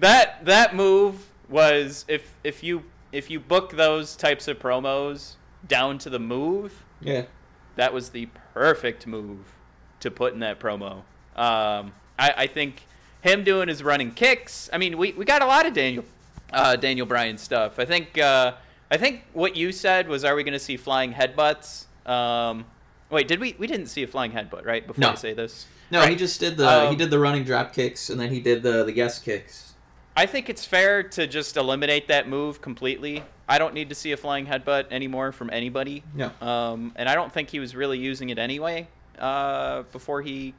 that 0.00 0.44
that 0.44 0.74
move 0.74 1.24
was 1.48 2.04
if 2.08 2.34
if 2.42 2.62
you 2.64 2.82
if 3.12 3.30
you 3.30 3.38
book 3.38 3.72
those 3.76 4.16
types 4.16 4.48
of 4.48 4.58
promos 4.58 5.34
down 5.68 5.98
to 5.98 6.10
the 6.10 6.18
move, 6.18 6.84
Yeah. 7.00 7.26
that 7.76 7.92
was 7.92 8.10
the 8.10 8.28
perfect 8.52 9.06
move 9.06 9.38
to 10.00 10.10
put 10.10 10.32
in 10.34 10.40
that 10.40 10.58
promo. 10.60 11.02
Um, 11.36 11.92
I, 12.18 12.34
I 12.36 12.46
think 12.46 12.82
him 13.22 13.44
doing 13.44 13.68
his 13.68 13.82
running 13.82 14.10
kicks. 14.12 14.68
I 14.72 14.78
mean, 14.78 14.96
we, 14.98 15.12
we 15.12 15.24
got 15.24 15.42
a 15.42 15.46
lot 15.46 15.66
of 15.66 15.72
Daniel 15.74 16.04
uh, 16.52 16.76
Daniel 16.76 17.06
Bryan 17.06 17.38
stuff. 17.38 17.78
I 17.78 17.84
think 17.84 18.18
uh, 18.18 18.52
I 18.90 18.96
think 18.96 19.22
what 19.32 19.56
you 19.56 19.72
said 19.72 20.08
was, 20.08 20.24
are 20.24 20.34
we 20.34 20.42
going 20.44 20.52
to 20.52 20.58
see 20.60 20.76
flying 20.76 21.12
headbutts? 21.12 21.86
Um, 22.08 22.64
wait, 23.10 23.28
did 23.28 23.40
we? 23.40 23.54
We 23.58 23.66
didn't 23.66 23.86
see 23.86 24.02
a 24.02 24.06
flying 24.06 24.32
headbutt, 24.32 24.64
right? 24.64 24.86
Before 24.86 25.00
No. 25.00 25.10
I 25.10 25.14
say 25.14 25.32
this, 25.32 25.66
No, 25.90 26.00
Right. 26.00 26.10
he 26.10 26.16
just 26.16 26.40
did 26.40 26.56
the 26.56 26.68
Um, 26.68 26.90
he 26.90 26.96
did 26.96 27.10
the 27.10 27.18
running 27.18 27.44
drop 27.44 27.72
kicks 27.72 28.10
and 28.10 28.18
then 28.20 28.30
he 28.30 28.40
did 28.40 28.62
the 28.62 28.84
the 28.84 28.92
yes 28.94 29.18
kicks. 29.18 29.74
I 30.16 30.26
think 30.26 30.48
it's 30.48 30.64
fair 30.64 31.02
to 31.02 31.26
just 31.26 31.56
eliminate 31.56 32.08
that 32.08 32.26
move 32.28 32.60
completely. 32.62 33.22
I 33.48 33.58
don't 33.58 33.74
need 33.74 33.90
to 33.90 33.94
see 33.94 34.12
a 34.12 34.16
flying 34.16 34.46
headbutt 34.46 34.86
anymore 34.90 35.30
from 35.30 35.50
anybody. 35.52 36.02
No. 36.14 36.30
Um, 36.40 36.92
and 36.96 37.08
I 37.08 37.14
don't 37.14 37.30
think 37.32 37.50
he 37.50 37.60
was 37.60 37.76
really 37.76 37.98
using 37.98 38.30
it 38.30 38.38
anyway 38.38 38.88
uh, 39.18 39.82
before 39.92 40.22
he, 40.22 40.54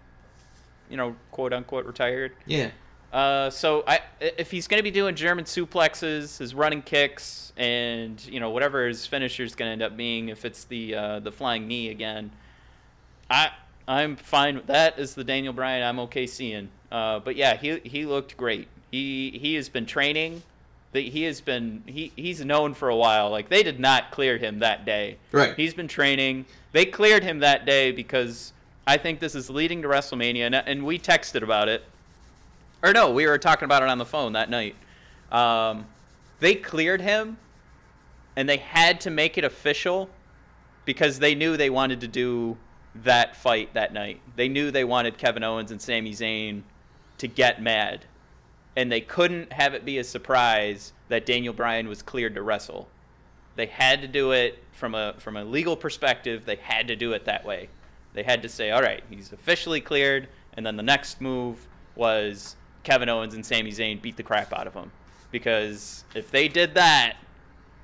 you 0.89 0.95
know, 0.95 1.15
quote 1.31 1.53
unquote 1.53 1.85
retired. 1.85 2.31
Yeah. 2.45 2.69
Uh, 3.11 3.49
so 3.49 3.83
I, 3.87 4.01
if 4.19 4.51
he's 4.51 4.67
going 4.67 4.79
to 4.79 4.83
be 4.83 4.91
doing 4.91 5.15
German 5.15 5.45
suplexes, 5.45 6.37
his 6.37 6.53
running 6.53 6.81
kicks, 6.81 7.53
and 7.55 8.23
you 8.27 8.39
know 8.39 8.49
whatever 8.49 8.87
his 8.87 9.05
finisher 9.05 9.43
is 9.43 9.55
going 9.55 9.69
to 9.69 9.73
end 9.73 9.81
up 9.81 9.97
being, 9.97 10.29
if 10.29 10.45
it's 10.45 10.65
the 10.65 10.95
uh, 10.95 11.19
the 11.19 11.31
flying 11.31 11.67
knee 11.67 11.89
again, 11.89 12.31
I 13.29 13.51
I'm 13.87 14.15
fine 14.15 14.55
with 14.55 14.67
that. 14.67 14.97
The 14.97 15.23
Daniel 15.23 15.53
Bryan, 15.53 15.83
I'm 15.83 15.99
okay 16.01 16.27
seeing. 16.27 16.69
Uh, 16.91 17.19
but 17.19 17.35
yeah, 17.35 17.55
he 17.55 17.79
he 17.79 18.05
looked 18.05 18.35
great. 18.37 18.67
He 18.91 19.37
he 19.41 19.55
has 19.55 19.69
been 19.69 19.85
training 19.85 20.43
that 20.93 21.01
he 21.01 21.23
has 21.23 21.41
been 21.41 21.83
he 21.85 22.11
he's 22.15 22.43
known 22.43 22.73
for 22.73 22.89
a 22.89 22.95
while. 22.95 23.29
Like 23.29 23.49
they 23.49 23.63
did 23.63 23.79
not 23.79 24.11
clear 24.11 24.37
him 24.37 24.59
that 24.59 24.85
day. 24.85 25.17
Right. 25.31 25.55
He's 25.55 25.73
been 25.73 25.87
training. 25.87 26.45
They 26.71 26.85
cleared 26.85 27.23
him 27.23 27.39
that 27.39 27.65
day 27.65 27.91
because 27.91 28.53
I 28.85 28.97
think 28.97 29.19
this 29.19 29.35
is 29.35 29.49
leading 29.49 29.81
to 29.81 29.87
WrestleMania, 29.87 30.45
and, 30.45 30.55
and 30.55 30.85
we 30.85 30.97
texted 30.97 31.43
about 31.43 31.67
it. 31.67 31.83
Or 32.83 32.93
no, 32.93 33.11
we 33.11 33.25
were 33.25 33.37
talking 33.37 33.65
about 33.65 33.83
it 33.83 33.89
on 33.89 33.97
the 33.97 34.05
phone 34.05 34.33
that 34.33 34.49
night. 34.49 34.75
Um, 35.31 35.87
they 36.39 36.55
cleared 36.55 37.01
him, 37.01 37.37
and 38.35 38.47
they 38.47 38.57
had 38.57 39.01
to 39.01 39.09
make 39.09 39.37
it 39.37 39.43
official 39.43 40.09
because 40.85 41.19
they 41.19 41.35
knew 41.35 41.57
they 41.57 41.69
wanted 41.69 42.01
to 42.01 42.07
do 42.07 42.57
that 43.03 43.35
fight 43.35 43.73
that 43.73 43.93
night. 43.93 44.21
They 44.35 44.47
knew 44.47 44.71
they 44.71 44.83
wanted 44.83 45.17
Kevin 45.17 45.43
Owens 45.43 45.71
and 45.71 45.81
Sami 45.81 46.11
Zayn 46.11 46.61
to 47.17 47.27
get 47.27 47.61
mad, 47.61 48.05
and 48.75 48.91
they 48.91 49.01
couldn't 49.01 49.53
have 49.53 49.73
it 49.73 49.83
be 49.83 49.97
a 49.97 50.03
surprise 50.03 50.93
that 51.09 51.25
Daniel 51.25 51.53
Bryan 51.53 51.87
was 51.87 52.01
cleared 52.01 52.35
to 52.35 52.41
wrestle. 52.41 52.87
They 53.55 53.65
had 53.65 54.01
to 54.01 54.07
do 54.07 54.31
it 54.31 54.63
from 54.71 54.93
a 54.93 55.15
from 55.17 55.35
a 55.35 55.43
legal 55.43 55.75
perspective. 55.75 56.45
They 56.45 56.57
had 56.57 56.87
to 56.89 56.95
do 56.95 57.13
it 57.13 57.25
that 57.25 57.43
way. 57.43 57.69
They 58.13 58.23
had 58.23 58.43
to 58.43 58.49
say, 58.49 58.69
"All 58.69 58.81
right, 58.81 59.03
he's 59.09 59.33
officially 59.33 59.81
cleared," 59.81 60.27
and 60.53 60.65
then 60.65 60.77
the 60.77 60.83
next 60.83 61.19
move 61.19 61.67
was 61.95 62.55
Kevin 62.87 63.09
Owens 63.09 63.33
and 63.33 63.45
Sami 63.45 63.69
Zayn 63.69 64.01
beat 64.01 64.15
the 64.15 64.23
crap 64.23 64.53
out 64.53 64.65
of 64.65 64.73
him. 64.73 64.91
Because 65.29 66.05
if 66.15 66.31
they 66.31 66.47
did 66.47 66.75
that, 66.75 67.17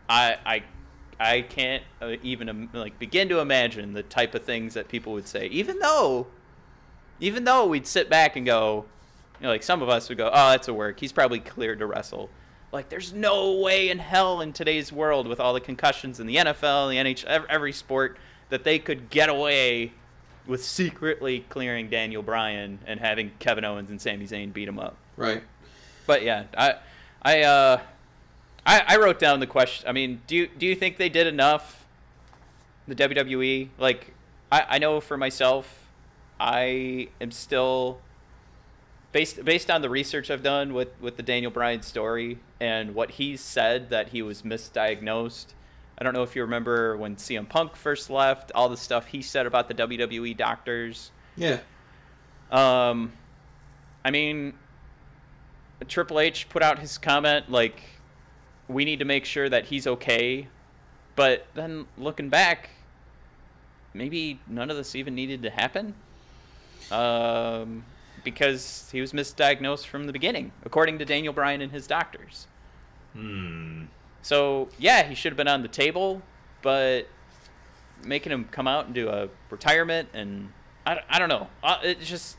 I 0.07 0.37
I 0.45 0.63
I 1.19 1.41
can't 1.41 1.83
uh, 2.01 2.15
even 2.23 2.69
like 2.71 2.97
begin 2.99 3.27
to 3.27 3.39
imagine 3.39 3.91
the 3.91 4.03
type 4.03 4.33
of 4.33 4.43
things 4.43 4.75
that 4.75 4.87
people 4.87 5.11
would 5.11 5.27
say. 5.27 5.47
Even 5.47 5.79
though, 5.79 6.27
even 7.19 7.43
though 7.43 7.67
we'd 7.67 7.85
sit 7.85 8.09
back 8.09 8.37
and 8.37 8.45
go, 8.45 8.85
you 9.41 9.43
know, 9.43 9.49
like 9.49 9.61
some 9.63 9.81
of 9.81 9.89
us 9.89 10.07
would 10.07 10.17
go, 10.17 10.29
"Oh, 10.33 10.51
that's 10.51 10.69
a 10.69 10.73
work. 10.73 11.01
He's 11.01 11.11
probably 11.11 11.39
cleared 11.41 11.79
to 11.79 11.85
wrestle." 11.85 12.29
Like, 12.71 12.87
there's 12.87 13.11
no 13.11 13.59
way 13.59 13.89
in 13.89 13.99
hell 13.99 14.39
in 14.39 14.53
today's 14.53 14.91
world 14.93 15.27
with 15.27 15.41
all 15.41 15.53
the 15.53 15.59
concussions 15.59 16.21
in 16.21 16.27
the 16.27 16.37
NFL, 16.37 16.89
the 16.89 16.97
NHL, 16.97 17.45
every 17.49 17.73
sport 17.73 18.17
that 18.49 18.63
they 18.63 18.79
could 18.79 19.09
get 19.09 19.27
away 19.27 19.91
with 20.47 20.63
secretly 20.63 21.45
clearing 21.49 21.89
Daniel 21.89 22.21
Bryan 22.21 22.79
and 22.85 22.99
having 22.99 23.31
Kevin 23.39 23.63
Owens 23.63 23.89
and 23.89 24.01
Sami 24.01 24.27
Zayn 24.27 24.51
beat 24.51 24.67
him 24.67 24.79
up. 24.79 24.97
Right. 25.15 25.43
But 26.05 26.23
yeah, 26.23 26.45
I, 26.57 26.75
I, 27.21 27.41
uh, 27.43 27.81
I, 28.65 28.83
I 28.87 28.97
wrote 28.97 29.19
down 29.19 29.39
the 29.39 29.47
question. 29.47 29.87
I 29.87 29.91
mean, 29.91 30.21
do 30.27 30.35
you 30.35 30.47
do 30.47 30.65
you 30.65 30.75
think 30.75 30.97
they 30.97 31.09
did 31.09 31.27
enough? 31.27 31.85
The 32.85 32.95
WWE, 32.95 33.69
like, 33.77 34.13
I, 34.51 34.65
I 34.71 34.77
know 34.77 34.99
for 34.99 35.15
myself, 35.15 35.87
I 36.37 37.07
am 37.21 37.31
still 37.31 37.99
based 39.13 39.45
based 39.45 39.71
on 39.71 39.81
the 39.81 39.89
research 39.89 40.29
I've 40.29 40.43
done 40.43 40.73
with 40.73 40.89
with 40.99 41.15
the 41.15 41.23
Daniel 41.23 41.51
Bryan 41.51 41.81
story 41.81 42.39
and 42.59 42.93
what 42.93 43.11
he 43.11 43.37
said 43.37 43.89
that 43.89 44.09
he 44.09 44.21
was 44.21 44.41
misdiagnosed. 44.41 45.53
I 46.03 46.05
don't 46.05 46.15
know 46.15 46.23
if 46.23 46.35
you 46.35 46.41
remember 46.41 46.97
when 46.97 47.15
CM 47.15 47.47
Punk 47.47 47.77
first 47.77 48.09
left, 48.09 48.51
all 48.53 48.67
the 48.67 48.75
stuff 48.75 49.05
he 49.07 49.21
said 49.21 49.45
about 49.45 49.69
the 49.69 49.73
WWE 49.73 50.35
doctors. 50.35 51.11
Yeah. 51.37 51.59
Um, 52.51 53.13
I 54.03 54.11
mean, 54.11 54.53
Triple 55.87 56.19
H 56.19 56.49
put 56.49 56.61
out 56.61 56.79
his 56.79 56.97
comment 56.97 57.49
like, 57.49 57.81
we 58.67 58.83
need 58.83 58.99
to 58.99 59.05
make 59.05 59.23
sure 59.23 59.47
that 59.47 59.63
he's 59.63 59.87
okay. 59.87 60.49
But 61.15 61.47
then 61.53 61.85
looking 61.97 62.27
back, 62.27 62.71
maybe 63.93 64.41
none 64.45 64.69
of 64.69 64.75
this 64.75 64.95
even 64.95 65.15
needed 65.15 65.41
to 65.43 65.51
happen. 65.51 65.93
Um, 66.91 67.85
because 68.25 68.89
he 68.91 68.99
was 68.99 69.13
misdiagnosed 69.13 69.85
from 69.85 70.05
the 70.05 70.11
beginning, 70.11 70.51
according 70.65 70.99
to 70.99 71.05
Daniel 71.05 71.31
Bryan 71.31 71.61
and 71.61 71.71
his 71.71 71.87
doctors. 71.87 72.47
Hmm. 73.13 73.83
So 74.23 74.69
yeah, 74.79 75.03
he 75.07 75.13
should 75.13 75.31
have 75.31 75.37
been 75.37 75.47
on 75.47 75.61
the 75.61 75.67
table, 75.67 76.23
but 76.63 77.07
making 78.03 78.31
him 78.31 78.45
come 78.45 78.67
out 78.67 78.85
and 78.85 78.95
do 78.95 79.09
a 79.09 79.29
retirement 79.49 80.09
and 80.13 80.51
I, 80.85 80.99
I 81.09 81.19
don't 81.19 81.29
know. 81.29 81.47
Uh, 81.63 81.77
it's 81.83 82.07
just 82.07 82.37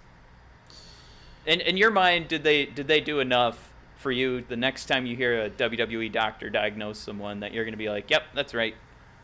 in 1.47 1.61
in 1.61 1.77
your 1.77 1.91
mind, 1.91 2.29
did 2.29 2.43
they 2.43 2.67
did 2.67 2.89
they 2.89 3.01
do 3.01 3.21
enough 3.21 3.71
for 3.97 4.11
you 4.11 4.43
the 4.43 4.57
next 4.57 4.87
time 4.87 5.07
you 5.07 5.17
hear 5.17 5.45
a 5.45 5.51
WWE 5.51 6.13
doctor 6.13 6.51
diagnose 6.51 6.99
someone 6.99 7.41
that 7.41 7.55
you're 7.55 7.65
going 7.65 7.73
to 7.73 7.79
be 7.79 7.89
like, 7.89 8.11
yep, 8.11 8.25
that's 8.35 8.53
right. 8.53 8.75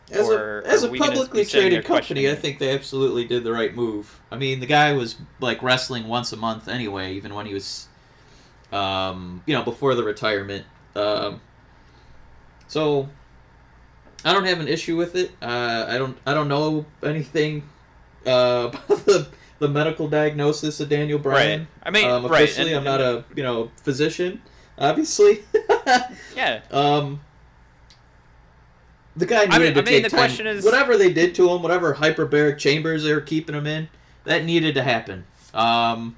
As 0.09 0.27
Or 0.27 0.61
a, 0.61 0.67
as 0.67 0.83
a 0.83 0.89
publicly 0.89 1.45
traded 1.45 1.85
company, 1.85 2.29
I 2.29 2.35
think 2.35 2.57
they 2.57 2.73
absolutely 2.73 3.25
did 3.25 3.43
the 3.43 3.51
right 3.51 3.73
move. 3.73 4.19
I 4.31 4.37
mean, 4.37 4.59
the 4.59 4.65
guy 4.65 4.93
was 4.93 5.17
like 5.39 5.61
wrestling 5.61 6.07
once 6.07 6.33
a 6.33 6.37
month 6.37 6.67
anyway, 6.67 7.13
even 7.13 7.33
when 7.33 7.45
he 7.45 7.53
was, 7.53 7.87
um, 8.71 9.43
you 9.45 9.53
know, 9.55 9.63
before 9.63 9.93
the 9.95 10.03
retirement. 10.03 10.65
Um, 10.95 11.39
so 12.71 13.09
I 14.23 14.31
don't 14.33 14.45
have 14.45 14.61
an 14.61 14.69
issue 14.69 14.95
with 14.95 15.15
it. 15.17 15.31
Uh, 15.41 15.87
I 15.89 15.97
don't. 15.97 16.17
I 16.25 16.33
don't 16.33 16.47
know 16.47 16.85
anything 17.03 17.63
uh, 18.25 18.69
about 18.73 18.87
the 19.05 19.27
the 19.59 19.67
medical 19.67 20.07
diagnosis 20.07 20.79
of 20.79 20.87
Daniel 20.87 21.19
Bryan. 21.19 21.59
Right. 21.59 21.67
I 21.83 21.89
mean, 21.91 22.09
um, 22.09 22.25
right, 22.27 22.43
officially, 22.43 22.69
and- 22.73 22.77
I'm 22.79 22.83
not 22.85 23.01
a 23.01 23.25
you 23.35 23.43
know 23.43 23.71
physician, 23.83 24.41
obviously. 24.77 25.43
Yeah, 26.35 26.61
Um, 26.71 27.19
the 29.17 29.25
guy 29.25 29.41
needed 29.45 29.53
I 29.53 29.59
mean- 29.59 29.73
to 29.73 29.79
I 29.81 29.83
mean, 29.83 29.85
take 29.85 30.03
the 30.03 30.09
time. 30.09 30.17
question 30.19 30.47
is- 30.47 30.63
whatever 30.63 30.95
they 30.97 31.11
did 31.11 31.35
to 31.35 31.49
him, 31.49 31.61
whatever 31.61 31.95
hyperbaric 31.95 32.57
chambers 32.57 33.03
they 33.03 33.13
were 33.13 33.19
keeping 33.21 33.53
him 33.55 33.67
in, 33.67 33.89
that 34.23 34.45
needed 34.45 34.75
to 34.75 34.83
happen. 34.83 35.25
Um, 35.53 36.15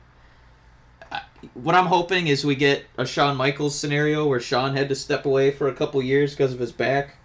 what 1.53 1.75
I'm 1.75 1.85
hoping 1.87 2.27
is 2.27 2.45
we 2.45 2.55
get 2.55 2.85
a 2.97 3.05
Shawn 3.05 3.35
Michaels 3.37 3.77
scenario 3.77 4.27
where 4.27 4.39
Shawn 4.39 4.75
had 4.75 4.89
to 4.89 4.95
step 4.95 5.25
away 5.25 5.51
for 5.51 5.67
a 5.67 5.73
couple 5.73 6.01
years 6.01 6.31
because 6.31 6.53
of 6.53 6.59
his 6.59 6.71
back, 6.71 7.15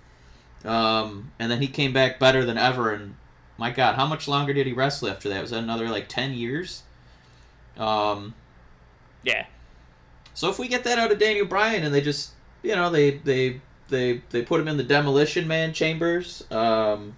um, 0.64 1.32
and 1.38 1.50
then 1.50 1.60
he 1.60 1.68
came 1.68 1.92
back 1.92 2.18
better 2.18 2.44
than 2.44 2.58
ever. 2.58 2.92
And 2.92 3.16
my 3.56 3.70
God, 3.70 3.94
how 3.94 4.06
much 4.06 4.28
longer 4.28 4.52
did 4.52 4.66
he 4.66 4.72
wrestle 4.72 5.08
after 5.08 5.28
that? 5.28 5.40
Was 5.40 5.50
that 5.50 5.62
another 5.62 5.88
like 5.88 6.08
ten 6.08 6.32
years? 6.32 6.82
Um, 7.76 8.34
yeah. 9.22 9.46
so 10.34 10.48
if 10.48 10.58
we 10.58 10.68
get 10.68 10.84
that 10.84 10.98
out 10.98 11.12
of 11.12 11.18
Daniel 11.18 11.46
Bryan 11.46 11.84
and 11.84 11.94
they 11.94 12.00
just, 12.00 12.32
you 12.62 12.74
know, 12.74 12.90
they 12.90 13.18
they 13.18 13.60
they 13.88 14.22
they 14.30 14.42
put 14.42 14.60
him 14.60 14.68
in 14.68 14.76
the 14.76 14.82
demolition 14.82 15.46
man 15.46 15.72
chambers, 15.72 16.44
um, 16.50 17.16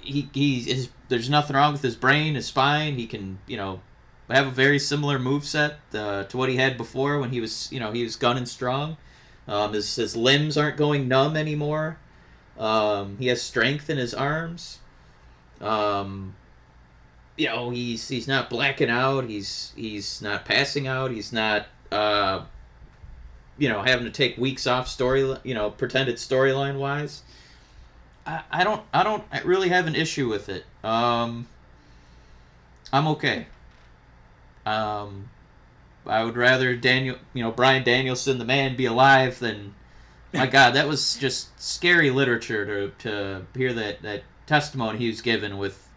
he 0.00 0.30
he 0.32 0.58
is 0.70 0.88
there's 1.08 1.30
nothing 1.30 1.56
wrong 1.56 1.72
with 1.72 1.82
his 1.82 1.96
brain, 1.96 2.34
his 2.34 2.46
spine. 2.46 2.96
He 2.96 3.06
can, 3.06 3.38
you 3.46 3.56
know, 3.56 3.80
have 4.34 4.46
a 4.46 4.50
very 4.50 4.78
similar 4.78 5.18
moveset 5.18 5.74
uh, 5.94 6.24
to 6.24 6.36
what 6.36 6.48
he 6.48 6.56
had 6.56 6.76
before 6.76 7.18
when 7.20 7.30
he 7.30 7.40
was, 7.40 7.70
you 7.70 7.78
know, 7.78 7.92
he 7.92 8.02
was 8.02 8.16
gunning 8.16 8.46
strong. 8.46 8.96
Um, 9.46 9.72
his 9.72 9.94
his 9.94 10.16
limbs 10.16 10.56
aren't 10.56 10.76
going 10.76 11.06
numb 11.06 11.36
anymore. 11.36 11.98
Um, 12.58 13.16
he 13.18 13.28
has 13.28 13.40
strength 13.40 13.88
in 13.88 13.98
his 13.98 14.12
arms. 14.12 14.80
Um, 15.60 16.34
you 17.36 17.46
know 17.46 17.70
he's 17.70 18.08
he's 18.08 18.26
not 18.26 18.50
blacking 18.50 18.90
out 18.90 19.24
he's 19.26 19.72
he's 19.76 20.22
not 20.22 20.44
passing 20.44 20.86
out 20.86 21.10
he's 21.10 21.32
not 21.32 21.66
uh 21.92 22.42
you 23.58 23.68
know 23.68 23.82
having 23.82 24.04
to 24.04 24.10
take 24.10 24.36
weeks 24.38 24.66
off 24.66 24.88
story 24.88 25.36
you 25.44 25.54
know 25.54 25.70
pretended 25.70 26.16
storyline 26.16 26.78
wise 26.78 27.22
I, 28.26 28.42
I 28.50 28.64
don't 28.64 28.82
i 28.92 29.02
don't 29.02 29.22
really 29.44 29.68
have 29.68 29.86
an 29.86 29.94
issue 29.94 30.28
with 30.28 30.48
it 30.48 30.64
um 30.82 31.46
i'm 32.92 33.06
okay 33.08 33.46
um 34.66 35.30
i 36.06 36.22
would 36.22 36.36
rather 36.36 36.76
daniel 36.76 37.16
you 37.32 37.42
know 37.42 37.50
Bryan 37.50 37.84
danielson 37.84 38.38
the 38.38 38.44
man 38.44 38.76
be 38.76 38.84
alive 38.86 39.38
than 39.38 39.74
my 40.34 40.46
god 40.56 40.72
that 40.74 40.86
was 40.88 41.16
just 41.16 41.58
scary 41.60 42.10
literature 42.10 42.66
to 42.66 42.92
to 42.98 43.46
hear 43.56 43.72
that 43.72 44.02
that 44.02 44.24
testimony 44.46 44.98
he 44.98 45.08
was 45.08 45.20
given 45.22 45.56
with 45.58 45.88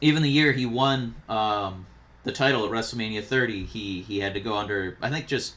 even 0.00 0.22
the 0.22 0.30
year 0.30 0.52
he 0.52 0.64
won 0.64 1.14
um, 1.28 1.86
the 2.24 2.32
title 2.32 2.64
at 2.64 2.70
WrestleMania 2.70 3.22
30, 3.22 3.64
he 3.64 4.00
he 4.00 4.20
had 4.20 4.32
to 4.34 4.40
go 4.40 4.56
under 4.56 4.96
I 5.02 5.10
think 5.10 5.26
just 5.26 5.54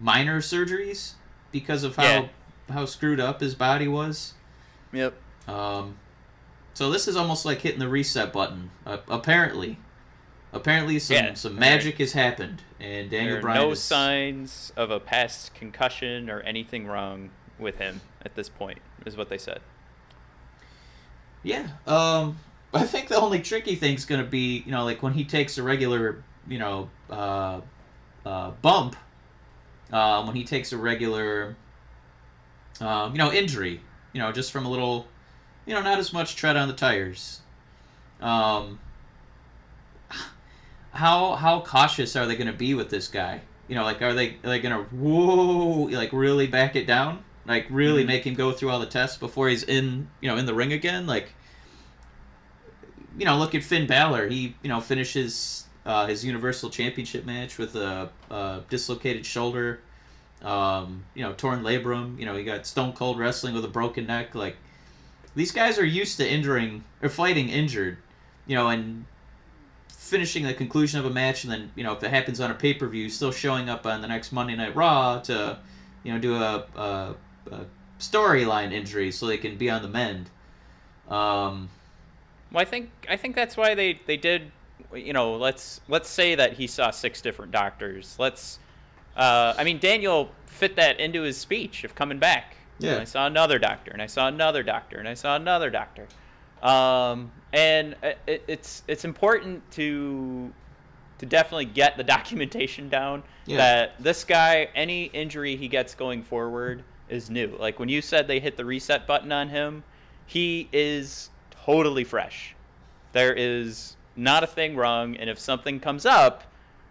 minor 0.00 0.40
surgeries 0.40 1.12
because 1.52 1.84
of 1.84 1.96
how 1.96 2.02
Yeah. 2.02 2.28
how 2.70 2.84
screwed 2.86 3.20
up 3.20 3.40
his 3.40 3.54
body 3.54 3.86
was. 3.86 4.34
Yep. 4.92 5.14
Um, 5.46 5.96
so 6.74 6.90
this 6.90 7.06
is 7.08 7.16
almost 7.16 7.44
like 7.44 7.60
hitting 7.60 7.78
the 7.78 7.88
reset 7.88 8.32
button. 8.32 8.70
Uh, 8.84 8.98
apparently, 9.08 9.78
apparently 10.52 10.98
some 10.98 11.16
Yeah, 11.16 11.34
some 11.34 11.52
right. 11.52 11.60
magic 11.60 11.98
has 11.98 12.12
happened, 12.12 12.62
and 12.80 13.10
Daniel 13.10 13.30
there 13.30 13.38
are 13.38 13.42
Bryan 13.42 13.60
no 13.62 13.70
is, 13.72 13.82
signs 13.82 14.72
of 14.76 14.90
a 14.90 15.00
past 15.00 15.54
concussion 15.54 16.30
or 16.30 16.40
anything 16.40 16.86
wrong 16.86 17.30
with 17.58 17.76
him 17.76 18.00
at 18.24 18.34
this 18.34 18.48
point, 18.48 18.78
is 19.04 19.16
what 19.16 19.28
they 19.28 19.38
said. 19.38 19.60
Yeah. 21.42 21.68
Um, 21.86 22.38
I 22.74 22.84
think 22.84 23.08
the 23.08 23.20
only 23.20 23.40
tricky 23.40 23.74
thing's 23.74 24.04
gonna 24.04 24.24
be, 24.24 24.62
you 24.66 24.72
know, 24.72 24.84
like 24.84 25.02
when 25.02 25.14
he 25.14 25.24
takes 25.24 25.58
a 25.58 25.62
regular, 25.62 26.22
you 26.46 26.58
know, 26.58 26.90
uh, 27.10 27.60
uh, 28.26 28.50
bump, 28.62 28.96
um, 29.92 30.26
when 30.26 30.36
he 30.36 30.44
takes 30.44 30.72
a 30.72 30.76
regular, 30.76 31.56
um, 32.80 33.12
you 33.12 33.18
know, 33.18 33.32
injury, 33.32 33.80
you 34.12 34.20
know, 34.20 34.32
just 34.32 34.52
from 34.52 34.66
a 34.66 34.70
little, 34.70 35.06
you 35.64 35.74
know, 35.74 35.82
not 35.82 35.98
as 35.98 36.12
much 36.12 36.36
tread 36.36 36.56
on 36.56 36.68
the 36.68 36.74
tires. 36.74 37.40
Um, 38.20 38.78
how 40.98 41.34
how 41.36 41.60
cautious 41.60 42.16
are 42.16 42.26
they 42.26 42.36
going 42.36 42.52
to 42.52 42.58
be 42.66 42.74
with 42.74 42.90
this 42.90 43.08
guy? 43.08 43.40
you 43.68 43.74
know, 43.74 43.84
like 43.84 44.00
are 44.00 44.14
they 44.14 44.36
are 44.42 44.48
they 44.48 44.60
gonna 44.60 44.82
whoa 44.84 45.82
like 45.92 46.10
really 46.12 46.46
back 46.46 46.74
it 46.74 46.86
down? 46.86 47.22
Like 47.46 47.66
really 47.68 48.02
Mhm. 48.02 48.06
make 48.06 48.26
him 48.26 48.34
go 48.34 48.50
through 48.52 48.70
all 48.70 48.80
the 48.80 48.86
tests 48.86 49.18
before 49.18 49.48
he's 49.50 49.62
in 49.62 50.08
you 50.22 50.28
know 50.28 50.38
in 50.38 50.46
the 50.46 50.54
ring 50.54 50.72
again? 50.72 51.06
Like 51.06 51.34
you 53.18 53.24
know, 53.26 53.36
look 53.36 53.54
at 53.54 53.62
Finn 53.62 53.86
Balor. 53.86 54.28
He 54.28 54.54
you 54.62 54.68
know 54.68 54.80
finishes 54.80 55.66
uh, 55.84 56.06
his 56.06 56.24
Universal 56.24 56.70
Championship 56.70 57.26
match 57.26 57.58
with 57.58 57.76
a, 57.76 58.10
a 58.30 58.62
dislocated 58.70 59.26
shoulder, 59.26 59.80
um, 60.42 61.04
you 61.14 61.22
know, 61.22 61.32
torn 61.34 61.62
labrum. 61.62 62.18
You 62.18 62.26
know, 62.26 62.36
he 62.36 62.44
got 62.44 62.66
Stone 62.66 62.92
Cold 62.94 63.18
wrestling 63.18 63.54
with 63.54 63.64
a 63.64 63.68
broken 63.68 64.06
neck. 64.06 64.34
Like 64.34 64.56
these 65.34 65.52
guys 65.52 65.78
are 65.78 65.84
used 65.84 66.16
to 66.18 66.30
injuring 66.30 66.84
or 67.02 67.08
fighting 67.10 67.48
injured, 67.48 67.98
you 68.46 68.54
know, 68.56 68.68
and 68.68 69.04
finishing 69.88 70.44
the 70.44 70.54
conclusion 70.54 70.98
of 71.00 71.06
a 71.06 71.10
match, 71.10 71.44
and 71.44 71.52
then 71.52 71.70
you 71.74 71.84
know 71.84 71.92
if 71.92 72.02
it 72.02 72.10
happens 72.10 72.40
on 72.40 72.50
a 72.50 72.54
pay 72.54 72.74
per 72.74 72.86
view, 72.86 73.08
still 73.08 73.32
showing 73.32 73.68
up 73.68 73.86
on 73.86 74.00
the 74.00 74.08
next 74.08 74.32
Monday 74.32 74.56
Night 74.56 74.74
Raw 74.74 75.20
to, 75.20 75.58
you 76.02 76.12
know, 76.12 76.18
do 76.18 76.34
a, 76.36 76.66
a, 76.76 77.14
a 77.50 77.60
storyline 77.98 78.72
injury 78.72 79.10
so 79.10 79.26
they 79.26 79.38
can 79.38 79.56
be 79.56 79.68
on 79.70 79.82
the 79.82 79.88
mend. 79.88 80.30
Um, 81.08 81.68
Well, 82.52 82.62
I 82.62 82.64
think 82.64 82.90
I 83.08 83.16
think 83.16 83.34
that's 83.34 83.56
why 83.56 83.74
they 83.74 84.00
they 84.06 84.16
did. 84.16 84.50
You 84.94 85.12
know, 85.12 85.36
let's 85.36 85.80
let's 85.88 86.08
say 86.08 86.34
that 86.34 86.54
he 86.54 86.66
saw 86.66 86.90
six 86.90 87.20
different 87.20 87.52
doctors. 87.52 88.16
Let's. 88.18 88.58
Uh, 89.16 89.52
I 89.58 89.64
mean, 89.64 89.78
Daniel 89.78 90.30
fit 90.46 90.76
that 90.76 91.00
into 91.00 91.22
his 91.22 91.36
speech 91.36 91.84
of 91.84 91.94
coming 91.94 92.18
back. 92.18 92.56
Yeah. 92.78 92.92
And 92.92 93.00
I 93.02 93.04
saw 93.04 93.26
another 93.26 93.58
doctor, 93.58 93.90
and 93.90 94.00
I 94.00 94.06
saw 94.06 94.28
another 94.28 94.62
doctor, 94.62 94.98
and 94.98 95.08
I 95.08 95.14
saw 95.14 95.34
another 95.36 95.68
doctor. 95.68 96.06
Um, 96.62 97.30
and 97.52 97.96
it, 98.26 98.42
it's 98.46 98.82
it's 98.88 99.04
important 99.04 99.68
to 99.72 100.52
to 101.18 101.26
definitely 101.26 101.64
get 101.66 101.96
the 101.96 102.04
documentation 102.16 102.88
down 102.88 103.22
Yeah. 103.46 103.56
that 103.56 104.02
this 104.02 104.24
guy, 104.24 104.68
any 104.74 105.04
injury 105.06 105.56
he 105.56 105.68
gets 105.68 105.94
going 105.94 106.22
forward, 106.22 106.84
is 107.08 107.30
new. 107.30 107.56
Like 107.58 107.78
when 107.78 107.88
you 107.88 108.02
said 108.02 108.28
they 108.28 108.40
hit 108.40 108.56
the 108.56 108.64
reset 108.64 109.06
button 109.06 109.32
on 109.32 109.48
him, 109.48 109.82
he 110.26 110.68
is 110.72 111.30
totally 111.50 112.04
fresh. 112.04 112.54
There 113.12 113.32
is 113.32 113.96
not 114.16 114.44
a 114.44 114.46
thing 114.46 114.76
wrong, 114.76 115.16
and 115.16 115.30
if 115.30 115.38
something 115.38 115.80
comes 115.80 116.04
up, 116.04 116.44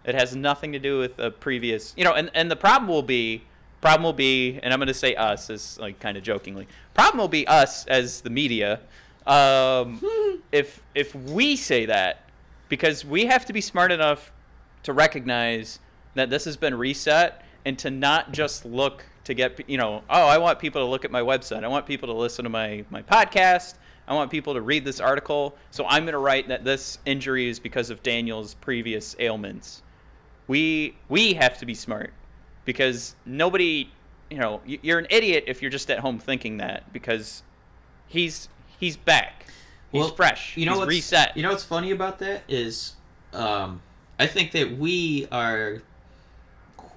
it 0.04 0.14
has 0.14 0.34
nothing 0.34 0.72
to 0.72 0.78
do 0.78 0.98
with 0.98 1.18
a 1.18 1.30
previous, 1.30 1.94
you 1.96 2.04
know. 2.04 2.14
And 2.14 2.30
and 2.34 2.50
the 2.50 2.56
problem 2.56 2.88
will 2.88 3.02
be, 3.02 3.44
problem 3.80 4.02
will 4.02 4.12
be, 4.12 4.58
and 4.62 4.72
I'm 4.72 4.78
going 4.80 4.88
to 4.88 4.94
say 4.94 5.14
us 5.14 5.48
as 5.50 5.78
like 5.78 6.00
kind 6.00 6.16
of 6.16 6.22
jokingly. 6.24 6.66
Problem 6.94 7.18
will 7.18 7.28
be 7.28 7.46
us 7.46 7.86
as 7.86 8.22
the 8.22 8.30
media. 8.30 8.80
Um, 9.28 10.00
if 10.52 10.82
if 10.94 11.14
we 11.14 11.54
say 11.56 11.86
that, 11.86 12.24
because 12.68 13.04
we 13.04 13.26
have 13.26 13.44
to 13.46 13.52
be 13.52 13.60
smart 13.60 13.92
enough 13.92 14.32
to 14.84 14.92
recognize 14.92 15.78
that 16.14 16.30
this 16.30 16.44
has 16.46 16.56
been 16.56 16.74
reset 16.74 17.44
and 17.64 17.78
to 17.78 17.90
not 17.90 18.32
just 18.32 18.64
look 18.64 19.04
to 19.24 19.34
get 19.34 19.68
you 19.68 19.76
know 19.76 20.02
oh 20.08 20.26
i 20.26 20.38
want 20.38 20.58
people 20.58 20.80
to 20.82 20.86
look 20.86 21.04
at 21.04 21.10
my 21.10 21.20
website. 21.20 21.62
I 21.64 21.68
want 21.68 21.86
people 21.86 22.08
to 22.08 22.14
listen 22.14 22.44
to 22.44 22.48
my 22.48 22.84
my 22.90 23.02
podcast. 23.02 23.74
I 24.06 24.14
want 24.14 24.30
people 24.30 24.54
to 24.54 24.62
read 24.62 24.86
this 24.86 25.00
article. 25.00 25.54
So 25.70 25.84
i'm 25.86 26.04
going 26.04 26.14
to 26.14 26.18
write 26.18 26.48
that 26.48 26.64
this 26.64 26.98
injury 27.04 27.48
is 27.48 27.58
because 27.58 27.90
of 27.90 28.02
daniel's 28.02 28.54
previous 28.54 29.14
ailments. 29.18 29.82
We 30.46 30.96
we 31.10 31.34
have 31.34 31.58
to 31.58 31.66
be 31.66 31.74
smart 31.74 32.12
because 32.64 33.14
nobody 33.26 33.90
you 34.30 34.38
know 34.38 34.62
you're 34.64 34.98
an 34.98 35.06
idiot 35.10 35.44
if 35.46 35.60
you're 35.60 35.70
just 35.70 35.90
at 35.90 35.98
home 35.98 36.18
thinking 36.18 36.56
that 36.58 36.90
because 36.92 37.42
he's 38.06 38.48
he's 38.78 38.96
back 38.96 39.46
he's 39.92 40.00
Well, 40.00 40.10
fresh 40.14 40.56
You 40.56 40.66
know 40.66 40.72
he's 40.72 40.78
what's 40.80 40.88
reset 40.88 41.36
You 41.36 41.42
know 41.42 41.50
what's 41.50 41.64
funny 41.64 41.90
about 41.90 42.18
that 42.20 42.42
is, 42.48 42.94
um, 43.32 43.82
I 44.18 44.26
think 44.26 44.52
that 44.52 44.76
we 44.76 45.26
are 45.30 45.82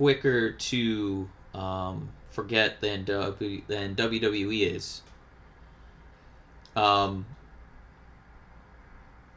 quicker 0.02 0.52
to 0.52 1.30
um, 1.54 2.10
forget 2.32 2.82
than 2.82 3.04
w, 3.04 3.62
than 3.68 3.96
WWE 3.96 4.76
is. 4.76 5.02
Um. 6.76 7.26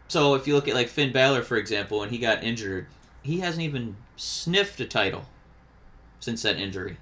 So 0.08 0.34
if 0.34 0.46
you 0.46 0.54
look 0.54 0.68
at 0.68 0.74
like 0.74 0.88
Finn 0.88 1.12
Balor, 1.12 1.42
for 1.42 1.56
example, 1.56 1.98
when 1.98 2.08
he 2.10 2.18
got 2.18 2.42
injured, 2.42 2.86
he 3.22 3.40
hasn't 3.40 3.62
even 3.62 3.96
sniffed 4.16 4.80
a 4.80 4.86
title 4.86 5.26
since 6.20 6.42
that 6.42 6.56
injury. 6.56 6.96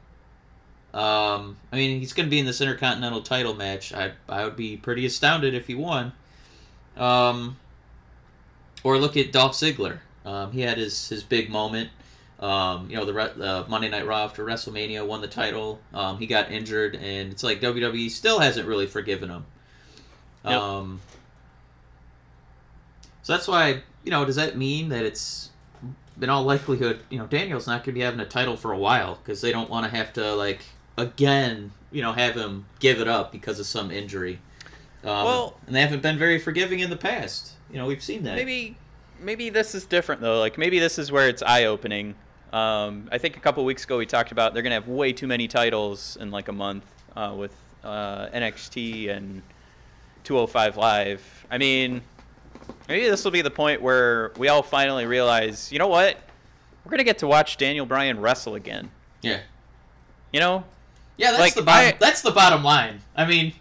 Um, 0.94 1.56
I 1.72 1.76
mean, 1.76 2.00
he's 2.00 2.12
going 2.12 2.26
to 2.26 2.30
be 2.30 2.38
in 2.38 2.46
this 2.46 2.60
Intercontinental 2.60 3.22
title 3.22 3.54
match. 3.54 3.92
I 3.92 4.12
I 4.28 4.44
would 4.44 4.56
be 4.56 4.76
pretty 4.76 5.06
astounded 5.06 5.54
if 5.54 5.66
he 5.66 5.74
won. 5.74 6.12
Um, 6.96 7.56
or 8.84 8.98
look 8.98 9.16
at 9.16 9.32
Dolph 9.32 9.52
Ziggler. 9.52 10.00
Um, 10.24 10.52
he 10.52 10.60
had 10.60 10.78
his, 10.78 11.08
his 11.08 11.22
big 11.22 11.50
moment. 11.50 11.90
Um, 12.38 12.90
you 12.90 12.96
know, 12.96 13.04
the 13.04 13.18
uh, 13.18 13.64
Monday 13.68 13.88
Night 13.88 14.06
Raw 14.06 14.24
after 14.24 14.44
WrestleMania 14.44 15.06
won 15.06 15.20
the 15.20 15.28
title. 15.28 15.80
Um, 15.94 16.18
he 16.18 16.26
got 16.26 16.50
injured, 16.50 16.96
and 16.96 17.32
it's 17.32 17.42
like 17.42 17.60
WWE 17.60 18.10
still 18.10 18.40
hasn't 18.40 18.66
really 18.66 18.86
forgiven 18.86 19.30
him. 19.30 19.44
Yep. 20.44 20.60
Um, 20.60 21.00
so 23.22 23.32
that's 23.32 23.46
why, 23.46 23.82
you 24.04 24.10
know, 24.10 24.24
does 24.24 24.36
that 24.36 24.56
mean 24.56 24.88
that 24.88 25.04
it's 25.04 25.50
in 26.20 26.28
all 26.28 26.42
likelihood, 26.42 27.00
you 27.10 27.18
know, 27.18 27.26
Daniel's 27.26 27.66
not 27.66 27.84
going 27.84 27.84
to 27.84 27.92
be 27.92 28.00
having 28.00 28.20
a 28.20 28.26
title 28.26 28.56
for 28.56 28.72
a 28.72 28.78
while 28.78 29.16
because 29.22 29.40
they 29.40 29.52
don't 29.52 29.70
want 29.70 29.88
to 29.88 29.96
have 29.96 30.12
to 30.14 30.34
like 30.34 30.62
again, 30.96 31.72
you 31.90 32.02
know, 32.02 32.12
have 32.12 32.34
him 32.36 32.66
give 32.80 33.00
it 33.00 33.08
up 33.08 33.32
because 33.32 33.58
of 33.60 33.66
some 33.66 33.90
injury. 33.90 34.38
Um, 35.04 35.24
Well- 35.24 35.58
and 35.66 35.74
they 35.74 35.80
haven't 35.80 36.02
been 36.02 36.18
very 36.18 36.38
forgiving 36.38 36.80
in 36.80 36.90
the 36.90 36.96
past. 36.96 37.52
You 37.70 37.78
know, 37.78 37.86
we've 37.86 38.02
seen 38.02 38.22
that. 38.24 38.36
maybe 38.36 38.76
maybe 39.20 39.50
this 39.50 39.72
is 39.74 39.86
different 39.86 40.20
though 40.20 40.40
like 40.40 40.58
maybe 40.58 40.80
this 40.80 40.98
is 40.98 41.12
where 41.12 41.28
it's 41.28 41.42
eye-opening 41.42 42.12
um, 42.52 43.08
i 43.12 43.18
think 43.18 43.36
a 43.36 43.40
couple 43.40 43.64
weeks 43.64 43.84
ago 43.84 43.96
we 43.96 44.04
talked 44.04 44.32
about 44.32 44.52
they're 44.52 44.64
going 44.64 44.72
to 44.72 44.74
have 44.74 44.88
way 44.88 45.12
too 45.12 45.28
many 45.28 45.46
titles 45.46 46.16
in 46.20 46.32
like 46.32 46.48
a 46.48 46.52
month 46.52 46.84
uh, 47.14 47.32
with 47.36 47.54
uh, 47.84 48.26
nxt 48.30 49.08
and 49.16 49.42
205 50.24 50.76
live 50.76 51.46
i 51.52 51.56
mean 51.56 52.02
maybe 52.88 53.08
this 53.08 53.22
will 53.24 53.30
be 53.30 53.42
the 53.42 53.50
point 53.50 53.80
where 53.80 54.32
we 54.38 54.48
all 54.48 54.62
finally 54.62 55.06
realize 55.06 55.70
you 55.70 55.78
know 55.78 55.86
what 55.86 56.16
we're 56.84 56.90
going 56.90 56.98
to 56.98 57.04
get 57.04 57.18
to 57.18 57.28
watch 57.28 57.56
daniel 57.56 57.86
bryan 57.86 58.18
wrestle 58.20 58.56
again 58.56 58.90
Yeah. 59.22 59.38
you 60.32 60.40
know 60.40 60.64
Yeah, 61.16 61.30
that's 61.30 61.40
Like, 61.40 61.54
the 61.54 61.62
bottom. 61.62 61.88
I- 61.94 61.96
that's 61.98 62.22
the 62.22 62.30
bottom 62.30 62.62
line. 62.64 63.00
I 63.16 63.24
mean, 63.26 63.52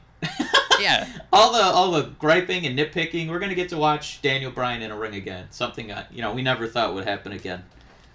Yeah. 0.80 1.08
all 1.34 1.52
the 1.54 1.62
all 1.62 1.92
the 1.92 2.04
griping 2.20 2.66
and 2.66 2.78
nitpicking. 2.78 3.30
We're 3.30 3.40
gonna 3.40 3.56
get 3.56 3.70
to 3.70 3.78
watch 3.78 4.22
Daniel 4.22 4.52
Bryan 4.52 4.82
in 4.82 4.92
a 4.92 4.98
ring 4.98 5.16
again. 5.16 5.48
Something 5.52 5.92
uh, 5.92 6.06
you 6.12 6.22
know 6.22 6.34
we 6.34 6.42
never 6.42 6.68
thought 6.68 6.94
would 6.94 7.06
happen 7.06 7.32
again. 7.32 7.64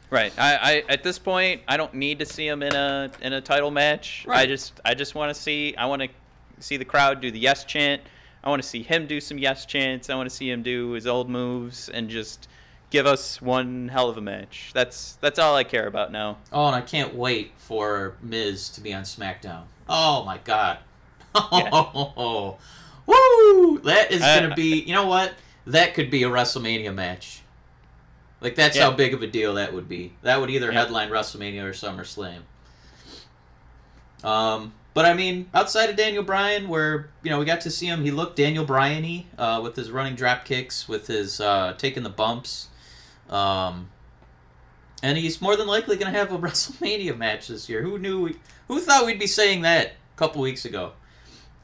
Right. 0.09 0.33
I, 0.39 0.57
I 0.57 0.85
at 0.89 1.03
this 1.03 1.19
point 1.19 1.63
I 1.69 1.77
don't 1.77 1.95
need 1.95 2.19
to 2.21 2.27
see 2.27 2.47
him 2.47 2.63
in 2.63 2.75
a 2.75 3.11
in 3.21 3.33
a 3.33 3.41
title 3.41 3.71
match. 3.71 4.25
Right. 4.27 4.41
I 4.41 4.47
just 4.47 4.81
I 4.85 4.95
just 4.95 5.15
want 5.15 5.35
to 5.35 5.41
see 5.41 5.75
I 5.77 5.87
want 5.87 6.03
to 6.03 6.09
see 6.61 6.77
the 6.77 6.85
crowd 6.85 7.21
do 7.21 7.31
the 7.31 7.39
yes 7.39 7.65
chant. 7.65 8.03
I 8.45 8.49
want 8.49 8.63
to 8.63 8.69
see 8.69 8.83
him 8.83 9.07
do 9.07 9.21
some 9.21 9.39
yes 9.39 9.67
chants. 9.67 10.09
I 10.11 10.15
want 10.15 10.29
to 10.31 10.35
see 10.35 10.49
him 10.51 10.63
do 10.63 10.93
his 10.93 11.07
old 11.07 11.29
moves 11.29 11.89
and 11.89 12.09
just 12.09 12.49
give 12.91 13.07
us 13.07 13.41
one 13.43 13.89
hell 13.89 14.09
of 14.09 14.17
a 14.17 14.21
match. 14.21 14.71
That's 14.75 15.13
that's 15.21 15.39
all 15.39 15.55
I 15.57 15.65
care 15.65 15.87
about 15.87 16.13
now. 16.13 16.39
Oh, 16.53 16.67
and 16.67 16.75
I 16.77 16.81
can't 16.81 17.15
wait 17.15 17.53
for 17.59 18.15
Miz 18.23 18.69
to 18.71 18.81
be 18.81 18.93
on 18.95 19.03
SmackDown. 19.03 19.63
Oh 19.89 20.25
my 20.25 20.39
God. 20.39 20.79
Oh 21.35 22.57
Woo! 23.07 23.79
That 23.85 24.11
is 24.11 24.21
gonna 24.21 24.55
be. 24.57 24.81
You 24.81 24.95
know 24.95 25.07
what? 25.07 25.35
That 25.67 25.95
could 25.95 26.11
be 26.11 26.23
a 26.23 26.29
WrestleMania 26.29 26.95
match. 26.95 27.43
Like 28.41 28.55
that's 28.55 28.77
Yeah. 28.77 28.85
how 28.85 28.91
big 28.93 29.15
of 29.15 29.23
a 29.23 29.27
deal 29.27 29.55
that 29.55 29.73
would 29.75 29.89
be. 29.89 30.13
That 30.23 30.41
would 30.41 30.51
either 30.51 30.73
Yeah. 30.73 30.81
headline 30.83 31.11
WrestleMania 31.11 31.63
or 31.65 31.73
SummerSlam. 31.73 32.41
Um, 34.25 34.73
but 34.95 35.05
I 35.05 35.15
mean, 35.15 35.49
outside 35.55 35.91
of 35.91 35.97
Daniel 35.97 36.23
Bryan, 36.23 36.69
where 36.69 37.11
you 37.23 37.31
know 37.31 37.39
we 37.39 37.45
got 37.45 37.61
to 37.63 37.71
see 37.71 37.87
him, 37.87 38.03
he 38.05 38.11
looked 38.11 38.37
Daniel 38.37 38.65
Bryan-y 38.65 39.27
uh, 39.39 39.61
with 39.63 39.77
his 39.77 39.91
running 39.91 40.15
drop 40.15 40.45
kicks, 40.45 40.89
with 40.89 41.07
his 41.07 41.41
uh, 41.41 41.75
taking 41.79 42.03
the 42.03 42.09
bumps, 42.11 42.69
um, 43.31 43.89
and 45.03 45.19
he's 45.19 45.41
more 45.41 45.57
than 45.57 45.67
likely 45.67 45.97
going 45.97 46.13
to 46.13 46.19
have 46.19 46.33
a 46.33 46.39
WrestleMania 46.47 47.17
match 47.17 47.49
this 47.49 47.69
year. 47.69 47.83
Who 47.83 47.99
knew? 47.99 48.23
We, 48.23 48.37
who 48.69 48.81
thought 48.81 49.07
we'd 49.07 49.19
be 49.19 49.27
saying 49.27 49.63
that 49.63 49.87
a 49.87 50.19
couple 50.19 50.43
weeks 50.43 50.65
ago? 50.65 50.93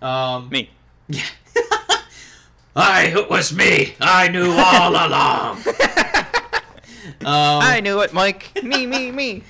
Um, 0.00 0.48
Me. 0.50 0.70
yeah. 1.08 1.22
I, 2.74 3.12
it 3.14 3.28
was 3.28 3.52
me. 3.52 3.94
I 4.00 4.28
knew 4.28 4.50
all 4.56 4.90
along. 4.92 5.58
um, 7.20 7.62
I 7.62 7.80
knew 7.80 8.00
it, 8.00 8.12
Mike. 8.14 8.50
me, 8.62 8.86
me, 8.86 9.10
me. 9.12 9.42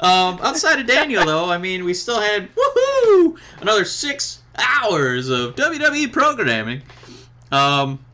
um, 0.00 0.38
outside 0.42 0.80
of 0.80 0.86
Daniel, 0.86 1.24
though, 1.24 1.48
I 1.50 1.58
mean, 1.58 1.84
we 1.84 1.94
still 1.94 2.20
had 2.20 2.48
woohoo 2.54 3.38
another 3.60 3.84
six 3.84 4.40
hours 4.58 5.28
of 5.28 5.54
WWE 5.54 6.12
programming. 6.12 6.82
Um, 7.52 8.04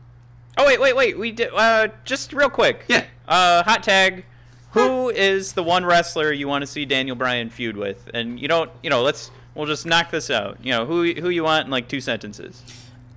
Oh 0.57 0.65
wait, 0.65 0.79
wait, 0.79 0.95
wait. 0.95 1.17
We 1.17 1.31
did 1.31 1.49
uh 1.53 1.87
just 2.05 2.33
real 2.33 2.49
quick. 2.49 2.85
yeah, 2.87 3.05
Uh, 3.27 3.63
hot 3.63 3.83
tag. 3.83 4.25
Who 4.71 5.09
is 5.09 5.53
the 5.53 5.61
one 5.63 5.85
wrestler 5.85 6.31
you 6.31 6.47
want 6.47 6.63
to 6.63 6.67
see 6.67 6.83
Daniel 6.85 7.15
Bryan 7.15 7.49
feud 7.51 7.77
with? 7.77 8.09
And 8.13 8.39
you 8.39 8.47
don't, 8.47 8.71
you 8.81 8.89
know, 8.89 9.03
let's 9.03 9.29
we'll 9.53 9.67
just 9.67 9.85
knock 9.85 10.09
this 10.09 10.31
out. 10.31 10.57
You 10.63 10.71
know, 10.71 10.85
who 10.85 11.13
who 11.13 11.29
you 11.29 11.43
want 11.43 11.65
in 11.65 11.71
like 11.71 11.87
two 11.87 12.01
sentences. 12.01 12.63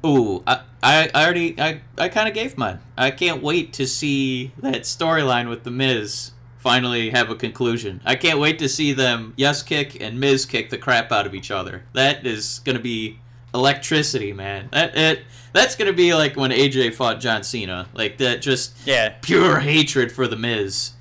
Ooh, 0.05 0.43
I, 0.47 0.61
I, 0.83 1.11
I 1.15 1.25
already, 1.25 1.59
I, 1.61 1.81
I 1.99 2.09
kind 2.11 2.29
of 2.29 2.35
gave 2.35 2.57
mine. 2.57 2.79
I 2.97 3.11
can't 3.11 3.43
wait 3.43 3.73
to 3.73 3.87
see 3.89 4.53
that 4.59 4.83
storyline 4.83 5.49
with 5.49 5.65
the 5.65 5.71
Miz 5.71 6.31
finally 6.59 7.11
have 7.11 7.29
a 7.31 7.35
conclusion. 7.35 8.01
I 8.05 8.15
can't 8.15 8.39
wait 8.39 8.59
to 8.61 8.69
see 8.69 8.93
them 8.93 9.33
yes 9.37 9.63
kick 9.63 10.01
and 10.01 10.21
Miz 10.21 10.45
kick 10.47 10.71
the 10.71 10.79
crap 10.79 11.11
out 11.11 11.27
of 11.27 11.35
each 11.35 11.51
other. 11.51 11.85
That 11.95 12.25
is 12.27 12.61
gonna 12.65 12.79
be 12.79 13.19
electricity, 13.57 14.33
man. 14.33 14.69
That 14.73 14.97
it 14.97 15.21
that's 15.53 15.75
gonna 15.75 15.93
be 15.93 16.15
like 16.15 16.37
when 16.37 16.51
AJ 16.51 16.95
fought 16.95 17.21
John 17.21 17.43
Cena. 17.43 17.89
Like 17.95 18.19
that 18.19 18.43
just 18.43 18.77
Yeah. 18.85 19.11
pure 19.23 19.61
hatred 19.61 20.13
for 20.13 20.29
the 20.29 20.37
Miz. 20.37 20.93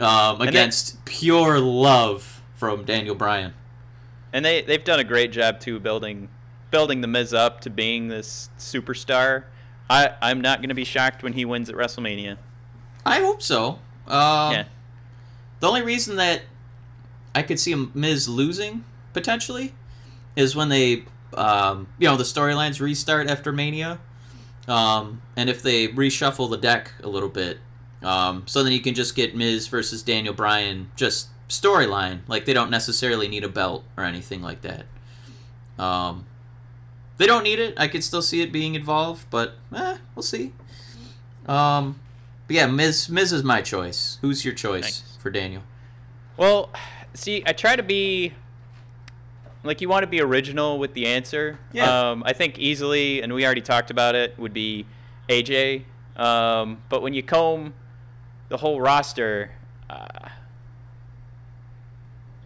Um, 0.00 0.38
then- 0.38 0.48
against 0.48 1.04
pure 1.04 1.58
love 1.58 2.40
from 2.54 2.84
Daniel 2.84 3.14
Bryan. 3.14 3.54
And 4.32 4.44
they 4.44 4.62
they've 4.62 4.84
done 4.84 5.00
a 5.00 5.04
great 5.04 5.32
job 5.32 5.60
too 5.60 5.78
building 5.80 6.28
building 6.70 7.00
the 7.00 7.08
Miz 7.08 7.32
up 7.34 7.60
to 7.62 7.70
being 7.70 8.08
this 8.08 8.50
superstar. 8.58 9.44
I 9.90 10.10
I'm 10.20 10.40
not 10.40 10.58
going 10.60 10.68
to 10.68 10.74
be 10.74 10.84
shocked 10.84 11.22
when 11.22 11.32
he 11.32 11.44
wins 11.44 11.68
at 11.70 11.74
WrestleMania. 11.76 12.36
I 13.06 13.20
hope 13.20 13.42
so. 13.42 13.78
Um, 14.06 14.52
yeah. 14.52 14.64
The 15.60 15.66
only 15.66 15.82
reason 15.82 16.16
that 16.16 16.42
I 17.34 17.42
could 17.42 17.58
see 17.58 17.74
Miz 17.94 18.28
losing 18.28 18.84
potentially 19.14 19.72
is 20.36 20.54
when 20.54 20.68
they, 20.68 21.04
um, 21.34 21.88
you 21.98 22.08
know, 22.08 22.16
the 22.16 22.24
storylines 22.24 22.80
restart 22.80 23.28
after 23.28 23.52
Mania, 23.52 23.98
um, 24.66 25.22
and 25.36 25.48
if 25.48 25.62
they 25.62 25.88
reshuffle 25.88 26.50
the 26.50 26.56
deck 26.56 26.92
a 27.02 27.08
little 27.08 27.28
bit, 27.28 27.58
um, 28.02 28.44
so 28.46 28.62
then 28.62 28.72
you 28.72 28.80
can 28.80 28.94
just 28.94 29.14
get 29.14 29.34
Miz 29.36 29.66
versus 29.66 30.02
Daniel 30.02 30.34
Bryan 30.34 30.90
just 30.96 31.28
storyline. 31.48 32.20
Like 32.28 32.44
they 32.44 32.52
don't 32.52 32.70
necessarily 32.70 33.28
need 33.28 33.44
a 33.44 33.48
belt 33.48 33.84
or 33.96 34.04
anything 34.04 34.42
like 34.42 34.62
that. 34.62 34.84
Um, 35.78 36.26
they 37.16 37.26
don't 37.26 37.42
need 37.42 37.58
it. 37.58 37.74
I 37.76 37.88
could 37.88 38.04
still 38.04 38.22
see 38.22 38.40
it 38.40 38.52
being 38.52 38.74
involved, 38.74 39.26
but 39.30 39.54
eh, 39.74 39.98
we'll 40.14 40.22
see. 40.22 40.52
Um, 41.46 42.00
but 42.46 42.56
yeah, 42.56 42.66
Miz 42.66 43.08
Miz 43.08 43.32
is 43.32 43.42
my 43.42 43.62
choice. 43.62 44.18
Who's 44.20 44.44
your 44.44 44.54
choice 44.54 45.00
Thanks. 45.00 45.16
for 45.20 45.30
Daniel? 45.30 45.62
Well, 46.36 46.70
see, 47.14 47.42
I 47.46 47.52
try 47.52 47.74
to 47.74 47.82
be 47.82 48.34
like 49.68 49.82
you 49.82 49.88
want 49.88 50.02
to 50.02 50.06
be 50.08 50.20
original 50.20 50.78
with 50.78 50.94
the 50.94 51.06
answer. 51.06 51.58
Yeah. 51.72 52.10
Um, 52.10 52.22
I 52.24 52.32
think 52.32 52.58
easily, 52.58 53.20
and 53.22 53.34
we 53.34 53.44
already 53.44 53.60
talked 53.60 53.90
about 53.90 54.14
it, 54.14 54.36
would 54.38 54.54
be 54.54 54.86
AJ. 55.28 55.84
Um, 56.16 56.82
but 56.88 57.02
when 57.02 57.12
you 57.12 57.22
comb 57.22 57.74
the 58.48 58.56
whole 58.56 58.80
roster, 58.80 59.52
uh, 59.90 60.30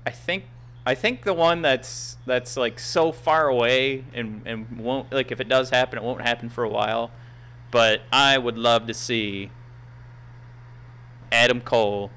I 0.04 0.10
think 0.10 0.46
I 0.84 0.96
think 0.96 1.22
the 1.22 1.32
one 1.32 1.62
that's 1.62 2.18
that's 2.26 2.56
like 2.56 2.80
so 2.80 3.12
far 3.12 3.46
away 3.46 4.04
and 4.12 4.42
and 4.44 4.78
won't 4.78 5.12
like 5.12 5.30
if 5.30 5.40
it 5.40 5.48
does 5.48 5.70
happen, 5.70 5.98
it 5.98 6.04
won't 6.04 6.22
happen 6.22 6.50
for 6.50 6.64
a 6.64 6.68
while. 6.68 7.12
But 7.70 8.02
I 8.12 8.36
would 8.36 8.58
love 8.58 8.88
to 8.88 8.94
see 8.94 9.50
Adam 11.30 11.60
Cole 11.60 12.10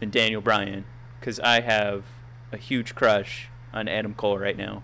and 0.00 0.12
Daniel 0.12 0.40
Bryan 0.40 0.84
because 1.18 1.40
I 1.40 1.60
have 1.60 2.04
a 2.52 2.56
huge 2.56 2.94
crush 2.94 3.50
on 3.72 3.88
Adam 3.88 4.14
Cole 4.14 4.38
right 4.38 4.56
now. 4.56 4.82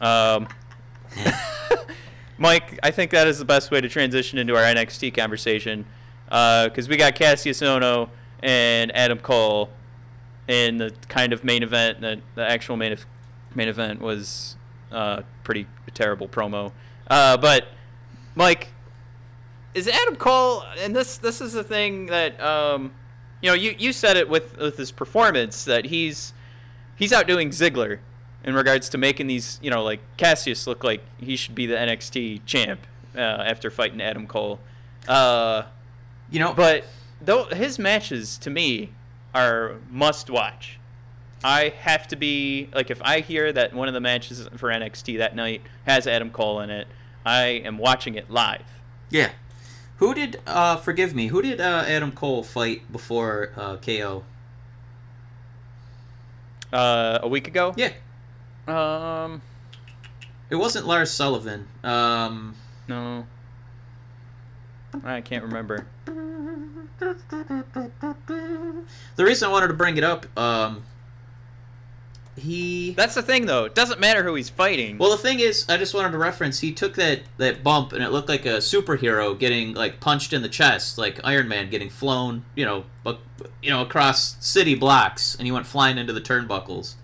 Um, 0.00 0.48
Mike, 2.38 2.78
I 2.82 2.90
think 2.90 3.10
that 3.12 3.26
is 3.26 3.38
the 3.38 3.44
best 3.44 3.70
way 3.70 3.80
to 3.80 3.88
transition 3.88 4.38
into 4.38 4.56
our 4.56 4.62
NXT 4.62 5.14
conversation 5.14 5.84
because 6.24 6.88
we 6.88 6.96
got 6.96 7.14
Kassius 7.14 7.62
Ohno 7.62 8.08
and 8.42 8.94
Adam 8.96 9.18
Cole 9.18 9.70
in 10.48 10.78
the 10.78 10.92
kind 11.08 11.32
of 11.32 11.44
main 11.44 11.62
event. 11.62 12.00
The, 12.00 12.20
the 12.34 12.48
actual 12.48 12.76
main, 12.76 12.92
ev- 12.92 13.06
main 13.54 13.68
event 13.68 14.00
was 14.00 14.56
uh, 14.90 15.22
pretty 15.44 15.66
terrible 15.94 16.28
promo. 16.28 16.72
Uh, 17.08 17.36
but 17.36 17.68
Mike, 18.34 18.68
is 19.74 19.88
Adam 19.88 20.16
Cole, 20.16 20.64
and 20.78 20.94
this 20.94 21.16
this 21.18 21.40
is 21.40 21.54
the 21.54 21.64
thing 21.64 22.06
that 22.06 22.38
um, 22.42 22.92
you 23.40 23.50
know, 23.50 23.54
you, 23.54 23.74
you 23.78 23.92
said 23.92 24.16
it 24.16 24.28
with 24.28 24.56
with 24.58 24.76
his 24.76 24.90
performance 24.90 25.64
that 25.64 25.86
he's 25.86 26.32
he's 27.02 27.12
outdoing 27.12 27.50
Ziggler 27.50 27.98
in 28.44 28.54
regards 28.54 28.88
to 28.90 28.98
making 28.98 29.26
these 29.26 29.58
you 29.62 29.70
know 29.70 29.82
like 29.82 30.00
Kassius 30.16 30.66
look 30.66 30.84
like 30.84 31.02
he 31.18 31.34
should 31.36 31.54
be 31.54 31.66
the 31.66 31.74
NXT 31.74 32.40
champ 32.46 32.80
uh, 33.16 33.20
after 33.20 33.70
fighting 33.70 34.00
Adam 34.00 34.26
Cole. 34.26 34.60
Uh, 35.08 35.64
You 36.30 36.40
know, 36.40 36.52
but 36.54 36.84
though 37.20 37.44
his 37.46 37.78
matches 37.78 38.38
to 38.38 38.50
me 38.50 38.90
are 39.34 39.74
must 39.90 40.30
watch. 40.30 40.78
I 41.44 41.70
have 41.80 42.06
to 42.08 42.16
be 42.16 42.68
like 42.72 42.88
if 42.90 43.02
I 43.02 43.20
hear 43.20 43.52
that 43.52 43.74
one 43.74 43.88
of 43.88 43.94
the 43.94 44.00
matches 44.00 44.48
for 44.56 44.68
NXT 44.70 45.18
that 45.18 45.34
night 45.34 45.60
has 45.86 46.06
Adam 46.06 46.30
Cole 46.30 46.60
in 46.60 46.70
it, 46.70 46.86
I 47.26 47.46
am 47.68 47.78
watching 47.78 48.14
it 48.14 48.30
live. 48.30 48.62
yeah. 49.10 49.30
Who 49.98 50.14
did? 50.14 50.40
uh 50.48 50.76
Forgive 50.78 51.14
me. 51.14 51.28
Who 51.28 51.42
did 51.42 51.60
uh, 51.60 51.84
Adam 51.86 52.10
Cole 52.12 52.42
fight 52.42 52.90
before 52.90 53.52
uh, 53.56 53.76
KO? 53.76 54.24
Uh, 56.72 57.18
a 57.22 57.28
week 57.28 57.48
ago. 57.48 57.74
Yeah, 57.76 57.90
Um, 58.66 59.42
it 60.48 60.56
wasn't 60.56 60.86
Lars 60.86 61.10
Sullivan. 61.10 61.68
Um, 61.84 62.54
no. 62.88 63.26
I 65.04 65.20
can't 65.20 65.44
remember. 65.44 65.86
the 66.04 66.12
reason 69.18 69.48
I 69.48 69.52
wanted 69.52 69.68
to 69.68 69.74
bring 69.74 69.96
it 69.96 70.04
up, 70.04 70.26
um, 70.38 70.84
he. 72.36 72.92
That's 72.92 73.14
the 73.14 73.22
thing, 73.22 73.46
though. 73.46 73.64
It 73.64 73.74
doesn't 73.74 74.00
matter 74.00 74.22
who 74.22 74.34
he's 74.34 74.48
fighting. 74.48 74.98
Well, 74.98 75.10
the 75.10 75.16
thing 75.18 75.40
is, 75.40 75.66
I 75.68 75.76
just 75.76 75.94
wanted 75.94 76.12
to 76.12 76.18
reference. 76.18 76.60
He 76.60 76.72
took 76.72 76.94
that 76.94 77.20
that 77.38 77.62
bump, 77.62 77.92
and 77.92 78.02
it 78.02 78.10
looked 78.10 78.28
like 78.28 78.46
a 78.46 78.58
superhero 78.58 79.38
getting 79.38 79.74
like 79.74 80.00
punched 80.00 80.32
in 80.32 80.42
the 80.42 80.48
chest, 80.48 80.98
like 80.98 81.20
Iron 81.24 81.48
Man 81.48 81.70
getting 81.70 81.90
flown, 81.90 82.44
you 82.54 82.64
know, 82.64 82.84
bu- 83.04 83.16
you 83.62 83.70
know, 83.70 83.82
across 83.82 84.36
city 84.44 84.74
blocks, 84.74 85.34
and 85.34 85.46
he 85.46 85.52
went 85.52 85.66
flying 85.66 85.98
into 85.98 86.12
the 86.12 86.20
turnbuckles. 86.20 86.94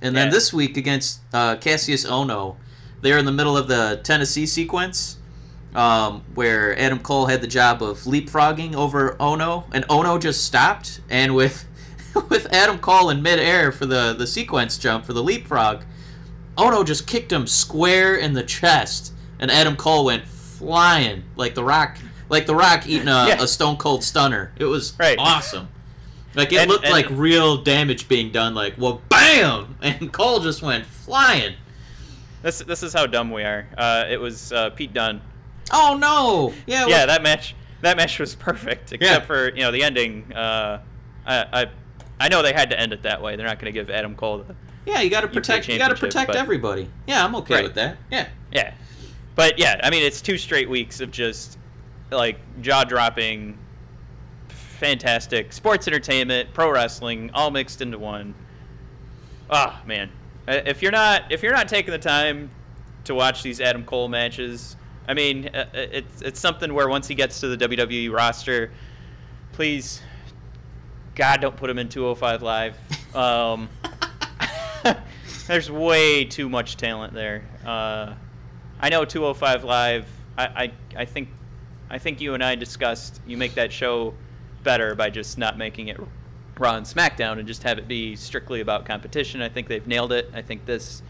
And 0.00 0.16
then 0.16 0.26
Yeah. 0.28 0.32
this 0.34 0.52
week 0.52 0.76
against 0.76 1.20
uh, 1.32 1.56
Kassius 1.56 2.06
Ohno, 2.08 2.56
they're 3.02 3.18
in 3.18 3.24
the 3.24 3.32
middle 3.32 3.56
of 3.56 3.68
the 3.68 4.00
Tennessee 4.04 4.46
sequence, 4.46 5.16
um, 5.74 6.22
where 6.34 6.78
Adam 6.78 6.98
Cole 7.00 7.26
had 7.26 7.40
the 7.40 7.46
job 7.48 7.82
of 7.82 7.98
leapfrogging 8.00 8.74
over 8.74 9.16
Ohno, 9.18 9.64
and 9.72 9.84
Ohno 9.88 10.20
just 10.20 10.44
stopped, 10.44 11.00
and 11.10 11.34
with 11.34 11.64
with 12.28 12.52
Adam 12.52 12.78
Cole 12.78 13.10
in 13.10 13.22
midair 13.22 13.72
for 13.72 13.86
the 13.86 14.14
the 14.16 14.26
sequence 14.26 14.78
jump 14.78 15.04
for 15.04 15.12
the 15.12 15.22
leapfrog. 15.22 15.82
Ohno 16.56 16.84
just 16.84 17.06
kicked 17.06 17.30
him 17.32 17.46
square 17.46 18.16
in 18.16 18.32
the 18.32 18.42
chest, 18.42 19.12
and 19.38 19.50
Adam 19.50 19.76
Cole 19.76 20.04
went 20.06 20.26
flying 20.26 21.22
like 21.36 21.54
the 21.54 21.62
Rock, 21.62 21.98
like 22.28 22.46
the 22.46 22.54
Rock 22.54 22.86
eating 22.86 23.08
a, 23.08 23.26
Yeah. 23.28 23.42
a 23.42 23.46
Stone 23.46 23.76
Cold 23.76 24.02
Stunner. 24.02 24.52
It 24.56 24.64
was 24.64 24.94
Right. 24.98 25.16
awesome. 25.18 25.68
Like 26.34 26.52
it 26.52 26.56
And- 26.60 26.70
looked 26.70 26.84
and- 26.84 26.92
like 26.92 27.06
real 27.10 27.58
damage 27.58 28.08
being 28.08 28.32
done. 28.32 28.54
Like 28.54 28.74
well, 28.76 29.00
bam, 29.08 29.76
and 29.82 30.12
Cole 30.12 30.40
just 30.40 30.62
went 30.62 30.84
flying. 30.84 31.54
this 32.42 32.58
this 32.60 32.82
is 32.82 32.92
how 32.92 33.06
dumb 33.06 33.30
we 33.30 33.42
are. 33.42 33.66
Uh, 33.78 34.04
it 34.08 34.20
was 34.20 34.52
uh, 34.52 34.70
Pete 34.70 34.92
Dunne. 34.92 35.20
Oh 35.72 35.96
no! 36.00 36.54
Yeah, 36.66 36.86
yeah, 36.86 36.96
well- 36.98 37.06
that 37.08 37.22
match 37.22 37.54
that 37.82 37.96
match 37.96 38.18
was 38.18 38.34
perfect, 38.34 38.92
except 38.92 39.26
for 39.26 39.50
you 39.50 39.62
know 39.62 39.70
the 39.70 39.82
ending. 39.84 40.32
Uh, 40.32 40.80
I, 41.26 41.44
I 41.62 41.66
I 42.20 42.28
know 42.28 42.42
they 42.42 42.52
had 42.52 42.70
to 42.70 42.78
end 42.80 42.92
it 42.92 43.02
that 43.02 43.22
way. 43.22 43.36
They're 43.36 43.46
not 43.46 43.58
going 43.60 43.72
to 43.72 43.78
give 43.78 43.90
Adam 43.90 44.14
Cole 44.16 44.38
the 44.38 44.54
yeah. 44.86 45.00
You 45.02 45.10
got 45.10 45.20
to 45.20 45.28
protect. 45.28 45.68
You 45.68 45.78
got 45.78 45.88
to 45.88 45.94
protect 45.94 46.28
but- 46.28 46.36
everybody. 46.36 46.88
Yeah, 47.06 47.24
I'm 47.24 47.34
okay 47.36 47.54
Right. 47.54 47.64
with 47.64 47.74
that. 47.74 47.98
Yeah. 48.10 48.28
yeah. 48.52 48.74
But 49.34 49.58
yeah, 49.58 49.80
I 49.84 49.90
mean 49.90 50.02
it's 50.02 50.20
two 50.20 50.36
straight 50.38 50.68
weeks 50.68 51.00
of 51.00 51.10
just 51.10 51.58
like 52.10 52.38
jaw 52.62 52.84
dropping, 52.84 53.56
fantastic 54.48 55.52
sports 55.52 55.86
entertainment, 55.88 56.52
pro 56.52 56.70
wrestling, 56.70 57.30
all 57.34 57.50
mixed 57.50 57.80
into 57.80 57.98
one. 57.98 58.34
Ah 59.50 59.80
man, 59.86 60.10
Uh, 60.46 60.60
if 60.66 60.82
you're 60.82 60.92
not 60.92 61.30
if 61.30 61.42
you're 61.42 61.52
not 61.52 61.68
taking 61.68 61.90
the 61.92 61.98
time 61.98 62.50
to 63.04 63.14
watch 63.14 63.42
these 63.42 63.60
Adam 63.60 63.84
Cole 63.84 64.08
matches, 64.08 64.76
I 65.06 65.14
mean 65.14 65.48
uh, 65.54 65.66
it's 65.74 66.22
it's 66.22 66.40
something 66.40 66.72
where 66.74 66.88
once 66.88 67.06
he 67.06 67.14
gets 67.14 67.40
to 67.40 67.48
the 67.54 67.68
WWE 67.68 68.12
roster, 68.12 68.70
please, 69.52 70.02
God, 71.18 71.40
don't 71.40 71.56
put 71.56 71.68
him 71.68 71.80
in 71.80 71.88
205 71.88 72.42
Live. 72.42 72.78
Um, 73.12 73.68
there's 75.48 75.68
way 75.68 76.24
too 76.24 76.48
much 76.48 76.76
talent 76.76 77.12
there. 77.12 77.42
Uh, 77.66 78.14
I 78.80 78.88
know 78.88 79.04
205 79.04 79.64
Live. 79.64 80.06
I, 80.38 80.44
I 80.44 80.72
I 80.96 81.04
think 81.04 81.28
I 81.90 81.98
think 81.98 82.20
you 82.20 82.34
and 82.34 82.44
I 82.44 82.54
discussed 82.54 83.20
you 83.26 83.36
make 83.36 83.54
that 83.54 83.72
show 83.72 84.14
better 84.62 84.94
by 84.94 85.10
just 85.10 85.38
not 85.38 85.58
making 85.58 85.88
it 85.88 85.98
Raw 86.56 86.76
and 86.76 86.86
SmackDown 86.86 87.40
and 87.40 87.48
just 87.48 87.64
have 87.64 87.78
it 87.78 87.88
be 87.88 88.14
strictly 88.14 88.60
about 88.60 88.84
competition. 88.84 89.42
I 89.42 89.48
think 89.48 89.66
they've 89.66 89.86
nailed 89.88 90.12
it. 90.12 90.30
I 90.32 90.42
think 90.42 90.66
this 90.66 91.02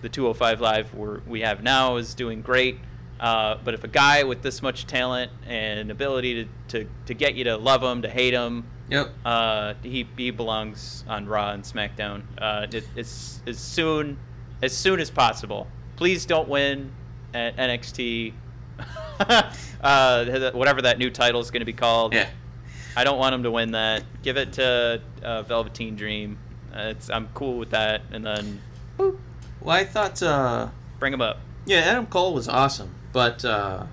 the 0.00 0.08
205 0.08 0.60
Live 0.60 0.94
we're, 0.94 1.20
we 1.26 1.40
have 1.40 1.64
now 1.64 1.96
is 1.96 2.14
doing 2.14 2.40
great. 2.40 2.78
Uh, 3.18 3.56
but 3.64 3.74
if 3.74 3.82
a 3.82 3.88
guy 3.88 4.22
with 4.22 4.42
this 4.42 4.62
much 4.62 4.86
talent 4.86 5.32
and 5.44 5.90
ability 5.90 6.44
to, 6.44 6.50
to, 6.68 6.88
to 7.06 7.14
get 7.14 7.34
you 7.34 7.42
to 7.44 7.56
love 7.56 7.82
him, 7.82 8.02
to 8.02 8.10
hate 8.10 8.34
him, 8.34 8.64
Yep. 8.88 9.10
uh, 9.24 9.74
he, 9.82 10.06
he 10.16 10.30
belongs 10.30 11.04
on 11.08 11.26
Raw 11.26 11.50
and 11.52 11.62
SmackDown. 11.64 12.22
Uh, 12.38 12.66
it, 12.70 12.86
it's 12.94 13.40
as 13.46 13.58
soon 13.58 14.16
as 14.62 14.76
soon 14.76 15.00
as 15.00 15.10
possible. 15.10 15.66
Please 15.96 16.24
don't 16.26 16.48
win 16.48 16.92
at 17.34 17.56
NXT, 17.56 18.32
uh, 19.80 20.50
whatever 20.52 20.82
that 20.82 20.98
new 20.98 21.10
title 21.10 21.40
is 21.40 21.50
going 21.50 21.60
to 21.60 21.66
be 21.66 21.72
called. 21.72 22.14
Yeah. 22.14 22.28
I 22.96 23.04
don't 23.04 23.18
want 23.18 23.34
him 23.34 23.42
to 23.42 23.50
win 23.50 23.72
that. 23.72 24.04
Give 24.22 24.36
it 24.36 24.54
to 24.54 25.02
uh, 25.22 25.42
Velveteen 25.42 25.96
Dream. 25.96 26.38
Uh, 26.74 26.88
it's 26.90 27.10
I'm 27.10 27.28
cool 27.34 27.58
with 27.58 27.70
that, 27.70 28.02
and 28.12 28.24
then 28.24 28.60
Well, 28.98 29.14
I 29.66 29.84
thought, 29.84 30.22
uh, 30.22 30.68
bring 30.98 31.12
him 31.12 31.20
up. 31.22 31.38
yeah, 31.66 31.78
Adam 31.78 32.06
Cole 32.06 32.34
was 32.34 32.48
awesome, 32.48 32.94
but 33.12 33.44
uh, 33.44 33.84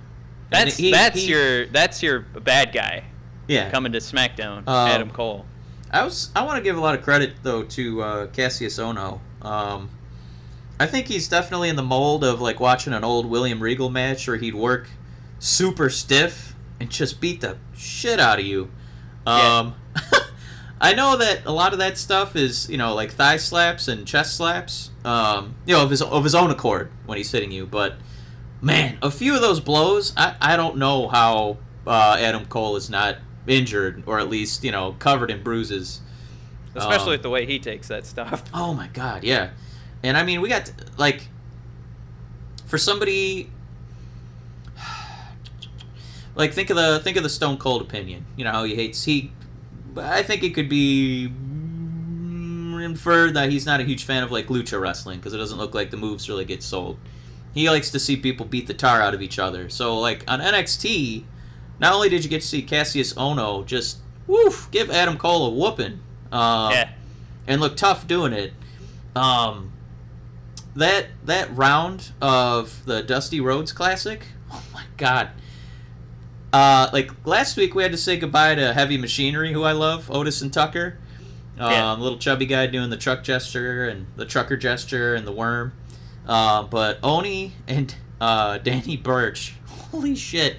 That's 0.50 0.76
he- 0.76 0.90
that's 0.90 1.20
he- 1.20 1.28
your 1.28 1.66
that's 1.66 2.02
your 2.02 2.20
bad 2.20 2.72
guy 2.72 3.04
yeah. 3.46 3.70
coming 3.70 3.92
to 3.92 3.98
SmackDown. 3.98 4.66
Um, 4.68 4.88
Adam 4.88 5.10
Cole. 5.10 5.44
I 5.90 6.04
was 6.04 6.30
I 6.34 6.42
want 6.42 6.58
to 6.58 6.62
give 6.62 6.76
a 6.76 6.80
lot 6.80 6.96
of 6.96 7.02
credit 7.02 7.34
though 7.42 7.62
to 7.62 8.02
uh, 8.02 8.26
Kassius 8.28 8.82
Ohno. 8.82 9.20
Um, 9.46 9.90
I 10.80 10.86
think 10.86 11.06
he's 11.06 11.28
definitely 11.28 11.68
in 11.68 11.76
the 11.76 11.82
mold 11.82 12.24
of 12.24 12.40
like 12.40 12.58
watching 12.58 12.92
an 12.92 13.04
old 13.04 13.26
William 13.26 13.62
Regal 13.62 13.90
match 13.90 14.26
where 14.26 14.36
he'd 14.36 14.54
work 14.54 14.88
super 15.38 15.88
stiff 15.88 16.54
and 16.80 16.90
just 16.90 17.20
beat 17.20 17.40
the 17.40 17.58
shit 17.76 18.18
out 18.18 18.40
of 18.40 18.44
you. 18.44 18.70
Yeah. 19.26 19.58
Um, 19.58 19.74
I 20.80 20.94
know 20.94 21.16
that 21.16 21.46
a 21.46 21.52
lot 21.52 21.72
of 21.72 21.78
that 21.78 21.96
stuff 21.96 22.34
is 22.34 22.68
you 22.68 22.76
know 22.76 22.94
like 22.94 23.12
thigh 23.12 23.36
slaps 23.36 23.86
and 23.86 24.06
chest 24.06 24.36
slaps. 24.36 24.90
Um, 25.04 25.54
you 25.64 25.74
know 25.74 25.84
of 25.84 25.90
his 25.90 26.02
of 26.02 26.24
his 26.24 26.34
own 26.34 26.50
accord 26.50 26.90
when 27.06 27.18
he's 27.18 27.30
hitting 27.30 27.52
you, 27.52 27.66
but 27.66 27.94
man, 28.60 28.98
a 29.02 29.10
few 29.10 29.34
of 29.36 29.42
those 29.42 29.60
blows, 29.60 30.12
I, 30.16 30.34
I 30.40 30.56
don't 30.56 30.78
know 30.78 31.06
how 31.06 31.58
uh, 31.86 32.16
Adam 32.18 32.46
Cole 32.46 32.76
is 32.76 32.90
not 32.90 33.18
injured 33.46 34.02
or 34.06 34.18
at 34.18 34.28
least 34.28 34.64
you 34.64 34.72
know 34.72 34.96
covered 34.98 35.30
in 35.30 35.42
bruises. 35.42 36.00
Especially 36.74 37.04
um, 37.04 37.10
with 37.10 37.22
the 37.22 37.30
way 37.30 37.46
he 37.46 37.58
takes 37.58 37.88
that 37.88 38.04
stuff. 38.04 38.42
Oh 38.54 38.74
my 38.74 38.88
god, 38.88 39.22
yeah. 39.24 39.50
And 40.02 40.16
I 40.16 40.22
mean, 40.22 40.40
we 40.40 40.48
got 40.48 40.72
like 40.96 41.28
for 42.66 42.78
somebody 42.78 43.50
like 46.34 46.52
think 46.52 46.70
of 46.70 46.76
the 46.76 47.00
think 47.02 47.16
of 47.16 47.22
the 47.22 47.28
Stone 47.28 47.58
Cold 47.58 47.82
opinion. 47.82 48.26
You 48.36 48.44
know 48.44 48.52
how 48.52 48.64
he 48.64 48.74
hates 48.74 49.04
he. 49.04 49.32
I 49.96 50.22
think 50.22 50.42
it 50.42 50.54
could 50.54 50.68
be 50.68 51.30
inferred 52.84 53.34
that 53.34 53.50
he's 53.50 53.66
not 53.66 53.80
a 53.80 53.84
huge 53.84 54.04
fan 54.04 54.22
of 54.22 54.30
like 54.30 54.46
lucha 54.46 54.80
wrestling 54.80 55.18
because 55.18 55.32
it 55.32 55.38
doesn't 55.38 55.58
look 55.58 55.74
like 55.74 55.90
the 55.90 55.96
moves 55.96 56.28
really 56.28 56.44
get 56.44 56.62
sold. 56.62 56.98
He 57.52 57.70
likes 57.70 57.90
to 57.90 58.00
see 58.00 58.16
people 58.16 58.46
beat 58.46 58.66
the 58.66 58.74
tar 58.74 59.00
out 59.00 59.14
of 59.14 59.22
each 59.22 59.38
other. 59.38 59.68
So 59.68 59.98
like 59.98 60.24
on 60.28 60.40
NXT, 60.40 61.24
not 61.80 61.92
only 61.92 62.08
did 62.08 62.24
you 62.24 62.30
get 62.30 62.42
to 62.42 62.46
see 62.46 62.62
Kassius 62.64 63.14
Ohno 63.14 63.64
just 63.66 63.98
woof 64.26 64.68
give 64.70 64.90
Adam 64.90 65.16
Cole 65.18 65.46
a 65.46 65.50
whooping. 65.50 66.00
Um, 66.32 66.72
yeah. 66.72 66.90
and 67.46 67.60
look 67.60 67.76
tough 67.76 68.06
doing 68.06 68.32
it. 68.32 68.52
Um, 69.14 69.72
that 70.76 71.06
that 71.24 71.54
round 71.56 72.10
of 72.20 72.84
the 72.84 73.02
Dusty 73.02 73.40
Rhodes 73.40 73.72
Classic, 73.72 74.26
oh 74.52 74.64
my 74.72 74.84
god! 74.96 75.30
Uh, 76.52 76.88
like 76.92 77.10
last 77.26 77.56
week, 77.56 77.74
we 77.74 77.82
had 77.82 77.92
to 77.92 77.98
say 77.98 78.16
goodbye 78.16 78.54
to 78.54 78.72
Heavy 78.72 78.96
Machinery, 78.96 79.52
who 79.52 79.62
I 79.62 79.72
love, 79.72 80.10
Otis 80.10 80.42
and 80.42 80.52
Tucker. 80.52 80.98
Um, 81.58 81.70
Yeah. 81.70 81.92
Little 81.94 82.18
chubby 82.18 82.46
guy 82.46 82.66
doing 82.66 82.90
the 82.90 82.96
truck 82.96 83.22
gesture 83.22 83.88
and 83.88 84.06
the 84.16 84.24
trucker 84.26 84.56
gesture 84.56 85.14
and 85.14 85.24
the 85.26 85.32
worm. 85.32 85.72
Uh, 86.26 86.64
but 86.64 86.98
Oney 87.02 87.52
and 87.68 87.94
uh, 88.20 88.58
Danny 88.62 88.96
Burch, 88.96 89.54
holy 89.66 90.16
shit! 90.16 90.56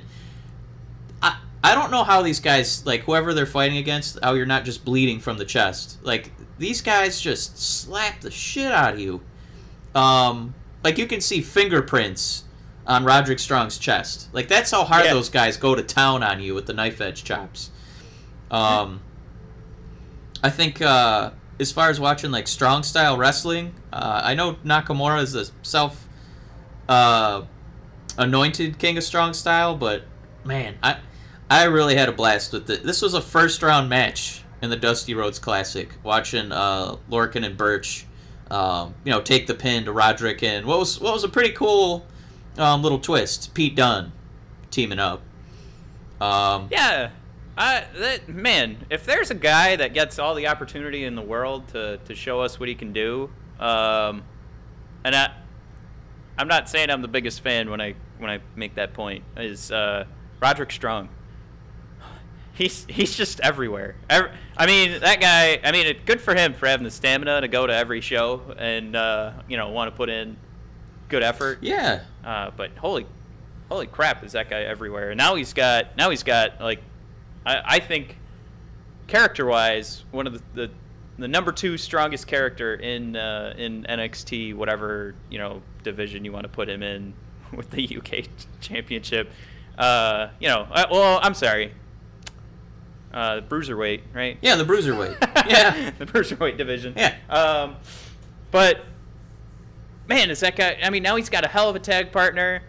I 1.66 1.74
don't 1.76 1.90
know 1.92 2.04
how 2.04 2.22
these 2.22 2.40
guys 2.40 2.86
like 2.86 3.02
whoever 3.02 3.34
they're 3.34 3.46
fighting 3.46 3.78
against, 3.78 4.20
how 4.22 4.34
you're 4.34 4.46
not 4.46 4.66
just 4.66 4.86
bleeding 4.86 5.20
from 5.20 5.38
the 5.38 5.46
chest. 5.46 5.98
Like 6.04 6.32
these 6.60 6.82
guys 6.82 7.20
just 7.20 7.58
slap 7.58 8.22
the 8.22 8.30
shit 8.32 8.72
out 8.72 8.94
of 8.94 9.00
you. 9.00 9.22
Um, 9.96 10.54
like 10.84 10.98
you 10.98 11.08
can 11.08 11.22
see 11.22 11.42
fingerprints 11.42 12.44
on 12.86 13.04
Roderick 13.04 13.40
Strong's 13.40 13.78
chest. 13.80 14.30
Like 14.32 14.48
that's 14.48 14.70
how 14.70 14.84
hard 14.84 15.06
Yeah. 15.06 15.14
those 15.14 15.30
guys 15.30 15.58
go 15.58 15.74
to 15.74 15.82
town 15.82 16.22
on 16.22 16.40
you 16.40 16.54
with 16.54 16.68
the 16.68 16.74
knife 16.74 17.02
edge 17.02 17.24
chops. 17.24 17.72
Um, 18.52 19.02
I 20.44 20.52
think 20.52 20.82
uh, 20.82 21.32
as 21.60 21.72
far 21.72 21.90
as 21.90 22.00
watching 22.00 22.30
like 22.30 22.48
strong 22.48 22.84
style 22.84 23.18
wrestling, 23.18 23.74
uh, 23.92 24.22
I 24.24 24.36
know 24.36 24.54
Nakamura 24.64 25.24
is 25.24 25.34
a 25.34 25.46
self 25.64 26.08
uh, 26.88 27.42
anointed 28.18 28.78
king 28.78 28.98
of 28.98 29.04
strong 29.04 29.34
style, 29.34 29.76
but 29.76 30.04
man, 30.44 30.76
I 30.84 30.98
I 31.50 31.66
really 31.66 31.96
had 31.96 32.10
a 32.10 32.12
blast 32.12 32.54
with 32.54 32.70
it. 32.70 32.84
This 32.84 33.02
was 33.02 33.14
a 33.14 33.22
first 33.22 33.62
round 33.62 33.90
match 33.90 34.44
in 34.62 34.70
the 34.70 34.76
Dusty 34.76 35.14
Rhodes 35.14 35.40
Classic. 35.40 35.90
Watching 36.04 36.52
uh, 36.52 36.96
Lorcan 37.10 37.46
and 37.46 37.56
Burch, 37.56 38.06
um, 38.50 38.96
you 39.04 39.12
know, 39.12 39.22
take 39.22 39.48
the 39.48 39.54
pin 39.54 39.86
to 39.86 39.92
Roderick, 39.92 40.42
and 40.44 40.66
what 40.66 40.80
was 40.80 41.00
what 41.00 41.14
was 41.14 41.24
a 41.24 41.30
pretty 41.30 41.52
cool 41.54 42.06
um, 42.58 42.82
little 42.82 43.00
twist. 43.00 43.54
Pete 43.54 43.76
Dunne 43.76 44.12
teaming 44.72 45.00
up. 45.00 45.22
Um, 46.20 46.68
Yeah. 46.72 47.12
I 47.58 47.86
that 48.00 48.28
man, 48.28 48.86
if 48.90 49.06
there's 49.06 49.32
a 49.32 49.36
guy 49.36 49.78
that 49.78 49.94
gets 49.94 50.20
all 50.20 50.36
the 50.36 50.48
opportunity 50.48 51.06
in 51.06 51.16
the 51.16 51.22
world 51.22 51.70
to, 51.70 52.00
to 52.04 52.14
show 52.14 52.42
us 52.42 52.60
what 52.60 52.68
he 52.68 52.76
can 52.76 52.92
do, 52.92 53.30
um, 53.60 54.24
and 55.06 55.16
I, 55.16 55.32
I'm 56.38 56.50
not 56.50 56.68
saying 56.68 56.90
I'm 56.90 57.02
the 57.02 57.08
biggest 57.08 57.40
fan 57.40 57.70
when 57.70 57.80
I 57.80 57.96
when 58.18 58.30
I 58.30 58.40
make 58.58 58.76
that 58.76 58.94
point 58.94 59.24
is 59.38 59.72
uh, 59.72 60.06
Roderick 60.42 60.72
Strong. 60.72 61.08
He's 62.56 62.86
he's 62.90 63.16
just 63.16 63.40
everywhere. 63.42 63.96
Every, 64.10 64.32
I 64.58 64.66
mean 64.66 65.00
that 65.02 65.20
guy. 65.20 65.60
I 65.64 65.72
mean, 65.72 65.86
it, 65.88 66.06
good 66.06 66.22
for 66.22 66.34
him 66.34 66.54
for 66.54 66.68
having 66.68 66.86
the 66.86 66.92
stamina 66.92 67.42
to 67.42 67.48
go 67.48 67.68
to 67.68 67.74
every 67.74 68.02
show 68.02 68.42
and 68.58 68.96
uh, 68.96 69.34
you 69.48 69.58
know 69.58 69.70
want 69.70 69.92
to 69.92 69.96
put 69.96 70.10
in 70.10 70.38
good 71.10 71.22
effort. 71.24 71.60
yeah, 71.62 72.02
Uh, 72.24 72.52
but 72.56 72.72
holy, 72.78 73.06
holy 73.70 73.88
crap, 73.88 74.24
is 74.24 74.32
that 74.32 74.50
guy 74.50 74.62
everywhere? 74.62 75.12
And 75.12 75.18
now 75.18 75.36
he's 75.36 75.54
got 75.54 75.96
now 75.98 76.10
he's 76.10 76.24
got 76.24 76.60
like, 76.62 76.82
I, 77.46 77.62
I 77.66 77.80
think, 77.80 78.18
character-wise, 79.08 80.04
one 80.12 80.26
of 80.28 80.34
the, 80.34 80.42
the 80.68 80.72
the 81.18 81.28
number 81.28 81.52
two 81.52 81.78
strongest 81.78 82.28
character 82.28 82.76
in 82.76 83.16
uh, 83.16 83.54
in 83.58 83.84
NXT, 83.84 84.56
whatever 84.56 85.16
you 85.30 85.38
know 85.38 85.62
division 85.84 86.26
you 86.26 86.32
want 86.32 86.44
to 86.44 86.50
put 86.50 86.70
him 86.70 86.84
in 86.84 87.14
with 87.54 87.70
the 87.70 87.98
UK 87.98 88.26
Championship. 88.62 89.30
Uh, 89.78 90.30
you 90.40 90.48
know, 90.48 90.68
uh, 90.72 90.86
well, 90.90 91.20
I'm 91.22 91.34
sorry, 91.34 91.74
uh, 93.16 93.42
bruiserweight, 93.42 94.02
right? 94.14 94.38
yeah, 94.42 94.56
the 94.56 94.66
bruiserweight. 94.66 95.18
yeah, 95.50 95.90
the 95.98 96.06
bruiserweight 96.06 96.58
division. 96.58 96.94
Yeah. 96.96 97.16
Um, 97.30 97.78
but 98.52 98.82
man, 100.08 100.30
is 100.30 100.42
that 100.42 100.56
guy? 100.56 100.78
I 100.84 100.90
mean, 100.90 101.02
now 101.02 101.16
he's 101.16 101.30
got 101.30 101.46
a 101.46 101.48
hell 101.48 101.70
of 101.70 101.76
a 101.76 101.80
tag 101.80 102.12
partner. 102.12 102.62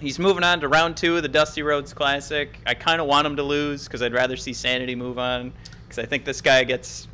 He's 0.00 0.18
moving 0.18 0.42
on 0.42 0.60
to 0.60 0.68
round 0.68 0.96
two 0.96 1.16
of 1.16 1.22
the 1.22 1.28
Dusty 1.28 1.62
Rhodes 1.62 1.92
Classic. 1.92 2.58
I 2.66 2.74
kind 2.74 3.00
of 3.00 3.06
want 3.06 3.26
him 3.26 3.36
to 3.36 3.42
lose 3.44 3.84
because 3.84 4.02
I'd 4.02 4.14
rather 4.14 4.36
see 4.36 4.52
Sanity 4.52 4.96
move 4.96 5.18
on 5.18 5.52
because 5.84 5.98
I 6.02 6.06
think 6.06 6.24
this 6.24 6.40
guy 6.40 6.64
gets. 6.64 7.06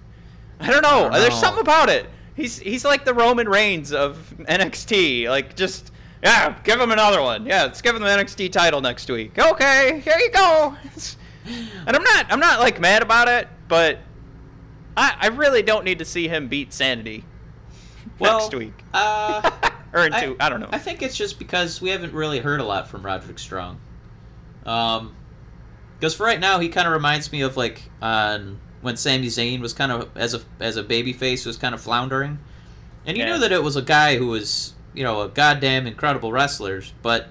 I 0.60 0.70
don't 0.70 0.82
know. 0.82 1.10
don't 1.10 1.12
There's 1.12 1.38
something 1.38 1.60
about 1.60 1.90
it. 1.90 2.06
He's 2.34 2.58
he's 2.58 2.84
like 2.84 3.04
the 3.04 3.12
Roman 3.12 3.48
Reigns 3.48 3.92
of 3.92 4.32
NXT. 4.38 5.28
Like 5.28 5.56
just 5.56 5.92
yeah, 6.22 6.56
give 6.62 6.80
him 6.80 6.92
another 6.92 7.20
one. 7.20 7.44
Yeah, 7.44 7.64
let's 7.64 7.82
give 7.82 7.96
him 7.96 8.02
the 8.02 8.08
NXT 8.08 8.52
title 8.52 8.80
next 8.80 9.10
week. 9.10 9.36
Okay, 9.38 10.00
here 10.00 10.18
you 10.18 10.30
go. 10.30 10.76
And 11.86 11.96
I'm 11.96 12.02
not 12.02 12.26
I'm 12.30 12.40
not 12.40 12.60
like 12.60 12.80
mad 12.80 13.02
about 13.02 13.28
it, 13.28 13.48
but 13.68 13.98
I 14.96 15.16
I 15.20 15.26
really 15.28 15.62
don't 15.62 15.84
need 15.84 15.98
to 16.00 16.04
see 16.04 16.28
him 16.28 16.48
beat 16.48 16.72
Sanity 16.72 17.24
well, 18.18 18.38
next 18.40 18.54
week 18.54 18.74
Uh, 18.92 19.50
or 19.92 20.06
in 20.06 20.12
two. 20.12 20.36
I, 20.40 20.48
don't 20.48 20.60
know. 20.60 20.68
I 20.72 20.78
think 20.78 21.02
it's 21.02 21.16
just 21.16 21.38
because 21.38 21.80
we 21.80 21.90
haven't 21.90 22.12
really 22.12 22.40
heard 22.40 22.60
a 22.60 22.64
lot 22.64 22.88
from 22.88 23.02
Roderick 23.04 23.38
Strong. 23.38 23.78
Um, 24.66 25.14
because 25.98 26.14
for 26.14 26.24
right 26.24 26.38
now, 26.40 26.58
he 26.58 26.68
kind 26.68 26.86
of 26.86 26.92
reminds 26.92 27.32
me 27.32 27.40
of 27.42 27.56
like 27.56 27.82
on 28.02 28.58
when 28.82 28.96
Sami 28.96 29.26
Zayn 29.26 29.60
was 29.60 29.72
kind 29.72 29.90
of 29.90 30.08
as 30.16 30.34
a 30.34 30.40
as 30.60 30.76
a 30.76 30.82
baby 30.82 31.12
face 31.12 31.44
was 31.46 31.56
kind 31.56 31.74
of 31.74 31.80
floundering, 31.80 32.38
and 33.06 33.16
you 33.16 33.24
Yeah. 33.24 33.32
knew 33.34 33.40
that 33.40 33.52
it 33.52 33.62
was 33.62 33.76
a 33.76 33.82
guy 33.82 34.16
who 34.16 34.28
was 34.28 34.74
you 34.94 35.02
know 35.04 35.22
a 35.22 35.28
goddamn 35.28 35.86
incredible 35.86 36.30
wrestler, 36.32 36.82
but 37.02 37.30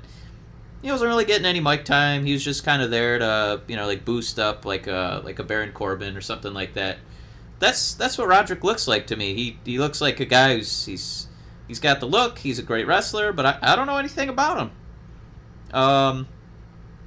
he 0.82 0.92
wasn't 0.92 1.10
really 1.10 1.26
getting 1.26 1.46
any 1.46 1.60
mic 1.60 1.86
time. 1.86 2.26
He 2.26 2.34
was 2.34 2.44
just 2.44 2.64
kind 2.64 2.82
of 2.82 2.92
there 2.92 3.20
to 3.20 3.62
you 3.68 3.76
know 3.76 3.88
like 3.88 4.06
boost 4.06 4.40
up 4.40 4.66
like 4.66 4.88
a 4.88 5.22
like 5.24 5.40
a 5.40 5.44
Baron 5.44 5.72
Corbin 5.72 6.16
or 6.16 6.22
something 6.22 6.54
like 6.54 6.74
that. 6.74 6.98
That's 7.60 7.94
that's 7.96 8.18
what 8.18 8.28
Roderick 8.28 8.64
looks 8.64 8.88
like 8.88 9.08
to 9.08 9.16
me. 9.16 9.34
He 9.34 9.60
he 9.66 9.80
looks 9.80 10.02
like 10.02 10.20
a 10.20 10.26
guy 10.26 10.56
who's 10.56 10.86
he's 10.86 11.28
he's 11.68 11.80
got 11.80 12.00
the 12.00 12.06
look. 12.06 12.40
He's 12.40 12.60
a 12.60 12.64
great 12.64 12.86
wrestler, 12.86 13.34
but 13.34 13.46
I, 13.46 13.60
I 13.62 13.76
don't 13.76 13.88
know 13.88 13.98
anything 13.98 14.30
about 14.30 14.60
him. 14.60 14.72
Um, 15.74 16.28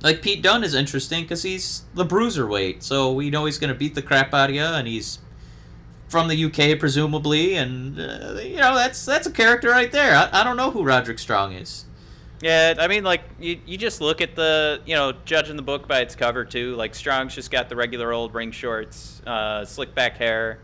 like 0.02 0.22
Pete 0.22 0.42
Dunne 0.42 0.64
is 0.64 0.74
interesting 0.74 1.22
because 1.22 1.42
he's 1.42 1.84
the 1.94 2.04
bruiserweight, 2.04 2.82
so 2.82 3.12
we 3.12 3.30
know 3.30 3.44
he's 3.44 3.58
gonna 3.58 3.74
beat 3.74 3.94
the 3.94 4.02
crap 4.02 4.34
out 4.34 4.50
of 4.50 4.56
you, 4.56 4.62
and 4.62 4.88
he's 4.88 5.20
from 6.08 6.26
the 6.26 6.44
UK 6.44 6.78
presumably, 6.78 7.54
and 7.54 8.00
uh, 8.00 8.40
you 8.42 8.56
know 8.56 8.74
that's 8.74 9.06
that's 9.06 9.28
a 9.28 9.32
character 9.32 9.70
right 9.70 9.92
there. 9.92 10.16
I, 10.16 10.40
I 10.40 10.44
don't 10.44 10.56
know 10.56 10.72
who 10.72 10.82
Roderick 10.82 11.20
Strong 11.20 11.52
is. 11.52 11.84
Yeah, 12.42 12.74
I 12.78 12.88
mean, 12.88 13.04
like 13.04 13.22
you, 13.38 13.60
you 13.66 13.76
just 13.76 14.00
look 14.00 14.22
at 14.22 14.34
the, 14.34 14.80
you 14.86 14.94
know, 14.94 15.12
judging 15.26 15.56
the 15.56 15.62
book 15.62 15.86
by 15.86 16.00
its 16.00 16.16
cover 16.16 16.44
too. 16.44 16.74
Like 16.74 16.94
Strong's 16.94 17.34
just 17.34 17.50
got 17.50 17.68
the 17.68 17.76
regular 17.76 18.12
old 18.12 18.34
ring 18.34 18.50
shorts, 18.50 19.20
uh, 19.26 19.64
slick 19.64 19.94
back 19.94 20.16
hair. 20.16 20.58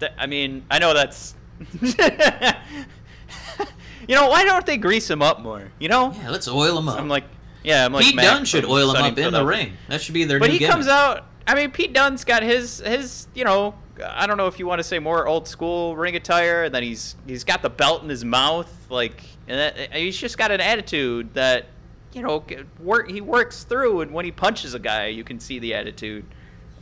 Th- 0.00 0.12
I 0.16 0.26
mean, 0.26 0.64
I 0.70 0.78
know 0.78 0.94
that's, 0.94 1.34
you 1.82 1.92
know, 4.14 4.28
why 4.28 4.44
don't 4.44 4.66
they 4.66 4.76
grease 4.76 5.08
him 5.10 5.22
up 5.22 5.40
more? 5.40 5.70
You 5.78 5.88
know, 5.88 6.12
Yeah, 6.12 6.30
let's 6.30 6.48
oil 6.48 6.78
him 6.78 6.88
up. 6.88 6.98
I'm 6.98 7.08
like, 7.08 7.24
yeah, 7.62 7.84
I'm 7.84 7.92
like 7.92 8.04
Pete 8.04 8.16
Dunne 8.16 8.44
should 8.44 8.64
oil 8.64 8.94
him 8.94 9.02
up 9.04 9.18
in 9.18 9.32
the 9.32 9.44
ring. 9.44 9.74
That 9.88 10.00
should 10.02 10.14
be 10.14 10.24
their 10.24 10.38
But 10.38 10.50
he 10.50 10.58
gimmick. 10.58 10.72
comes 10.72 10.88
out, 10.88 11.26
I 11.46 11.54
mean, 11.54 11.70
Pete 11.70 11.92
Dunne's 11.92 12.24
got 12.24 12.42
his 12.42 12.80
his 12.80 13.28
you 13.34 13.44
know 13.44 13.74
I 14.04 14.26
don't 14.26 14.36
know 14.36 14.48
if 14.48 14.58
you 14.58 14.66
want 14.66 14.80
to 14.80 14.82
say 14.82 14.98
more 14.98 15.26
old 15.26 15.48
school 15.48 15.96
ring 15.96 16.16
attire, 16.16 16.64
and 16.64 16.74
then 16.74 16.82
he's 16.82 17.14
he's 17.26 17.44
got 17.44 17.62
the 17.62 17.70
belt 17.70 18.02
in 18.02 18.08
his 18.08 18.24
mouth, 18.24 18.70
like, 18.90 19.22
and 19.48 19.58
that, 19.58 19.92
he's 19.94 20.16
just 20.16 20.38
got 20.38 20.50
an 20.50 20.60
attitude 20.60 21.34
that 21.34 21.66
you 22.12 22.22
know 22.22 22.44
work 22.80 23.10
he 23.10 23.20
works 23.20 23.64
through, 23.64 24.00
and 24.02 24.12
when 24.12 24.24
he 24.24 24.30
punches 24.32 24.74
a 24.74 24.78
guy, 24.78 25.06
you 25.06 25.24
can 25.24 25.40
see 25.40 25.58
the 25.58 25.74
attitude. 25.74 26.24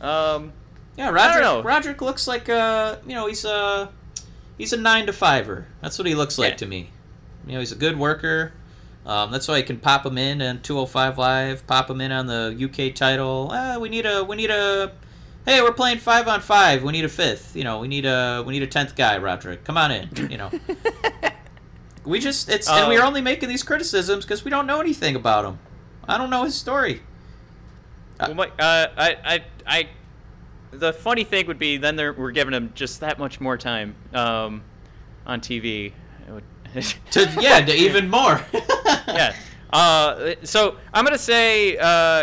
Um, 0.01 0.53
Yeah, 0.97 1.09
I 1.09 1.11
Roderick. 1.11 1.65
Roderick 1.65 2.01
looks 2.01 2.27
like 2.27 2.49
uh, 2.49 2.97
you 3.07 3.15
know, 3.15 3.27
he's 3.27 3.45
a 3.45 3.89
he's 4.57 4.73
a 4.73 4.77
nine 4.77 5.05
to 5.07 5.13
fiver. 5.13 5.67
That's 5.81 5.97
what 5.97 6.07
he 6.07 6.15
looks 6.15 6.37
like 6.37 6.51
Yeah. 6.51 6.57
to 6.57 6.65
me. 6.67 6.89
You 7.47 7.53
know, 7.53 7.59
he's 7.59 7.71
a 7.71 7.75
good 7.77 7.97
worker. 7.97 8.53
Um, 9.05 9.31
that's 9.31 9.47
why 9.49 9.57
you 9.57 9.63
can 9.65 9.79
pop 9.79 10.05
him 10.05 10.17
in 10.17 10.41
on 10.41 10.61
205 10.61 11.17
Live, 11.17 11.67
pop 11.67 11.89
him 11.89 11.99
in 11.99 12.13
on 12.13 12.25
the 12.27 12.55
UK 12.57 12.95
title. 12.95 13.51
Uh, 13.51 13.77
we 13.79 13.89
need 13.89 14.05
a 14.05 14.23
we 14.23 14.35
need 14.37 14.49
a 14.49 14.93
hey, 15.45 15.61
we're 15.61 15.73
playing 15.73 15.97
five 15.97 16.27
on 16.29 16.39
five. 16.39 16.83
We 16.83 16.91
need 16.93 17.03
a 17.03 17.09
fifth. 17.09 17.53
You 17.55 17.63
know, 17.65 17.79
we 17.79 17.87
need 17.89 18.05
a 18.05 18.43
we 18.45 18.53
need 18.53 18.63
a 18.63 18.67
tenth 18.67 18.95
guy, 18.95 19.17
Roderick. 19.17 19.63
Come 19.65 19.77
on 19.77 19.91
in. 19.91 20.09
You 20.31 20.37
know. 20.37 20.51
we 22.05 22.19
just 22.19 22.49
it's 22.49 22.69
and 22.69 22.85
Uh, 22.85 22.89
we're 22.89 23.03
only 23.03 23.21
making 23.21 23.49
these 23.49 23.63
criticisms 23.63 24.25
because 24.25 24.43
we 24.43 24.51
don't 24.51 24.67
know 24.67 24.79
anything 24.79 25.15
about 25.15 25.45
him. 25.45 25.59
I 26.07 26.17
don't 26.17 26.29
know 26.29 26.43
his 26.43 26.55
story. 26.55 27.01
well, 28.19 28.33
my, 28.33 28.47
uh, 28.59 28.87
I, 28.97 29.17
I, 29.23 29.43
I, 29.65 29.89
the 30.71 30.91
funny 30.91 31.23
thing 31.23 31.47
would 31.47 31.59
be 31.59 31.77
then 31.77 31.95
we're 31.95 32.31
giving 32.31 32.53
him 32.53 32.71
just 32.75 32.99
that 32.99 33.19
much 33.19 33.39
more 33.39 33.57
time 33.57 33.95
um, 34.13 34.63
on 35.25 35.39
TV. 35.39 35.93
To 37.11 37.37
yeah, 37.39 37.61
to 37.61 37.73
even 37.73 38.09
more. 38.09 38.41
yeah. 39.07 39.35
Uh, 39.71 40.35
so 40.43 40.77
I'm 40.93 41.03
gonna 41.05 41.17
say 41.17 41.73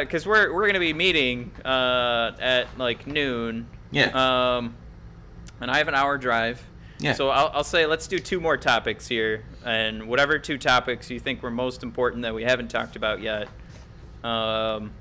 because 0.01 0.27
we're 0.27 0.53
we're 0.53 0.67
gonna 0.67 0.81
be 0.81 0.93
meeting 0.93 1.53
uh, 1.65 2.33
at 2.41 2.67
like 2.79 3.07
noon. 3.07 3.69
Yeah. 3.93 4.57
Um, 4.57 4.75
and 5.61 5.71
I 5.71 5.79
have 5.79 5.89
an 5.89 5.95
hour 5.95 6.19
drive. 6.19 6.65
Yeah. 7.01 7.15
So 7.15 7.31
I'll, 7.31 7.51
I'll 7.55 7.65
say 7.65 7.87
let's 7.87 8.07
do 8.07 8.19
two 8.19 8.41
more 8.41 8.57
topics 8.57 9.09
here, 9.09 9.45
and 9.65 10.07
whatever 10.07 10.39
two 10.39 10.59
topics 10.59 11.11
you 11.11 11.19
think 11.19 11.43
were 11.43 11.51
most 11.51 11.83
important 11.83 12.23
that 12.23 12.35
we 12.35 12.43
haven't 12.45 12.69
talked 12.69 12.95
about 12.97 13.21
yet. 13.21 13.49
Um, 14.23 14.93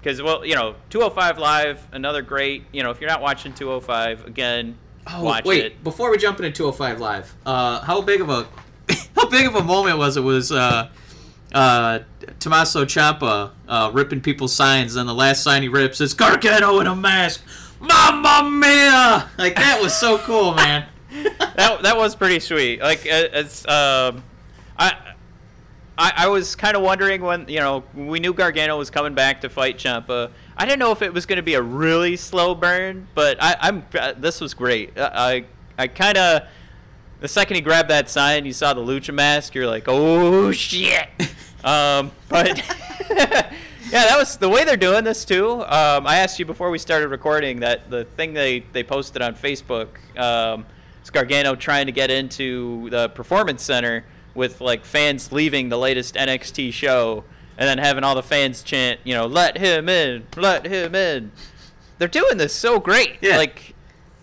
because 0.00 0.20
well, 0.20 0.44
you 0.44 0.54
know, 0.54 0.74
205 0.90 1.38
live, 1.38 1.86
another 1.92 2.22
great. 2.22 2.64
You 2.72 2.82
know, 2.82 2.90
if 2.90 3.00
you're 3.00 3.08
not 3.08 3.22
watching 3.22 3.54
205, 3.54 4.26
again, 4.26 4.76
Oh 5.06 5.22
watch 5.22 5.44
wait! 5.44 5.64
it. 5.64 5.84
Before 5.84 6.10
we 6.10 6.16
jump 6.18 6.38
into 6.40 6.50
205 6.50 7.00
Live, 7.00 7.34
uh, 7.44 7.80
how 7.82 8.00
big 8.00 8.20
of 8.20 8.30
a 8.30 8.46
how 9.14 9.28
big 9.28 9.46
of 9.46 9.54
a 9.54 9.62
moment 9.62 9.98
was 9.98 10.16
it? 10.16 10.22
Was 10.22 10.50
uh, 10.50 10.88
uh, 11.52 11.98
Tommaso 12.40 12.84
Ciampa 12.84 13.50
uh, 13.68 13.90
ripping 13.92 14.20
people's 14.22 14.54
signs, 14.54 14.96
and 14.96 15.08
the 15.08 15.14
last 15.14 15.42
sign 15.42 15.62
he 15.62 15.68
rips 15.68 16.00
is 16.00 16.14
Gargano 16.14 16.80
in 16.80 16.86
a 16.86 16.96
mask. 16.96 17.42
Mamma 17.80 18.48
mia! 18.50 19.28
Like 19.36 19.56
that 19.56 19.78
was 19.82 19.94
so 19.94 20.18
cool, 20.18 20.54
man. 20.54 20.86
That 21.56 21.82
that 21.82 21.96
was 21.96 22.14
pretty 22.16 22.40
sweet. 22.40 22.80
Like 22.80 23.00
uh, 23.00 23.28
it's 23.32 23.66
um, 23.68 24.22
I. 24.78 25.10
I, 25.96 26.12
I 26.16 26.26
was 26.26 26.56
kind 26.56 26.76
of 26.76 26.82
wondering 26.82 27.22
when 27.22 27.46
you 27.46 27.60
know 27.60 27.84
we 27.94 28.18
knew 28.18 28.34
Gargano 28.34 28.76
was 28.76 28.90
coming 28.90 29.14
back 29.14 29.42
to 29.42 29.48
fight 29.48 29.78
Ciampa. 29.78 30.32
I 30.56 30.64
didn't 30.64 30.80
know 30.80 30.90
if 30.90 31.02
it 31.02 31.14
was 31.14 31.24
going 31.24 31.36
to 31.36 31.42
be 31.44 31.54
a 31.54 31.62
really 31.62 32.16
slow 32.16 32.56
burn, 32.56 33.06
but 33.14 33.40
I, 33.40 33.56
I'm 33.60 33.86
uh, 33.96 34.14
this 34.16 34.40
was 34.40 34.54
great. 34.54 34.98
Uh, 34.98 35.10
I 35.14 35.44
I 35.78 35.86
kind 35.86 36.18
of 36.18 36.48
the 37.20 37.28
second 37.28 37.54
he 37.54 37.62
grabbed 37.62 37.88
that 37.90 38.10
sign, 38.10 38.44
you 38.44 38.52
saw 38.52 38.74
the 38.74 38.82
lucha 38.82 39.14
mask. 39.14 39.54
You're 39.54 39.66
like, 39.66 39.84
oh 39.86 40.52
shit. 40.52 41.08
um, 41.64 42.10
but 42.28 42.58
yeah, 43.10 43.50
that 43.90 44.16
was 44.18 44.36
the 44.36 44.48
way 44.48 44.64
they're 44.64 44.76
doing 44.76 45.04
this 45.04 45.24
too. 45.24 45.62
Um, 45.62 46.06
I 46.06 46.18
asked 46.18 46.38
you 46.38 46.44
before 46.44 46.70
we 46.70 46.78
started 46.78 47.08
recording 47.08 47.60
that 47.60 47.88
the 47.88 48.04
thing 48.04 48.34
they 48.34 48.60
they 48.72 48.82
posted 48.82 49.22
on 49.22 49.34
Facebook 49.34 49.88
um, 50.18 50.66
is 51.04 51.10
Gargano 51.10 51.54
trying 51.54 51.86
to 51.86 51.92
get 51.92 52.10
into 52.10 52.88
the 52.90 53.10
performance 53.10 53.62
center 53.62 54.04
with 54.34 54.60
like 54.60 54.84
fans 54.84 55.30
leaving 55.30 55.68
the 55.68 55.78
latest 55.78 56.14
NXT 56.16 56.72
show 56.72 57.24
and 57.56 57.68
then 57.68 57.78
having 57.78 58.02
all 58.02 58.14
the 58.14 58.22
fans 58.22 58.62
chant, 58.62 58.98
you 59.04 59.14
know, 59.14 59.26
let 59.26 59.58
him 59.58 59.88
in, 59.88 60.26
let 60.36 60.66
him 60.66 60.94
in. 60.94 61.30
They're 61.98 62.08
doing 62.08 62.38
this 62.38 62.52
so 62.52 62.80
great. 62.80 63.18
Yeah. 63.20 63.36
Like, 63.36 63.74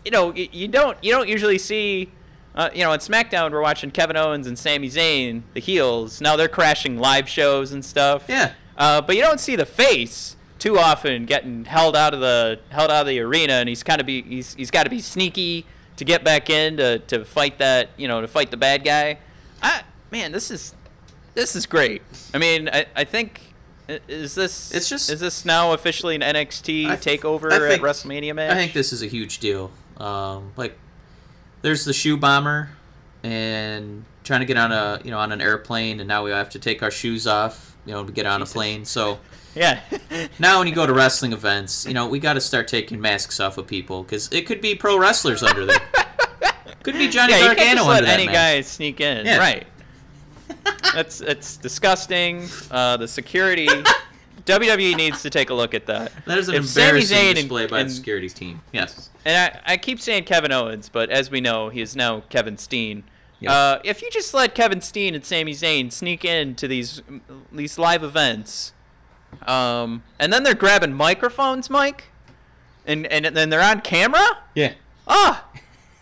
you 0.03 0.11
know, 0.11 0.33
you 0.33 0.67
don't 0.67 0.97
you 1.01 1.11
don't 1.11 1.29
usually 1.29 1.57
see. 1.57 2.11
Uh, 2.53 2.69
you 2.73 2.83
know, 2.83 2.91
on 2.91 2.99
SmackDown, 2.99 3.51
we're 3.51 3.61
watching 3.61 3.91
Kevin 3.91 4.17
Owens 4.17 4.45
and 4.45 4.59
Sami 4.59 4.89
Zayn, 4.89 5.43
the 5.53 5.61
heels. 5.61 6.19
Now 6.19 6.35
they're 6.35 6.49
crashing 6.49 6.97
live 6.97 7.29
shows 7.29 7.71
and 7.71 7.85
stuff. 7.85 8.25
Yeah. 8.27 8.51
Uh, 8.77 8.99
but 8.99 9.15
you 9.15 9.21
don't 9.21 9.39
see 9.39 9.55
the 9.55 9.65
face 9.65 10.35
too 10.59 10.77
often 10.77 11.25
getting 11.25 11.63
held 11.63 11.95
out 11.95 12.13
of 12.13 12.19
the 12.19 12.59
held 12.69 12.91
out 12.91 13.01
of 13.01 13.07
the 13.07 13.19
arena, 13.21 13.53
and 13.53 13.69
he's 13.69 13.83
kind 13.83 14.01
of 14.01 14.07
be 14.07 14.21
he's 14.23 14.53
he's 14.55 14.69
got 14.69 14.83
to 14.83 14.89
be 14.89 14.99
sneaky 14.99 15.65
to 16.01 16.05
get 16.05 16.23
back 16.23 16.49
in 16.49 16.77
to, 16.77 16.97
to 16.97 17.23
fight 17.23 17.59
that 17.59 17.89
you 17.95 18.07
know 18.07 18.21
to 18.21 18.27
fight 18.27 18.49
the 18.49 18.57
bad 18.57 18.83
guy. 18.83 19.19
I 19.61 19.83
man, 20.09 20.31
this 20.31 20.49
is 20.49 20.73
this 21.35 21.55
is 21.55 21.67
great. 21.67 22.01
I 22.33 22.39
mean, 22.39 22.67
I, 22.73 22.87
I 22.95 23.03
think 23.03 23.53
is 23.87 24.33
this 24.33 24.71
It's 24.71 24.89
just- 24.89 25.11
is 25.11 25.19
this 25.19 25.45
now 25.45 25.73
officially 25.73 26.15
an 26.15 26.21
NXT 26.21 26.87
I 26.87 26.95
takeover 26.97 27.51
I 27.51 27.59
think- 27.59 27.73
at 27.73 27.87
WrestleMania 27.87 28.33
match? 28.33 28.51
I 28.51 28.55
think 28.55 28.73
this 28.73 28.91
is 28.91 29.03
a 29.03 29.05
huge 29.05 29.37
deal. 29.37 29.69
Um, 29.97 30.53
like, 30.57 30.75
there's 31.61 31.85
the 31.85 31.93
shoe 31.93 32.17
bomber, 32.17 32.71
and 33.21 34.03
trying 34.23 34.39
to 34.39 34.47
get 34.47 34.57
on 34.57 34.71
a 34.71 34.99
you 35.03 35.11
know 35.11 35.19
on 35.19 35.31
an 35.31 35.39
airplane, 35.39 35.99
and 35.99 36.07
now 36.07 36.23
we 36.23 36.31
have 36.31 36.49
to 36.49 36.59
take 36.59 36.81
our 36.81 36.89
shoes 36.89 37.27
off, 37.27 37.77
you 37.85 37.91
know, 37.93 38.03
to 38.03 38.11
get 38.11 38.25
on 38.25 38.39
Jesus. 38.39 38.51
a 38.51 38.53
plane. 38.55 38.85
So. 38.85 39.19
Yeah. 39.55 39.79
Now, 40.39 40.59
when 40.59 40.67
you 40.67 40.75
go 40.75 40.85
to 40.85 40.93
wrestling 40.93 41.33
events, 41.33 41.85
you 41.85 41.93
know 41.93 42.07
we 42.07 42.19
got 42.19 42.33
to 42.33 42.41
start 42.41 42.67
taking 42.67 42.99
masks 42.99 43.39
off 43.39 43.57
of 43.57 43.67
people 43.67 44.03
because 44.03 44.31
it 44.31 44.45
could 44.45 44.61
be 44.61 44.75
pro 44.75 44.97
wrestlers 44.97 45.43
under 45.43 45.65
there. 45.65 45.77
Could 46.83 46.95
be 46.95 47.09
Johnny 47.09 47.33
yeah, 47.33 47.49
you 47.51 47.55
can't 47.55 47.77
just 47.77 47.87
under 47.87 48.05
let 48.05 48.11
any 48.11 48.25
mask. 48.25 48.35
guy 48.35 48.61
sneak 48.61 49.01
in. 49.01 49.23
Yeah. 49.27 49.37
Right. 49.37 49.67
That's 50.95 51.21
it's 51.21 51.57
disgusting. 51.57 52.47
Uh, 52.71 52.97
the 52.97 53.07
security. 53.07 53.67
WWE 54.45 54.95
needs 54.97 55.21
to 55.21 55.29
take 55.29 55.51
a 55.51 55.53
look 55.53 55.75
at 55.75 55.85
that. 55.85 56.11
That 56.25 56.39
is 56.39 56.49
an 56.49 56.55
If 56.55 56.65
Sami 56.65 56.87
embarrassing 56.87 57.17
Zayn 57.17 57.25
and- 57.27 57.35
display 57.35 57.67
by 57.67 57.81
and- 57.81 57.89
the 57.89 57.93
security 57.93 58.29
team. 58.29 58.61
Yes. 58.71 59.11
And 59.23 59.53
I, 59.65 59.73
I 59.73 59.77
keep 59.77 59.99
saying 60.01 60.23
Kevin 60.23 60.51
Owens, 60.51 60.89
but 60.89 61.11
as 61.11 61.29
we 61.29 61.39
know, 61.41 61.69
he 61.69 61.79
is 61.81 61.95
now 61.95 62.21
Kevin 62.29 62.57
Steen. 62.57 63.03
Yep. 63.41 63.51
Uh, 63.51 63.79
if 63.83 64.01
you 64.01 64.09
just 64.09 64.33
let 64.33 64.55
Kevin 64.55 64.81
Steen 64.81 65.13
and 65.13 65.23
Sami 65.23 65.53
Zayn 65.53 65.91
sneak 65.91 66.25
into 66.25 66.67
these 66.67 67.03
these 67.51 67.77
live 67.77 68.03
events, 68.03 68.73
um, 69.47 70.03
and 70.19 70.31
then 70.31 70.43
they're 70.43 70.55
grabbing 70.55 70.93
microphones, 70.93 71.69
Mike, 71.69 72.05
and 72.85 73.05
and 73.07 73.25
then 73.35 73.49
they're 73.49 73.61
on 73.61 73.81
camera. 73.81 74.37
Yeah. 74.55 74.73
Ah, 75.07 75.45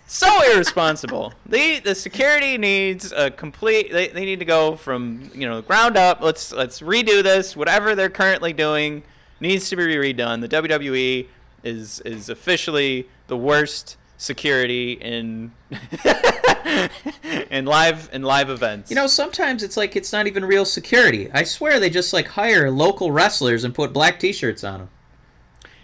so 0.07 0.27
irresponsible. 0.51 1.34
the 1.45 1.80
the 1.80 1.95
security 1.95 2.57
needs 2.57 3.11
a 3.11 3.32
complete. 3.32 3.91
They, 3.91 4.07
they 4.09 4.25
need 4.25 4.39
to 4.39 4.45
go 4.45 4.75
from 4.75 5.30
you 5.34 5.47
know 5.47 5.61
ground 5.61 5.97
up. 5.97 6.21
Let's 6.21 6.51
let's 6.51 6.82
redo 6.82 7.23
this. 7.23 7.55
Whatever 7.55 7.95
they're 7.95 8.09
currently 8.09 8.53
doing 8.53 9.03
needs 9.39 9.69
to 9.69 9.75
be 9.75 9.84
redone. 9.84 10.41
The 10.41 10.49
WWE 10.49 11.27
is 11.63 12.01
is 12.01 12.30
officially 12.30 13.07
the 13.27 13.38
worst 13.38 13.97
security 14.20 14.93
in 14.93 15.51
in 17.49 17.65
live 17.65 18.09
in 18.13 18.22
live 18.22 18.49
events. 18.51 18.91
You 18.91 18.95
know, 18.95 19.07
sometimes 19.07 19.63
it's 19.63 19.78
like 19.78 19.95
it's 19.95 20.13
not 20.13 20.28
even 20.28 20.45
real 20.45 20.65
security. 20.65 21.32
I 21.34 21.43
swear 21.43 21.80
they 21.80 21.89
just 21.89 22.13
like 22.13 22.28
hire 22.28 22.70
local 22.70 23.11
wrestlers 23.11 23.63
and 23.63 23.74
put 23.74 23.91
black 23.91 24.20
T-shirts 24.20 24.63
on 24.63 24.80
them. 24.80 24.89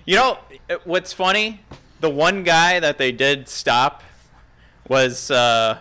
You 0.05 0.17
know 0.17 0.37
uh, 0.69 0.75
what's 0.83 1.13
funny? 1.13 1.61
The 2.01 2.09
one 2.09 2.43
guy 2.43 2.79
that 2.79 2.99
they 2.99 3.11
did 3.11 3.47
stop 3.47 4.03
was 4.87 5.31
uh, 5.31 5.79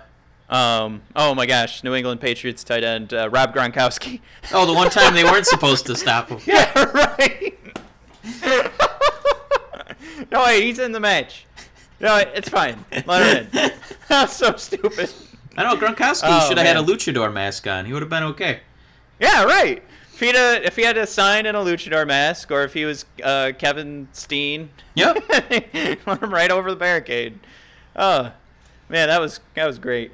um, 0.49 1.03
oh 1.17 1.35
my 1.35 1.47
gosh, 1.47 1.83
New 1.83 1.95
England 1.95 2.21
Patriots 2.21 2.63
tight 2.63 2.85
end 2.85 3.13
uh, 3.13 3.29
Rob 3.31 3.55
Gronkowski. 3.55 4.21
Oh, 4.53 4.65
the 4.65 4.73
one 4.73 4.91
time 4.91 5.13
they 5.15 5.25
weren't 5.25 5.47
supposed 5.47 5.87
to 5.87 5.97
stop 5.97 6.29
him. 6.29 6.39
yeah, 6.47 6.73
right. 6.95 7.59
no, 10.31 10.45
wait, 10.45 10.63
he's 10.63 10.79
in 10.79 10.93
the 10.93 11.01
match. 11.01 11.47
No, 12.05 12.17
it's 12.19 12.51
fine. 12.51 12.85
Let 13.07 13.47
him 13.53 13.61
in. 13.61 13.71
That's 14.09 14.33
so 14.37 14.55
stupid. 14.57 15.11
I 15.57 15.63
know 15.65 15.77
Gronkowski 15.81 16.25
Oh, 16.25 16.47
should 16.49 16.59
have 16.59 16.67
had 16.67 16.77
a 16.77 16.83
luchador 16.83 17.33
mask 17.33 17.67
on. 17.67 17.87
He 17.87 17.93
would 17.95 18.03
have 18.03 18.11
been 18.11 18.25
okay. 18.25 18.61
Yeah, 19.19 19.45
right. 19.45 19.83
If 20.13 20.21
he 20.21 20.27
had 20.27 20.37
a, 20.37 20.67
if 20.67 20.77
he 20.77 20.83
had 20.83 20.99
a 20.99 21.07
sign 21.07 21.47
in 21.47 21.55
a 21.55 21.61
luchador 21.61 22.07
mask, 22.07 22.51
or 22.51 22.63
if 22.63 22.75
he 22.75 22.85
was 22.85 23.07
uh, 23.23 23.53
Kevin 23.59 24.09
Steen, 24.13 24.69
Yep. 24.97 25.25
let 26.07 26.23
him 26.23 26.33
right 26.35 26.51
over 26.51 26.71
the 26.71 26.77
barricade. 26.77 27.39
Oh, 27.97 28.33
man, 28.91 29.09
that 29.09 29.21
was 29.21 29.41
that 29.55 29.67
was 29.67 29.79
great. 29.79 30.13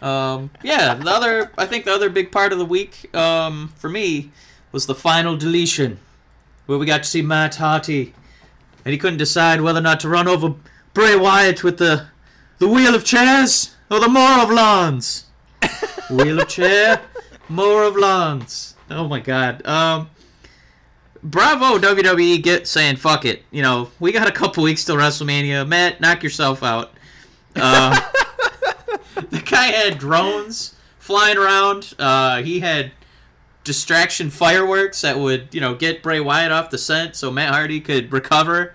Um, 0.00 0.50
yeah, 0.62 0.94
the 0.94 1.10
other, 1.10 1.50
I 1.58 1.66
think 1.66 1.84
the 1.84 1.92
other 1.94 2.10
big 2.10 2.30
part 2.30 2.52
of 2.52 2.58
the 2.58 2.64
week 2.64 3.12
um, 3.14 3.72
for 3.76 3.88
me 3.88 4.30
was 4.70 4.86
the 4.86 4.94
final 4.94 5.36
deletion, 5.36 5.98
where 6.66 6.78
we 6.78 6.86
got 6.86 7.02
to 7.02 7.08
see 7.08 7.22
Matt 7.22 7.56
Hardy, 7.56 8.14
and 8.84 8.92
he 8.92 8.98
couldn't 8.98 9.18
decide 9.18 9.62
whether 9.62 9.78
or 9.80 9.82
not 9.82 9.98
to 10.00 10.08
run 10.08 10.28
over 10.28 10.54
Bray 10.94 11.16
Wyatt 11.16 11.64
with 11.64 11.78
the 11.78 12.06
the 12.58 12.68
wheel 12.68 12.94
of 12.94 13.04
chairs 13.04 13.74
or 13.90 13.98
the 13.98 14.08
more 14.08 14.38
of 14.40 14.50
lawns. 14.50 15.26
wheel 16.10 16.40
of 16.40 16.48
chair, 16.48 17.02
more 17.48 17.82
of 17.82 17.96
lawns. 17.96 18.74
Oh 18.88 19.08
my 19.08 19.18
God. 19.18 19.66
Um, 19.66 20.08
bravo 21.22 21.78
WWE 21.78 22.40
get 22.42 22.68
saying 22.68 22.96
fuck 22.96 23.24
it. 23.24 23.42
You 23.50 23.62
know, 23.62 23.90
we 23.98 24.12
got 24.12 24.28
a 24.28 24.32
couple 24.32 24.62
weeks 24.62 24.84
till 24.84 24.96
WrestleMania. 24.96 25.66
Matt, 25.66 26.00
knock 26.00 26.22
yourself 26.22 26.62
out. 26.62 26.92
Uh, 27.56 28.00
the 29.30 29.40
guy 29.44 29.66
had 29.66 29.98
drones 29.98 30.76
flying 30.98 31.36
around. 31.36 31.94
Uh, 31.98 32.42
he 32.42 32.60
had 32.60 32.92
distraction 33.64 34.30
fireworks 34.30 35.00
that 35.00 35.18
would, 35.18 35.48
you 35.52 35.60
know, 35.60 35.74
get 35.74 36.02
Bray 36.04 36.20
Wyatt 36.20 36.52
off 36.52 36.70
the 36.70 36.78
scent 36.78 37.16
so 37.16 37.32
Matt 37.32 37.52
Hardy 37.52 37.80
could 37.80 38.12
recover. 38.12 38.74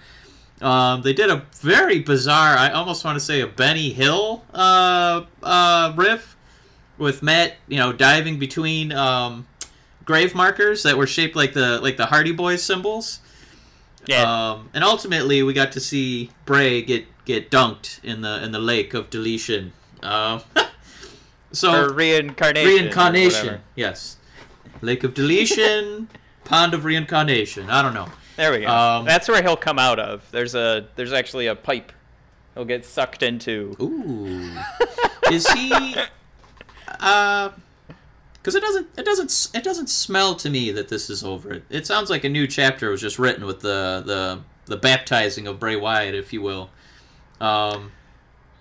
Um, 0.62 1.02
they 1.02 1.14
did 1.14 1.30
a 1.30 1.46
very 1.56 2.00
bizarre, 2.00 2.58
I 2.58 2.72
almost 2.72 3.06
want 3.06 3.16
to 3.16 3.24
say 3.24 3.42
a 3.42 3.48
Benny 3.48 3.92
Hill 3.92 4.44
uh, 4.54 5.24
uh, 5.42 5.94
riff 5.96 6.36
with 6.98 7.24
Matt, 7.24 7.56
you 7.68 7.78
know, 7.78 7.94
diving 7.94 8.40
between 8.40 8.92
um, 8.92 9.48
grave 10.04 10.36
markers 10.36 10.84
that 10.84 10.98
were 10.98 11.08
shaped 11.08 11.36
like 11.36 11.54
the 11.54 11.80
like 11.80 11.98
the 11.98 12.08
Hardy 12.08 12.34
Boys 12.34 12.62
symbols. 12.62 13.20
Yeah. 14.06 14.24
Um, 14.24 14.70
and 14.74 14.84
ultimately, 14.84 15.44
we 15.44 15.54
got 15.54 15.72
to 15.74 15.80
see 15.80 16.32
Bray 16.46 16.82
get 16.82 17.06
get 17.26 17.50
dunked 17.50 18.04
in 18.04 18.22
the 18.22 18.44
in 18.44 18.52
the 18.52 18.60
lake 18.60 18.94
of 18.94 19.10
deletion. 19.10 19.72
Um, 20.02 20.42
so 21.52 21.86
or 21.86 21.94
reincarnation. 21.94 22.68
reincarnation, 22.68 23.62
yes. 23.76 24.18
Lake 24.82 25.04
of 25.04 25.14
deletion, 25.14 26.10
pond 26.44 26.74
of 26.74 26.86
reincarnation. 26.86 27.70
I 27.70 27.82
don't 27.82 27.94
know. 27.94 28.10
There 28.40 28.52
we 28.54 28.62
go. 28.62 28.68
Um, 28.70 29.06
That's 29.06 29.28
where 29.28 29.44
he'll 29.44 29.58
come 29.58 29.78
out 29.78 30.00
of. 30.00 30.26
There's 30.32 30.56
a 30.56 30.88
there's 30.96 31.12
actually 31.12 31.48
a 31.48 31.56
pipe. 31.56 31.92
He'll 32.56 32.64
get 32.66 32.86
sucked 32.86 33.22
into. 33.22 33.76
Ooh, 33.82 34.50
is 35.32 35.48
he? 35.52 35.96
Uh, 37.02 37.52
because 38.34 38.56
it 38.56 38.62
doesn't 38.62 38.88
it 38.98 39.06
doesn't 39.06 39.50
it 39.54 39.64
doesn't 39.64 39.90
smell 39.90 40.36
to 40.36 40.50
me 40.50 40.72
that 40.72 40.90
this 40.90 41.10
is 41.10 41.24
over. 41.24 41.54
It, 41.54 41.64
it 41.70 41.88
sounds 41.88 42.10
like 42.10 42.24
a 42.24 42.30
new 42.30 42.48
chapter 42.48 42.90
was 42.90 43.00
just 43.00 43.20
written 43.20 43.46
with 43.46 43.60
the 43.62 44.02
the 44.06 44.40
the 44.66 44.76
baptizing 44.76 45.48
of 45.48 45.60
Bray 45.60 45.76
Wyatt, 45.76 46.16
if 46.16 46.34
you 46.34 46.42
will. 46.42 46.70
Um, 47.40 47.92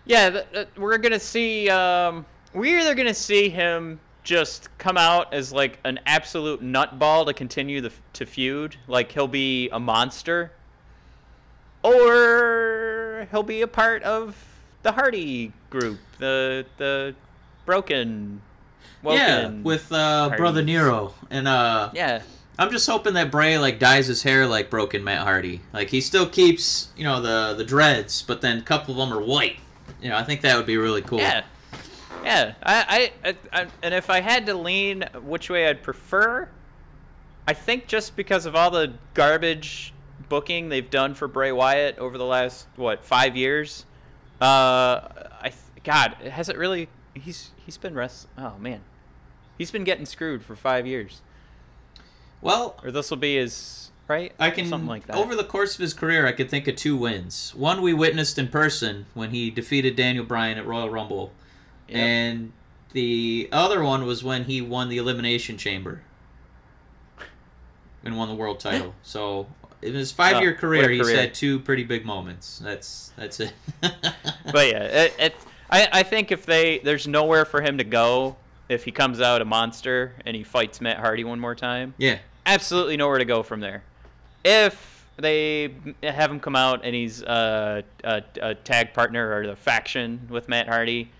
Yeah, 0.05 0.31
th- 0.31 0.47
th- 0.53 0.69
we're 0.77 0.99
gonna 0.99 1.19
see. 1.19 1.69
Um, 1.71 2.27
we're 2.53 2.79
either 2.81 2.95
gonna 2.95 3.15
see 3.15 3.49
him 3.49 3.99
just 4.29 4.69
come 4.77 4.99
out 4.99 5.33
as 5.33 5.55
like 5.55 5.79
an 5.85 5.99
absolute 6.05 6.63
nutball 6.63 7.25
to 7.25 7.33
continue 7.33 7.81
the 7.81 7.91
to 8.13 8.27
feud, 8.27 8.77
like 8.87 9.11
he'll 9.13 9.27
be 9.27 9.71
a 9.71 9.81
monster, 9.81 10.53
or 11.83 13.27
he'll 13.31 13.43
be 13.43 13.63
a 13.63 13.67
part 13.67 14.03
of 14.03 14.37
the 14.83 14.93
Hardy 14.93 15.55
group, 15.71 15.99
the 16.19 16.67
the 16.77 17.15
broken. 17.65 18.43
yeah, 19.03 19.49
with 19.49 19.91
uh, 19.91 20.31
brother 20.37 20.63
Nero, 20.63 21.15
and 21.31 21.49
uh, 21.49 21.91
yeah, 21.95 22.21
I'm 22.59 22.71
just 22.71 22.87
hoping 22.87 23.15
that 23.15 23.31
Bray 23.31 23.57
like 23.57 23.79
dyes 23.79 24.09
his 24.09 24.23
hair 24.23 24.47
like 24.47 24.69
broken 24.69 25.03
Matt 25.03 25.23
Hardy. 25.23 25.63
Like 25.73 25.89
he 25.89 26.03
still 26.03 26.29
keeps 26.29 26.91
you 26.99 27.05
know 27.05 27.23
the 27.23 27.55
the 27.57 27.65
dreads, 27.65 28.21
but 28.21 28.43
then 28.43 28.59
a 28.59 28.63
couple 28.63 29.01
of 29.01 29.09
them 29.09 29.19
are 29.19 29.23
white. 29.23 29.57
You 30.03 30.11
know, 30.11 30.19
I 30.19 30.23
think 30.23 30.43
that 30.43 30.55
would 30.59 30.67
be 30.67 30.77
really 30.77 31.01
cool. 31.01 31.19
yeah, 31.19 31.45
yeah. 32.29 32.55
I, 32.63 33.13
I, 33.25 33.37
I, 33.53 33.67
and 33.83 33.95
if 33.95 34.11
I 34.11 34.21
had 34.21 34.47
to 34.47 34.55
lean 34.55 35.05
which 35.23 35.49
way 35.51 35.67
I'd 35.69 35.83
prefer, 35.83 36.49
I 37.47 37.55
think 37.55 37.87
just 37.87 38.17
because 38.17 38.47
of 38.47 38.55
all 38.55 38.71
the 38.71 38.93
garbage 39.15 39.93
booking 40.29 40.69
they've 40.69 40.91
done 40.91 41.15
for 41.15 41.27
Bray 41.29 41.53
Wyatt 41.53 41.99
over 41.99 42.19
the 42.19 42.25
last 42.27 42.67
what 42.77 43.03
five 43.05 43.37
years, 43.37 43.87
uh, 44.41 45.09
I 45.41 45.45
th- 45.51 45.55
God, 45.85 46.15
has 46.31 46.49
it 46.49 46.57
really? 46.59 46.89
He's 47.15 47.51
he's 47.65 47.79
been 47.79 47.95
rest. 47.95 48.29
Oh 48.37 48.55
man, 48.59 48.81
he's 49.57 49.71
been 49.71 49.85
getting 49.85 50.05
screwed 50.07 50.45
for 50.45 50.55
five 50.55 50.87
years. 50.87 51.23
Well, 52.41 52.79
Or 52.85 52.91
this 52.93 53.11
will 53.11 53.17
be 53.17 53.37
his 53.37 53.91
right. 54.07 54.33
I 54.39 54.51
can 54.51 54.67
something 54.67 54.87
like 54.89 55.07
that. 55.07 55.17
over 55.17 55.35
the 55.35 55.43
course 55.45 55.75
of 55.75 55.81
his 55.81 55.93
career, 55.95 56.27
I 56.27 56.33
could 56.33 56.49
think 56.49 56.69
of 56.69 56.77
two 56.77 56.97
wins. 56.97 57.53
One 57.57 57.83
we 57.83 57.93
witnessed 57.93 58.39
in 58.39 58.49
person 58.49 59.07
when 59.15 59.31
he 59.31 59.51
defeated 59.51 59.97
Daniel 59.97 60.25
Bryan 60.25 60.57
at 60.59 60.67
Royal 60.67 60.89
Rumble, 60.91 61.33
Yep. 61.89 61.97
and 61.99 62.53
the 62.93 63.49
other 63.53 63.83
one 63.83 64.05
was 64.07 64.23
when 64.25 64.45
he 64.45 64.61
won 64.61 64.89
the 64.89 64.99
Elimination 64.99 65.57
Chamber 65.59 66.03
and 68.05 68.17
won 68.17 68.29
the 68.29 68.35
world 68.35 68.61
title. 68.61 68.95
so 69.03 69.47
in 69.83 69.95
his 69.95 70.11
five-year 70.13 70.51
Oh, 70.51 70.53
what 70.53 70.59
career, 70.61 70.89
he's 70.91 71.03
career. 71.03 71.17
had 71.21 71.35
two 71.35 71.59
pretty 71.61 71.85
big 71.85 72.05
moments. 72.05 72.59
That's 72.63 73.13
that's 73.17 73.41
it. 73.41 73.53
but 73.83 74.69
yeah, 74.69 74.83
it, 74.85 75.15
it 75.19 75.35
I, 75.71 75.89
I 75.93 76.03
think 76.03 76.33
if 76.33 76.47
they 76.47 76.79
there's 76.81 77.07
nowhere 77.07 77.45
for 77.45 77.61
him 77.61 77.79
to 77.79 77.85
go 77.85 78.37
if 78.69 78.85
he 78.85 78.91
comes 78.93 79.21
out 79.21 79.41
a 79.41 79.45
monster 79.45 80.13
and 80.27 80.37
he 80.37 80.43
fights 80.45 80.81
Matt 80.81 80.99
Hardy 80.99 81.25
one 81.25 81.41
more 81.41 81.55
time. 81.55 81.95
yeah. 81.99 82.19
Absolutely 82.47 82.97
nowhere 82.97 83.19
to 83.19 83.27
go 83.27 83.43
from 83.43 83.61
there. 83.61 83.83
If 84.43 85.07
they 85.19 85.75
have 86.03 86.31
him 86.31 86.41
come 86.41 86.57
out 86.57 86.81
and 86.83 86.95
he's 86.95 87.23
uh, 87.23 87.83
a, 88.03 88.23
a 88.41 88.55
tag 88.55 88.95
partner 88.95 89.37
or 89.37 89.47
the 89.47 89.55
faction 89.57 90.27
with 90.31 90.49
Matt 90.49 90.67
Hardy, 90.67 91.11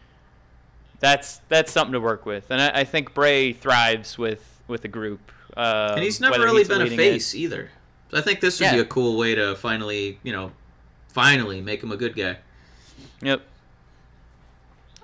that's 1.01 1.41
that's 1.49 1.71
something 1.73 1.93
to 1.93 2.01
work 2.01 2.27
with, 2.27 2.51
and 2.51 2.61
I, 2.61 2.81
I 2.81 2.85
think 2.85 3.15
Bray 3.15 3.53
thrives 3.53 4.19
with 4.19 4.63
with 4.67 4.85
a 4.85 4.89
group. 4.89 5.33
Uh, 5.57 5.93
And 5.95 6.05
he's 6.05 6.21
never 6.21 6.39
really 6.41 6.59
he's 6.59 6.69
been 6.69 6.81
a 6.81 6.85
leading 6.85 6.99
it- 7.01 7.03
face 7.13 7.35
either. 7.35 7.71
So 8.11 8.17
I 8.19 8.21
think 8.23 8.41
this 8.41 8.59
would 8.61 8.71
be 8.73 8.79
a 8.79 8.85
cool 8.87 9.19
way 9.19 9.35
to 9.35 9.55
finally, 9.57 10.19
you 10.23 10.33
know, 10.33 10.53
finally 11.09 11.61
make 11.61 11.83
him 11.83 11.93
a 11.93 11.97
good 11.97 12.17
guy. 12.17 12.39
Yep. 13.23 13.43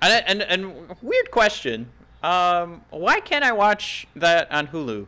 And, 0.01 0.23
and 0.27 0.41
and 0.41 0.95
weird 1.01 1.29
question. 1.31 1.87
Um, 2.23 2.81
why 2.89 3.19
can't 3.19 3.43
I 3.43 3.51
watch 3.51 4.07
that 4.15 4.51
on 4.51 4.67
Hulu? 4.67 5.05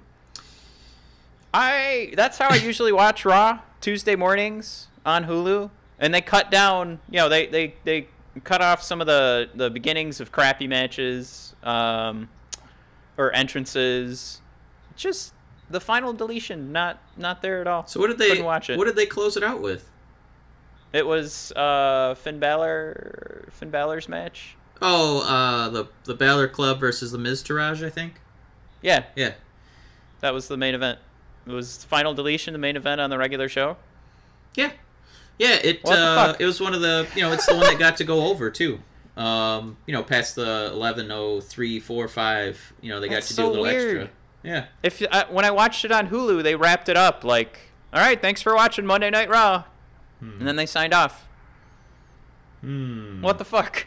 I 1.54 2.14
that's 2.16 2.38
how 2.38 2.50
I 2.50 2.56
usually 2.56 2.92
watch 2.92 3.26
Raw 3.26 3.60
Tuesday 3.82 4.16
mornings 4.16 4.88
on 5.06 5.26
Hulu, 5.26 5.70
and 6.00 6.14
they 6.14 6.22
cut 6.22 6.52
down. 6.52 7.00
You 7.10 7.18
know, 7.18 7.30
they 7.30 7.48
they 7.48 7.76
they 7.84 8.08
cut 8.44 8.62
off 8.62 8.82
some 8.82 9.02
of 9.02 9.08
the 9.08 9.50
the 9.56 9.70
beginnings 9.70 10.20
of 10.20 10.32
crappy 10.32 10.68
matches, 10.68 11.56
um, 11.64 12.30
or 13.18 13.32
entrances. 13.34 14.42
Just 14.96 15.34
the 15.70 15.80
final 15.80 16.14
deletion, 16.14 16.72
not 16.72 17.00
not 17.18 17.42
there 17.42 17.62
at 17.62 17.68
all. 17.68 17.86
So 17.88 18.00
what 18.00 18.08
did 18.08 18.18
they 18.18 18.30
Couldn't 18.30 18.46
watch 18.46 18.70
it? 18.70 18.78
what 18.78 18.86
did 18.86 18.96
they 18.96 19.06
close 19.06 19.38
it 19.38 19.44
out 19.44 19.62
with? 19.62 19.90
It 20.94 21.06
was 21.06 21.52
uh, 21.52 22.16
Finn 22.16 22.40
Balor 22.40 23.50
Finn 23.52 23.70
Balor's 23.70 24.08
match. 24.10 24.56
Oh, 24.82 25.22
uh 25.28 25.70
the 25.70 25.88
the 26.06 26.14
Balor 26.16 26.48
Club 26.48 26.80
versus 26.80 27.12
the 27.12 27.18
Miztourage, 27.18 27.86
I 27.86 27.90
think. 27.90 28.22
Yeah, 28.82 29.04
Yeah. 29.16 29.34
that 30.22 30.34
was 30.34 30.48
the 30.48 30.58
main 30.58 30.76
event. 30.76 31.00
It 31.48 31.52
was 31.52 31.84
final 31.84 32.14
deletion, 32.14 32.54
the 32.54 32.60
main 32.60 32.76
event 32.76 33.02
on 33.02 33.10
the 33.10 33.18
regular 33.18 33.50
show. 33.50 33.78
Yeah. 34.56 34.72
Yeah, 35.38 35.56
it 35.64 35.82
uh, 35.86 36.36
it 36.40 36.46
was 36.46 36.60
one 36.60 36.74
of 36.74 36.82
the 36.82 37.08
you 37.16 37.22
know, 37.22 37.32
it's 37.32 37.46
the 37.46 37.54
one 37.56 37.64
that 37.66 37.78
got 37.78 37.98
to 37.98 38.04
go 38.04 38.28
over 38.28 38.50
too. 38.50 38.80
Um, 39.16 39.78
you 39.86 39.94
know, 39.94 40.04
past 40.04 40.36
the 40.36 40.70
eleven 40.72 41.12
oh 41.12 41.42
three 41.42 41.80
four 41.80 42.08
five, 42.08 42.74
you 42.82 42.90
know, 42.90 43.00
they 43.00 43.10
That's 43.10 43.28
got 43.28 43.28
to 43.30 43.34
so 43.34 43.42
do 43.44 43.48
a 43.48 43.50
little 43.50 43.64
weird. 43.64 43.98
extra. 43.98 44.16
Yeah. 44.44 44.66
If 44.84 45.04
I, 45.12 45.26
when 45.30 45.46
I 45.46 45.52
watched 45.52 45.86
it 45.86 45.92
on 45.92 46.10
Hulu, 46.10 46.44
they 46.44 46.56
wrapped 46.56 46.90
it 46.90 46.98
up 46.98 47.24
like, 47.24 47.60
"All 47.94 48.00
right, 48.00 48.22
thanks 48.22 48.42
for 48.42 48.56
watching 48.56 48.86
Monday 48.86 49.10
Night 49.10 49.30
Raw," 49.30 49.66
and 50.22 50.48
then 50.48 50.56
they 50.56 50.66
signed 50.66 50.94
off. 50.94 51.28
Hmm. 52.62 53.22
What 53.22 53.38
the 53.38 53.46
fuck? 53.46 53.86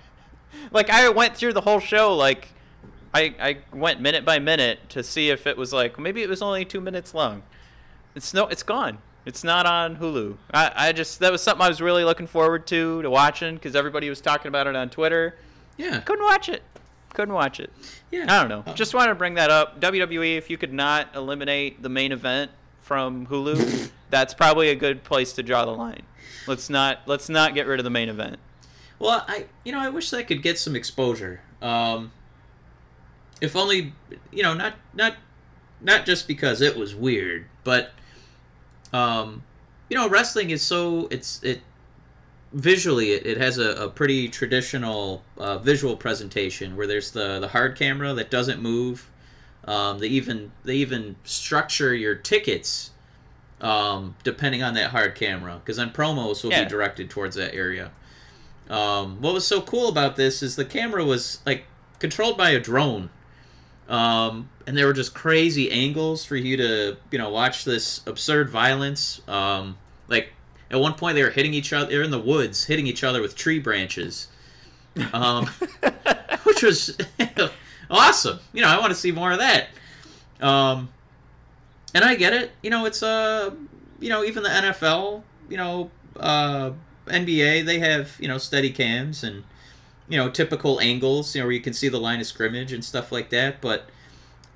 like 0.70 0.90
I 0.90 1.08
went 1.08 1.36
through 1.36 1.52
the 1.52 1.60
whole 1.62 1.80
show 1.80 2.14
like 2.14 2.48
I 3.14 3.34
I 3.40 3.58
went 3.76 4.00
minute 4.00 4.24
by 4.24 4.38
minute 4.38 4.88
to 4.90 5.02
see 5.02 5.30
if 5.30 5.46
it 5.46 5.56
was 5.56 5.72
like 5.72 5.98
maybe 5.98 6.22
it 6.22 6.28
was 6.28 6.42
only 6.42 6.64
2 6.64 6.80
minutes 6.80 7.14
long. 7.14 7.42
It's 8.14 8.32
no 8.32 8.46
it's 8.46 8.62
gone. 8.62 8.98
It's 9.26 9.42
not 9.42 9.66
on 9.66 9.96
Hulu. 9.96 10.36
I, 10.54 10.72
I 10.74 10.92
just 10.92 11.18
that 11.18 11.32
was 11.32 11.42
something 11.42 11.64
I 11.64 11.68
was 11.68 11.82
really 11.82 12.04
looking 12.04 12.28
forward 12.28 12.66
to 12.68 13.02
to 13.02 13.10
watching 13.10 13.58
cuz 13.58 13.74
everybody 13.74 14.08
was 14.08 14.20
talking 14.20 14.48
about 14.48 14.68
it 14.68 14.76
on 14.76 14.88
Twitter. 14.88 15.36
Yeah. 15.76 16.00
Couldn't 16.00 16.24
watch 16.24 16.48
it. 16.48 16.62
Couldn't 17.12 17.34
watch 17.34 17.58
it. 17.58 17.72
Yeah. 18.12 18.26
I 18.28 18.40
don't 18.40 18.48
know. 18.48 18.72
Just 18.74 18.94
wanted 18.94 19.08
to 19.08 19.14
bring 19.16 19.34
that 19.34 19.50
up. 19.50 19.80
WWE, 19.80 20.36
if 20.36 20.48
you 20.48 20.56
could 20.56 20.72
not 20.72 21.08
eliminate 21.14 21.82
the 21.82 21.88
main 21.88 22.12
event 22.12 22.52
from 22.80 23.26
Hulu, 23.26 23.90
that's 24.10 24.32
probably 24.32 24.68
a 24.68 24.76
good 24.76 25.02
place 25.02 25.32
to 25.32 25.42
draw 25.42 25.64
the 25.64 25.72
line. 25.72 26.02
Let's 26.46 26.70
not 26.70 27.00
let's 27.06 27.28
not 27.28 27.54
get 27.54 27.66
rid 27.66 27.80
of 27.80 27.84
the 27.84 27.90
main 27.90 28.08
event. 28.08 28.38
Well, 29.00 29.24
I 29.26 29.46
you 29.64 29.72
know 29.72 29.80
I 29.80 29.88
wish 29.88 30.12
I 30.12 30.22
could 30.22 30.40
get 30.40 30.58
some 30.58 30.76
exposure. 30.76 31.40
Um, 31.60 32.12
if 33.40 33.56
only 33.56 33.92
you 34.30 34.44
know 34.44 34.54
not 34.54 34.74
not 34.94 35.16
not 35.80 36.06
just 36.06 36.28
because 36.28 36.60
it 36.60 36.76
was 36.76 36.94
weird, 36.94 37.46
but 37.64 37.90
um, 38.92 39.42
you 39.88 39.96
know 39.96 40.08
wrestling 40.08 40.50
is 40.50 40.62
so 40.62 41.08
it's 41.10 41.42
it 41.42 41.60
visually 42.52 43.12
it, 43.12 43.26
it 43.26 43.38
has 43.38 43.58
a, 43.58 43.70
a 43.84 43.88
pretty 43.88 44.28
traditional 44.28 45.22
uh, 45.36 45.58
visual 45.58 45.96
presentation 45.96 46.76
where 46.76 46.86
there's 46.86 47.10
the 47.10 47.38
the 47.40 47.48
hard 47.48 47.76
camera 47.76 48.12
that 48.14 48.30
doesn't 48.30 48.60
move. 48.62 49.10
Um, 49.64 49.98
they 49.98 50.06
even 50.08 50.52
they 50.64 50.76
even 50.76 51.16
structure 51.24 51.92
your 51.94 52.14
tickets 52.14 52.90
um, 53.60 54.14
depending 54.22 54.62
on 54.62 54.74
that 54.74 54.90
hard 54.90 55.14
camera 55.16 55.56
because 55.62 55.76
then 55.78 55.90
promos 55.90 56.44
will 56.44 56.50
Yeah. 56.52 56.64
be 56.64 56.70
directed 56.70 57.10
towards 57.10 57.34
that 57.36 57.54
area. 57.54 57.90
Um, 58.70 59.20
what 59.20 59.32
was 59.34 59.46
so 59.46 59.60
cool 59.60 59.88
about 59.88 60.16
this 60.16 60.42
is 60.42 60.56
the 60.56 60.64
camera 60.64 61.04
was 61.04 61.40
like 61.46 61.64
controlled 61.98 62.36
by 62.36 62.50
a 62.50 62.60
drone, 62.60 63.10
Um, 63.88 64.50
and 64.66 64.76
there 64.76 64.86
were 64.86 64.92
just 64.92 65.14
crazy 65.14 65.70
angles 65.70 66.24
for 66.24 66.36
you 66.36 66.56
to, 66.56 66.96
you 67.10 67.18
know, 67.18 67.30
watch 67.30 67.64
this 67.64 68.00
absurd 68.06 68.50
violence. 68.50 69.20
Um, 69.28 69.78
like 70.08 70.32
at 70.70 70.80
one 70.80 70.94
point 70.94 71.14
they 71.14 71.22
were 71.22 71.30
hitting 71.30 71.54
each 71.54 71.72
other. 71.72 71.90
They're 71.90 72.02
in 72.02 72.10
the 72.10 72.18
woods, 72.18 72.64
hitting 72.64 72.86
each 72.86 73.04
other 73.04 73.22
with 73.22 73.36
tree 73.36 73.60
branches, 73.60 74.28
um, 75.12 75.46
which 76.42 76.62
was 76.62 76.96
awesome. 77.90 78.40
You 78.52 78.62
know, 78.62 78.68
I 78.68 78.78
want 78.78 78.90
to 78.90 78.98
see 78.98 79.12
more 79.12 79.32
of 79.32 79.38
that. 79.38 79.68
Um, 80.40 80.88
and 81.94 82.04
I 82.04 82.16
get 82.16 82.32
it. 82.32 82.50
You 82.62 82.70
know, 82.70 82.84
it's 82.86 83.02
uh, 83.02 83.54
you 84.00 84.08
know, 84.08 84.24
even 84.24 84.42
the 84.42 84.48
NFL, 84.48 85.22
you 85.48 85.56
know, 85.56 85.90
uh, 86.18 86.72
NBA, 87.06 87.64
they 87.64 87.78
have 87.78 88.16
you 88.18 88.26
know 88.26 88.38
steady 88.38 88.70
cams 88.70 89.22
and 89.22 89.44
you 90.08 90.18
know 90.18 90.28
typical 90.28 90.80
angles, 90.80 91.34
you 91.34 91.40
know, 91.40 91.46
where 91.46 91.52
you 91.52 91.60
can 91.60 91.72
see 91.72 91.88
the 91.88 92.00
line 92.00 92.20
of 92.20 92.26
scrimmage 92.26 92.72
and 92.72 92.84
stuff 92.84 93.12
like 93.12 93.30
that. 93.30 93.60
But 93.60 93.88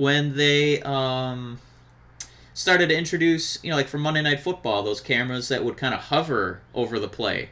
when 0.01 0.35
they 0.35 0.81
um, 0.81 1.59
started 2.55 2.89
to 2.89 2.97
introduce, 2.97 3.63
you 3.63 3.69
know, 3.69 3.77
like 3.77 3.87
for 3.87 3.99
Monday 3.99 4.23
Night 4.23 4.41
Football, 4.41 4.83
those 4.83 4.99
cameras 4.99 5.49
that 5.49 5.63
would 5.63 5.77
kind 5.77 5.93
of 5.93 6.01
hover 6.01 6.63
over 6.73 6.99
the 6.99 7.07
play. 7.07 7.51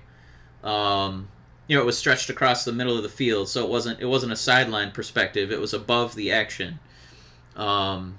Um, 0.64 1.28
you 1.66 1.76
know, 1.76 1.82
it 1.82 1.84
was 1.84 1.98
stretched 1.98 2.30
across 2.30 2.64
the 2.64 2.72
middle 2.72 2.96
of 2.96 3.02
the 3.02 3.10
field, 3.10 3.50
so 3.50 3.62
it 3.62 3.68
wasn't 3.68 4.00
it 4.00 4.06
wasn't 4.06 4.32
a 4.32 4.36
sideline 4.36 4.92
perspective. 4.92 5.52
It 5.52 5.60
was 5.60 5.74
above 5.74 6.14
the 6.14 6.32
action. 6.32 6.78
Um, 7.54 8.18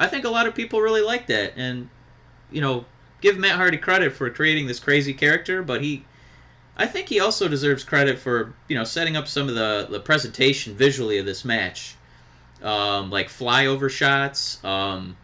I 0.00 0.08
think 0.08 0.24
a 0.24 0.30
lot 0.30 0.48
of 0.48 0.56
people 0.56 0.80
really 0.80 1.02
like 1.02 1.28
that, 1.28 1.52
and 1.56 1.90
you 2.50 2.60
know, 2.60 2.86
give 3.20 3.38
Matt 3.38 3.54
Hardy 3.54 3.76
credit 3.76 4.14
for 4.14 4.28
creating 4.30 4.66
this 4.66 4.80
crazy 4.80 5.14
character, 5.14 5.62
but 5.62 5.80
he, 5.80 6.04
I 6.76 6.86
think 6.86 7.08
he 7.08 7.20
also 7.20 7.46
deserves 7.46 7.84
credit 7.84 8.18
for 8.18 8.52
you 8.66 8.76
know 8.76 8.82
setting 8.82 9.16
up 9.16 9.28
some 9.28 9.48
of 9.48 9.54
the 9.54 9.86
the 9.88 10.00
presentation 10.00 10.74
visually 10.74 11.18
of 11.18 11.24
this 11.26 11.44
match, 11.44 11.94
um, 12.64 13.10
like 13.10 13.28
flyover 13.28 13.88
shots, 13.90 14.62
um, 14.64 15.16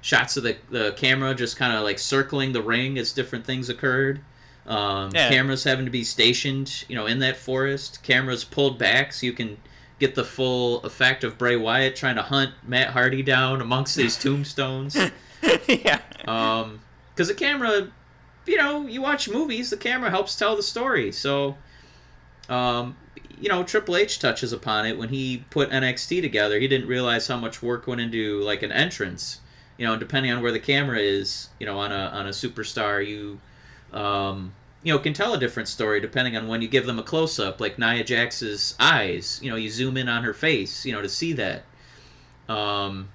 shots 0.00 0.36
of 0.38 0.42
the 0.44 0.56
the 0.70 0.92
camera 0.96 1.34
just 1.34 1.56
kind 1.58 1.74
of 1.76 1.82
like 1.82 1.98
circling 1.98 2.52
the 2.52 2.62
ring 2.62 2.96
as 2.98 3.12
different 3.12 3.44
things 3.44 3.68
occurred. 3.68 4.20
Um, 4.66 5.10
Yeah. 5.12 5.28
Cameras 5.28 5.64
having 5.64 5.84
to 5.84 5.90
be 5.90 6.04
stationed, 6.04 6.84
you 6.88 6.94
know, 6.94 7.06
in 7.06 7.18
that 7.18 7.36
forest. 7.36 8.02
Cameras 8.02 8.44
pulled 8.44 8.78
back 8.78 9.12
so 9.12 9.26
you 9.26 9.32
can 9.32 9.56
get 9.98 10.14
the 10.14 10.24
full 10.24 10.80
effect 10.84 11.24
of 11.24 11.36
Bray 11.36 11.56
Wyatt 11.56 11.96
trying 11.96 12.14
to 12.16 12.22
hunt 12.22 12.52
Matt 12.66 12.90
Hardy 12.90 13.22
down 13.22 13.60
amongst 13.60 13.96
these 13.96 14.16
tombstones. 14.22 14.96
yeah. 15.68 16.00
Um, 16.26 16.80
because 17.14 17.28
the 17.28 17.34
camera, 17.34 17.88
you 18.46 18.56
know, 18.56 18.86
you 18.86 19.02
watch 19.02 19.28
movies, 19.28 19.68
the 19.70 19.76
camera 19.76 20.08
helps 20.10 20.36
tell 20.36 20.56
the 20.56 20.62
story. 20.62 21.10
So, 21.12 21.56
um, 22.50 22.96
you 23.40 23.48
know, 23.48 23.64
Triple 23.64 23.96
H 23.96 24.18
touches 24.18 24.52
upon 24.52 24.86
it 24.86 24.98
when 24.98 25.08
he 25.08 25.44
put 25.48 25.70
NXT 25.70 26.20
together. 26.20 26.58
He 26.58 26.68
didn't 26.68 26.88
realize 26.88 27.26
how 27.26 27.38
much 27.38 27.62
work 27.62 27.86
went 27.86 28.00
into 28.00 28.40
like 28.42 28.62
an 28.62 28.72
entrance. 28.72 29.40
You 29.78 29.86
know, 29.86 29.96
depending 29.96 30.30
on 30.30 30.42
where 30.42 30.52
the 30.52 30.60
camera 30.60 30.98
is, 30.98 31.48
you 31.58 31.64
know, 31.64 31.78
on 31.78 31.90
a 31.90 32.10
on 32.12 32.26
a 32.26 32.30
superstar, 32.30 33.06
you, 33.06 33.40
um, 33.98 34.52
you 34.82 34.92
know, 34.92 34.98
can 34.98 35.14
tell 35.14 35.32
a 35.32 35.38
different 35.38 35.68
story 35.70 36.00
depending 36.00 36.36
on 36.36 36.48
when 36.48 36.60
you 36.60 36.68
give 36.68 36.84
them 36.84 36.98
a 36.98 37.02
close 37.02 37.38
up, 37.38 37.60
like 37.60 37.78
Nia 37.78 38.04
Jax's 38.04 38.74
eyes. 38.78 39.40
You 39.42 39.50
know, 39.50 39.56
you 39.56 39.70
zoom 39.70 39.96
in 39.96 40.08
on 40.08 40.22
her 40.22 40.34
face, 40.34 40.84
you 40.84 40.92
know, 40.92 41.00
to 41.00 41.08
see 41.08 41.32
that. 41.32 41.64
Um, 42.46 43.08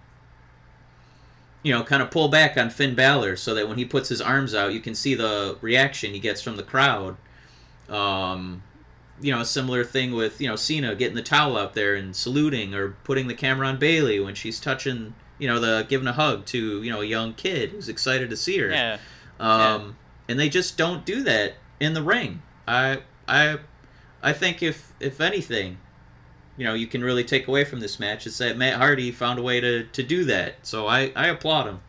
you 1.61 1.73
know, 1.73 1.83
kind 1.83 2.01
of 2.01 2.09
pull 2.09 2.29
back 2.29 2.57
on 2.57 2.69
Finn 2.69 2.95
Balor 2.95 3.35
so 3.35 3.53
that 3.53 3.67
when 3.67 3.77
he 3.77 3.85
puts 3.85 4.09
his 4.09 4.21
arms 4.21 4.55
out, 4.55 4.73
you 4.73 4.79
can 4.79 4.95
see 4.95 5.13
the 5.13 5.57
reaction 5.61 6.13
he 6.13 6.19
gets 6.19 6.41
from 6.41 6.57
the 6.57 6.63
crowd. 6.63 7.17
Um, 7.89 8.63
you 9.21 9.31
know, 9.31 9.41
a 9.41 9.45
similar 9.45 9.83
thing 9.83 10.13
with 10.13 10.41
you 10.41 10.47
know 10.47 10.55
Cena 10.55 10.95
getting 10.95 11.15
the 11.15 11.23
towel 11.23 11.57
out 11.57 11.73
there 11.73 11.95
and 11.95 12.15
saluting, 12.15 12.73
or 12.73 12.91
putting 13.03 13.27
the 13.27 13.33
camera 13.33 13.67
on 13.67 13.77
Bayley 13.77 14.19
when 14.19 14.35
she's 14.35 14.59
touching, 14.59 15.15
you 15.39 15.47
know, 15.47 15.59
the 15.59 15.85
giving 15.87 16.07
a 16.07 16.13
hug 16.13 16.45
to 16.47 16.81
you 16.81 16.91
know 16.91 17.01
a 17.01 17.05
young 17.05 17.33
kid 17.33 17.71
who's 17.71 17.89
excited 17.89 18.29
to 18.29 18.37
see 18.37 18.57
her. 18.57 18.69
Yeah. 18.69 18.97
Um, 19.39 19.97
and 20.27 20.39
they 20.39 20.49
just 20.49 20.77
don't 20.77 21.05
do 21.05 21.23
that 21.23 21.55
in 21.79 21.93
the 21.93 22.01
ring. 22.01 22.41
I 22.67 23.01
I 23.27 23.59
I 24.21 24.33
think 24.33 24.63
if 24.63 24.93
if 24.99 25.21
anything, 25.21 25.77
you 26.57 26.65
know, 26.65 26.73
you 26.73 26.87
can 26.87 27.03
really 27.03 27.23
take 27.23 27.47
away 27.47 27.63
from 27.63 27.79
this 27.79 27.99
match 27.99 28.25
is 28.25 28.37
that 28.37 28.57
Matt 28.57 28.75
Hardy 28.75 29.11
found 29.11 29.39
a 29.39 29.41
way 29.41 29.59
to, 29.59 29.83
to 29.83 30.03
do 30.03 30.23
that. 30.25 30.55
So 30.63 30.87
I, 30.87 31.11
I 31.15 31.27
applaud 31.27 31.67
him. 31.67 31.81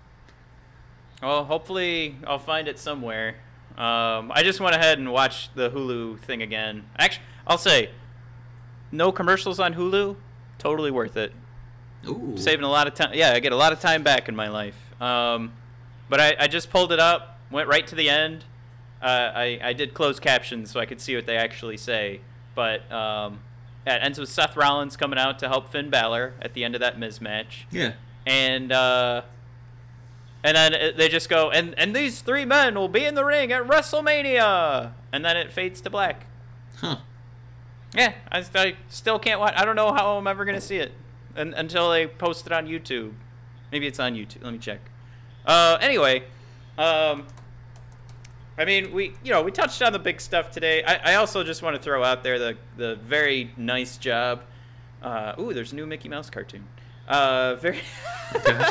Well, 1.22 1.44
hopefully 1.44 2.16
I'll 2.26 2.38
find 2.38 2.68
it 2.68 2.78
somewhere. 2.78 3.36
Um, 3.76 4.32
I 4.34 4.42
just 4.42 4.60
went 4.60 4.74
ahead 4.74 4.98
and 4.98 5.12
watched 5.12 5.54
the 5.54 5.70
Hulu 5.70 6.18
thing 6.20 6.40
again. 6.42 6.84
Actually, 6.98 7.24
I'll 7.46 7.58
say, 7.58 7.90
no 8.90 9.12
commercials 9.12 9.60
on 9.60 9.74
Hulu, 9.74 10.16
totally 10.58 10.90
worth 10.90 11.16
it. 11.16 11.32
Ooh. 12.08 12.32
Saving 12.36 12.64
a 12.64 12.70
lot 12.70 12.86
of 12.86 12.94
time. 12.94 13.10
Yeah, 13.14 13.32
I 13.32 13.40
get 13.40 13.52
a 13.52 13.56
lot 13.56 13.72
of 13.72 13.80
time 13.80 14.02
back 14.02 14.28
in 14.28 14.36
my 14.36 14.48
life. 14.48 14.76
Um, 15.00 15.52
but 16.08 16.20
I, 16.20 16.36
I 16.40 16.46
just 16.46 16.70
pulled 16.70 16.92
it 16.92 17.00
up, 17.00 17.38
went 17.50 17.68
right 17.68 17.86
to 17.88 17.94
the 17.94 18.08
end. 18.08 18.44
Uh, 19.02 19.30
I, 19.34 19.58
I 19.62 19.72
did 19.74 19.92
closed 19.92 20.22
captions 20.22 20.70
so 20.70 20.80
I 20.80 20.86
could 20.86 21.00
see 21.00 21.14
what 21.14 21.26
they 21.26 21.36
actually 21.36 21.76
say. 21.76 22.20
But 22.54 22.90
um, 22.90 23.40
it 23.86 23.90
ends 24.02 24.18
with 24.18 24.28
Seth 24.30 24.56
Rollins 24.56 24.96
coming 24.96 25.18
out 25.18 25.38
to 25.40 25.48
help 25.48 25.68
Finn 25.70 25.90
Balor 25.90 26.32
at 26.40 26.54
the 26.54 26.64
end 26.64 26.74
of 26.74 26.80
that 26.80 26.98
Miz 26.98 27.20
match 27.20 27.66
Yeah. 27.70 27.92
and 28.26 28.72
uh, 28.72 29.22
and 30.46 30.56
then 30.56 30.92
they 30.96 31.08
just 31.08 31.28
go 31.28 31.50
and 31.50 31.76
and 31.76 31.94
these 31.94 32.20
three 32.20 32.44
men 32.44 32.76
will 32.76 32.88
be 32.88 33.04
in 33.04 33.16
the 33.16 33.24
ring 33.24 33.50
at 33.50 33.66
WrestleMania, 33.66 34.92
and 35.12 35.24
then 35.24 35.36
it 35.36 35.52
fades 35.52 35.80
to 35.80 35.90
black. 35.90 36.26
Huh. 36.76 36.98
Yeah, 37.92 38.12
I, 38.30 38.44
I 38.54 38.76
still 38.88 39.18
can't 39.18 39.40
watch. 39.40 39.54
I 39.56 39.64
don't 39.64 39.74
know 39.74 39.92
how 39.92 40.16
I'm 40.16 40.26
ever 40.28 40.44
gonna 40.44 40.60
see 40.60 40.76
it, 40.76 40.92
and, 41.34 41.52
until 41.54 41.90
they 41.90 42.06
post 42.06 42.46
it 42.46 42.52
on 42.52 42.68
YouTube. 42.68 43.12
Maybe 43.72 43.88
it's 43.88 43.98
on 43.98 44.14
YouTube. 44.14 44.44
Let 44.44 44.52
me 44.52 44.60
check. 44.60 44.78
Uh, 45.44 45.78
anyway, 45.80 46.22
um, 46.78 47.26
I 48.56 48.64
mean, 48.64 48.92
we 48.92 49.16
you 49.24 49.32
know 49.32 49.42
we 49.42 49.50
touched 49.50 49.82
on 49.82 49.92
the 49.92 49.98
big 49.98 50.20
stuff 50.20 50.52
today. 50.52 50.84
I, 50.84 51.12
I 51.12 51.14
also 51.16 51.42
just 51.42 51.60
want 51.62 51.74
to 51.74 51.82
throw 51.82 52.04
out 52.04 52.22
there 52.22 52.38
the 52.38 52.56
the 52.76 52.94
very 52.94 53.50
nice 53.56 53.96
job. 53.96 54.42
Uh, 55.02 55.34
ooh, 55.40 55.52
there's 55.52 55.72
a 55.72 55.74
new 55.74 55.86
Mickey 55.86 56.08
Mouse 56.08 56.30
cartoon. 56.30 56.64
Uh, 57.08 57.56
very. 57.56 57.80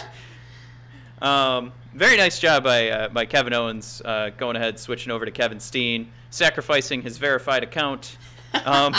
Okay. 1.22 1.26
Um, 1.28 1.72
very 1.94 2.18
nice 2.18 2.40
job 2.40 2.64
by 2.64 2.90
uh, 2.90 3.10
by 3.10 3.26
Kevin 3.26 3.54
Owens 3.54 4.02
uh, 4.04 4.32
going 4.38 4.56
ahead, 4.56 4.80
switching 4.80 5.12
over 5.12 5.26
to 5.26 5.32
Kevin 5.32 5.60
Steen, 5.60 6.10
sacrificing 6.30 7.02
his 7.02 7.18
verified 7.18 7.64
account. 7.64 8.18
Um, 8.66 8.94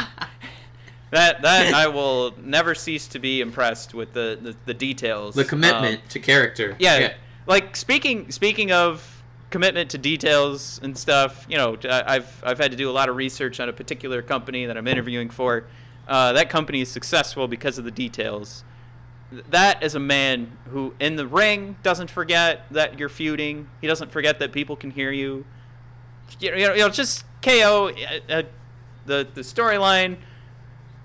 that 1.10 1.42
that 1.42 1.74
I 1.74 1.88
will 1.88 2.34
never 2.42 2.74
cease 2.74 3.06
to 3.08 3.18
be 3.18 3.40
impressed 3.40 3.94
with 3.94 4.12
the 4.12 4.38
the, 4.40 4.56
the 4.64 4.74
details. 4.74 5.34
The 5.34 5.44
commitment 5.44 5.96
Um, 5.96 6.08
to 6.08 6.18
character. 6.20 6.76
yeah, 6.78 7.14
like 7.46 7.76
speaking 7.76 8.30
speaking 8.30 8.72
of 8.72 9.12
commitment 9.50 9.90
to 9.90 9.98
details 9.98 10.80
and 10.82 10.96
stuff. 10.96 11.46
You 11.48 11.56
know, 11.58 11.76
I- 11.84 12.16
I've 12.16 12.42
I've 12.44 12.58
had 12.58 12.70
to 12.70 12.76
do 12.76 12.88
a 12.90 12.92
lot 12.92 13.08
of 13.10 13.16
research 13.16 13.60
on 13.60 13.68
a 13.68 13.72
particular 13.72 14.22
company 14.22 14.64
that 14.66 14.76
I'm 14.76 14.88
interviewing 14.88 15.28
for. 15.30 15.64
Uh, 16.08 16.32
that 16.32 16.48
company 16.48 16.80
is 16.80 16.90
successful 16.90 17.46
because 17.48 17.78
of 17.78 17.84
the 17.84 17.90
details. 17.90 18.64
That 19.32 19.82
is 19.82 19.94
a 19.94 20.00
man 20.00 20.56
who, 20.70 20.94
in 21.00 21.16
the 21.16 21.26
ring, 21.26 21.76
doesn't 21.82 22.10
forget 22.10 22.66
that 22.70 22.98
you're 22.98 23.08
feuding. 23.08 23.68
He 23.80 23.86
doesn't 23.86 24.12
forget 24.12 24.38
that 24.38 24.52
people 24.52 24.76
can 24.76 24.90
hear 24.90 25.10
you. 25.10 25.44
You 26.38 26.50
know, 26.52 26.56
you 26.74 26.78
know, 26.78 26.88
just 26.88 27.24
KO. 27.42 27.90
Uh, 27.90 28.32
uh, 28.32 28.42
the 29.06 29.26
the 29.34 29.40
storyline, 29.40 30.18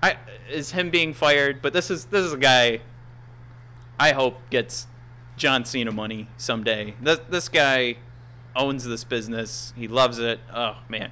I 0.02 0.18
is 0.50 0.72
him 0.72 0.90
being 0.90 1.14
fired. 1.14 1.62
But 1.62 1.74
this 1.74 1.90
is 1.90 2.06
this 2.06 2.26
is 2.26 2.34
a 2.34 2.38
guy. 2.38 2.82
I 4.00 4.14
hope 4.14 4.38
gets 4.50 4.88
John 5.38 5.66
Cena 5.66 5.92
money 5.92 6.28
someday. 6.38 6.96
This 7.02 7.20
this 7.30 7.50
guy 7.50 7.98
owns 8.56 8.84
this 8.84 9.04
business. 9.04 9.74
He 9.76 9.88
loves 9.88 10.20
it. 10.20 10.40
Oh 10.54 10.78
man. 10.90 11.12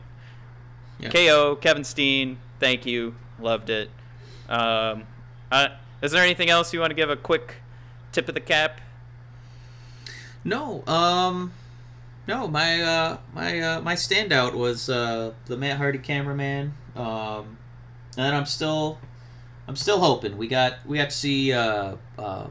Yeah. 1.00 1.10
KO 1.10 1.56
Kevin 1.56 1.84
Steen. 1.84 2.38
Thank 2.60 2.86
you. 2.86 3.16
Loved 3.40 3.70
it. 3.70 3.90
Um, 4.50 5.04
uh, 5.52 5.70
is 6.02 6.12
there 6.12 6.24
anything 6.24 6.50
else 6.50 6.74
you 6.74 6.80
want 6.80 6.92
to 6.92 6.96
give 6.96 7.10
a 7.10 7.16
quick 7.16 7.56
tip 8.12 8.28
of 8.28 8.36
the 8.36 8.42
cap? 8.42 8.82
No, 10.44 10.86
um, 10.88 11.54
no. 12.28 12.48
My 12.48 12.82
uh, 12.82 13.18
my 13.34 13.60
uh, 13.60 13.82
my 13.82 13.96
standout 13.96 14.54
was 14.54 14.90
uh, 14.90 15.34
the 15.46 15.58
Matt 15.58 15.78
Hardy 15.78 16.00
cameraman. 16.00 16.74
Um, 16.96 17.58
and 18.18 18.36
I'm 18.36 18.46
still, 18.46 19.00
I'm 19.68 19.76
still 19.76 20.00
hoping 20.00 20.38
we 20.38 20.48
got 20.48 20.86
we 20.86 20.98
got 20.98 21.10
to 21.10 21.16
see 21.16 21.54
uh, 21.54 21.96
uh, 22.18 22.48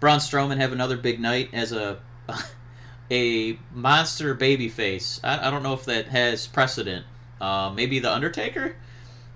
Braun 0.00 0.18
Strowman 0.18 0.58
have 0.58 0.72
another 0.72 0.96
big 0.96 1.20
night 1.20 1.50
as 1.52 1.72
a 1.72 1.98
a 3.10 3.58
monster 3.72 4.34
babyface. 4.34 5.20
I, 5.22 5.48
I 5.48 5.50
don't 5.50 5.62
know 5.62 5.74
if 5.74 5.84
that 5.84 6.08
has 6.08 6.46
precedent. 6.46 7.06
Uh, 7.40 7.70
maybe 7.74 7.98
the 7.98 8.12
Undertaker. 8.12 8.76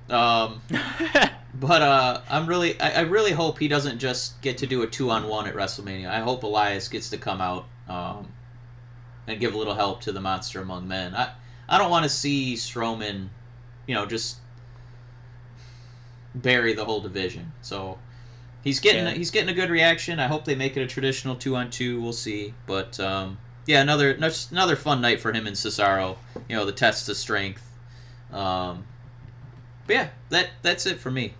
Um, 0.09 0.63
but 1.61 1.83
uh, 1.83 2.21
I'm 2.29 2.47
really, 2.47 2.81
I, 2.81 2.91
I 2.91 3.01
really 3.01 3.33
hope 3.33 3.59
he 3.59 3.69
doesn't 3.69 3.99
just 3.99 4.41
get 4.43 4.59
to 4.59 4.67
do 4.67 4.83
a 4.83 4.87
two 4.87 5.11
on 5.11 5.29
one 5.29 5.47
at 5.47 5.55
WrestleMania. 5.55 6.09
I 6.09 6.21
hope 6.21 6.43
Elias 6.43 6.89
gets 6.89 7.11
to 7.11 7.19
come 7.19 7.41
out 7.41 7.67
um, 7.89 8.29
and 9.27 9.41
give 9.41 9.55
a 9.55 9.59
little 9.59 9.75
help 9.75 10.01
to 10.03 10.13
the 10.13 10.21
Monster 10.21 10.61
Among 10.61 10.87
Men. 10.87 11.15
I, 11.15 11.31
I 11.69 11.79
don't 11.79 11.91
want 11.91 12.05
to 12.05 12.09
see 12.09 12.55
Strowman, 12.55 13.29
you 13.87 13.95
know, 13.95 14.07
just 14.07 14.37
bury 16.35 16.73
the 16.75 16.85
whole 16.85 17.01
division. 17.01 17.53
So 17.63 17.99
he's 18.63 18.81
getting 18.81 19.05
Yeah. 19.07 19.13
he's 19.15 19.31
getting 19.31 19.49
a 19.49 19.55
good 19.55 19.71
reaction. 19.71 20.21
I 20.21 20.27
hope 20.27 20.45
they 20.45 20.55
make 20.55 20.77
it 20.77 20.83
a 20.83 20.87
traditional 20.87 21.37
two 21.37 21.57
on 21.57 21.71
two. 21.71 22.01
We'll 22.01 22.13
see, 22.13 22.55
but 22.67 22.99
um, 23.01 23.39
yeah, 23.67 23.81
another 23.83 24.13
another 24.51 24.77
fun 24.77 25.01
night 25.01 25.21
for 25.21 25.33
him 25.33 25.47
and 25.47 25.57
Cesaro. 25.57 26.17
You 26.49 26.57
know, 26.57 26.65
the 26.65 26.73
test 26.73 27.09
of 27.09 27.17
strength. 27.17 27.65
Um, 28.33 28.87
but 29.87 29.95
yeah, 29.95 30.09
that 30.31 30.51
that's 30.63 30.87
it 30.87 30.99
for 31.01 31.11
me. 31.11 31.35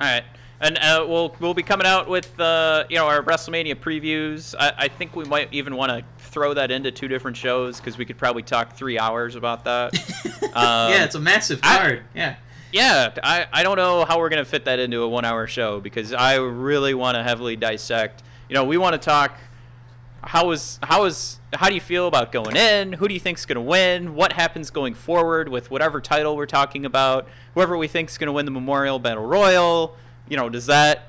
All 0.00 0.06
right, 0.06 0.24
and 0.60 0.78
uh, 0.78 1.04
we'll 1.06 1.36
we'll 1.40 1.52
be 1.54 1.62
coming 1.62 1.86
out 1.86 2.08
with 2.08 2.38
uh, 2.40 2.84
you 2.88 2.96
know 2.96 3.06
our 3.06 3.22
WrestleMania 3.22 3.74
previews. 3.74 4.54
I, 4.58 4.72
I 4.78 4.88
think 4.88 5.14
we 5.14 5.24
might 5.24 5.52
even 5.52 5.76
want 5.76 5.90
to 5.92 6.04
throw 6.24 6.54
that 6.54 6.70
into 6.70 6.90
two 6.90 7.06
different 7.06 7.36
shows 7.36 7.76
because 7.78 7.98
we 7.98 8.04
could 8.06 8.16
probably 8.16 8.42
talk 8.42 8.74
three 8.76 8.98
hours 8.98 9.34
about 9.36 9.64
that. 9.64 9.92
Um, 10.50 10.90
yeah, 10.90 11.04
it's 11.04 11.14
a 11.14 11.20
massive 11.20 11.60
I- 11.62 11.78
card. 11.78 12.02
yeah. 12.12 12.34
Yeah, 12.72 13.14
I, 13.22 13.46
I 13.52 13.62
don't 13.62 13.76
know 13.76 14.04
how 14.04 14.18
we're 14.18 14.28
going 14.30 14.44
to 14.44 14.50
fit 14.50 14.64
that 14.64 14.80
into 14.80 15.02
a 15.02 15.08
one 15.08 15.24
hour 15.24 15.46
show 15.46 15.78
because 15.80 16.12
I 16.12 16.36
really 16.38 16.92
want 16.92 17.16
to 17.16 17.22
heavily 17.22 17.54
dissect. 17.54 18.24
You 18.48 18.54
know, 18.54 18.64
we 18.64 18.76
want 18.76 18.94
to 18.94 18.98
talk 18.98 19.38
how 20.22 20.50
is 20.50 20.78
how 20.82 21.04
is 21.04 21.38
how 21.52 21.68
do 21.68 21.74
you 21.74 21.80
feel 21.80 22.06
about 22.06 22.32
going 22.32 22.56
in? 22.56 22.92
Who 22.94 23.08
do 23.08 23.14
you 23.14 23.20
think's 23.20 23.46
going 23.46 23.56
to 23.56 23.62
win? 23.62 24.14
What 24.14 24.34
happens 24.34 24.70
going 24.70 24.94
forward 24.94 25.48
with 25.48 25.70
whatever 25.70 26.00
title 26.00 26.36
we're 26.36 26.46
talking 26.46 26.84
about? 26.84 27.28
Whoever 27.54 27.76
we 27.76 27.88
think's 27.88 28.18
going 28.18 28.26
to 28.26 28.32
win 28.32 28.44
the 28.44 28.50
Memorial 28.50 28.98
Battle 28.98 29.26
Royal, 29.26 29.96
you 30.28 30.36
know, 30.36 30.48
does 30.48 30.66
that 30.66 31.08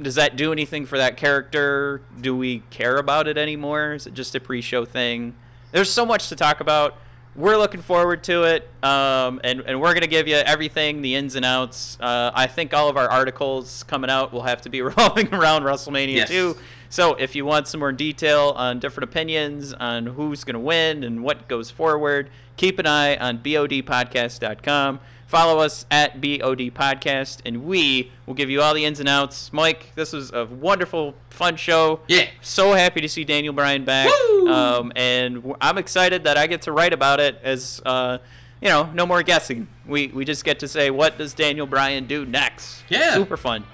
does 0.00 0.14
that 0.14 0.36
do 0.36 0.52
anything 0.52 0.86
for 0.86 0.98
that 0.98 1.16
character? 1.16 2.02
Do 2.20 2.36
we 2.36 2.60
care 2.70 2.96
about 2.96 3.28
it 3.28 3.36
anymore? 3.36 3.94
Is 3.94 4.06
it 4.06 4.14
just 4.14 4.34
a 4.34 4.40
pre-show 4.40 4.84
thing? 4.84 5.34
There's 5.70 5.90
so 5.90 6.06
much 6.06 6.28
to 6.28 6.36
talk 6.36 6.60
about. 6.60 6.96
We're 7.34 7.56
looking 7.56 7.80
forward 7.80 8.22
to 8.24 8.42
it, 8.42 8.68
um, 8.82 9.40
and 9.42 9.60
and 9.60 9.80
we're 9.80 9.94
gonna 9.94 10.06
give 10.06 10.28
you 10.28 10.34
everything, 10.36 11.00
the 11.00 11.14
ins 11.14 11.34
and 11.34 11.46
outs. 11.46 11.96
Uh, 11.98 12.30
I 12.34 12.46
think 12.46 12.74
all 12.74 12.90
of 12.90 12.98
our 12.98 13.08
articles 13.10 13.84
coming 13.84 14.10
out 14.10 14.32
will 14.34 14.42
have 14.42 14.60
to 14.62 14.68
be 14.68 14.82
revolving 14.90 15.32
around 15.32 15.62
WrestleMania 15.62 16.14
Yes. 16.16 16.28
too. 16.28 16.56
So 16.90 17.14
if 17.14 17.34
you 17.34 17.46
want 17.46 17.68
some 17.68 17.80
more 17.80 17.90
detail 17.92 18.52
on 18.54 18.80
different 18.80 19.08
opinions 19.08 19.72
on 19.72 20.04
who's 20.06 20.44
gonna 20.44 20.60
win 20.60 21.02
and 21.04 21.24
what 21.24 21.48
goes 21.48 21.70
forward, 21.70 22.28
keep 22.58 22.78
an 22.78 22.86
eye 22.86 23.16
on 23.16 23.38
bodpodcast.com. 23.38 25.00
Follow 25.32 25.60
us 25.60 25.86
at 25.90 26.20
BOD 26.20 26.74
Podcast, 26.74 27.38
and 27.46 27.64
we 27.64 28.12
will 28.26 28.34
give 28.34 28.50
you 28.50 28.60
all 28.60 28.74
the 28.74 28.84
ins 28.84 29.00
and 29.00 29.08
outs. 29.08 29.50
Mike, 29.50 29.86
this 29.94 30.12
was 30.12 30.30
a 30.30 30.44
wonderful, 30.44 31.14
fun 31.30 31.56
show. 31.56 32.00
Yeah. 32.06 32.26
So 32.42 32.74
happy 32.74 33.00
to 33.00 33.08
see 33.08 33.24
Daniel 33.24 33.54
Bryan 33.54 33.86
back. 33.86 34.10
Woo! 34.10 34.52
Um, 34.52 34.92
and 34.94 35.54
I'm 35.58 35.78
excited 35.78 36.24
that 36.24 36.36
I 36.36 36.46
get 36.46 36.60
to 36.62 36.72
write 36.72 36.92
about 36.92 37.18
it 37.18 37.38
as, 37.42 37.80
uh, 37.86 38.18
you 38.60 38.68
know, 38.68 38.90
no 38.92 39.06
more 39.06 39.22
guessing. 39.22 39.68
We, 39.86 40.08
we 40.08 40.26
just 40.26 40.44
get 40.44 40.58
to 40.58 40.68
say, 40.68 40.90
what 40.90 41.16
does 41.16 41.32
Daniel 41.32 41.66
Bryan 41.66 42.06
do 42.06 42.26
next? 42.26 42.84
Yeah. 42.90 43.14
Super 43.14 43.38
fun. 43.38 43.64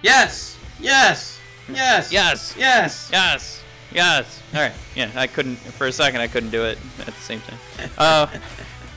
Yes. 0.00 0.56
Yes. 0.80 1.38
Yes. 1.68 2.10
Yes. 2.10 2.54
Yes. 2.56 3.10
Yes. 3.12 3.62
Yes. 3.92 4.42
All 4.54 4.60
right. 4.62 4.72
Yeah, 4.96 5.10
I 5.16 5.26
couldn't, 5.26 5.56
for 5.56 5.86
a 5.86 5.92
second, 5.92 6.22
I 6.22 6.28
couldn't 6.28 6.48
do 6.48 6.64
it 6.64 6.78
at 7.00 7.04
the 7.08 7.12
same 7.12 7.42
time. 7.42 7.90
Uh, 7.98 8.26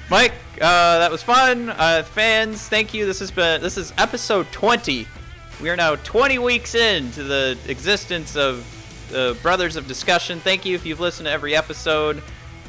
Mike, 0.10 0.34
uh, 0.56 0.99
that 0.99 1.11
was 1.11 1.23
fun. 1.23 1.69
Uh, 1.69 2.03
fans, 2.03 2.69
thank 2.69 2.94
you. 2.94 3.07
This 3.07 3.19
has 3.19 3.32
been 3.32 3.60
this 3.60 3.76
is 3.76 3.91
episode 3.98 4.45
20. 4.52 5.07
We 5.60 5.69
are 5.69 5.76
now 5.76 5.95
20 5.95 6.38
weeks 6.38 6.76
into 6.76 7.23
the 7.23 7.57
existence 7.68 8.36
of 8.36 8.64
the 9.10 9.36
Brothers 9.41 9.77
of 9.77 9.88
Discussion. 9.88 10.40
Thank 10.40 10.64
you 10.64 10.76
if 10.76 10.86
you've 10.86 10.99
listened 10.99 11.26
to 11.26 11.32
every 11.32 11.56
episode. 11.56 12.18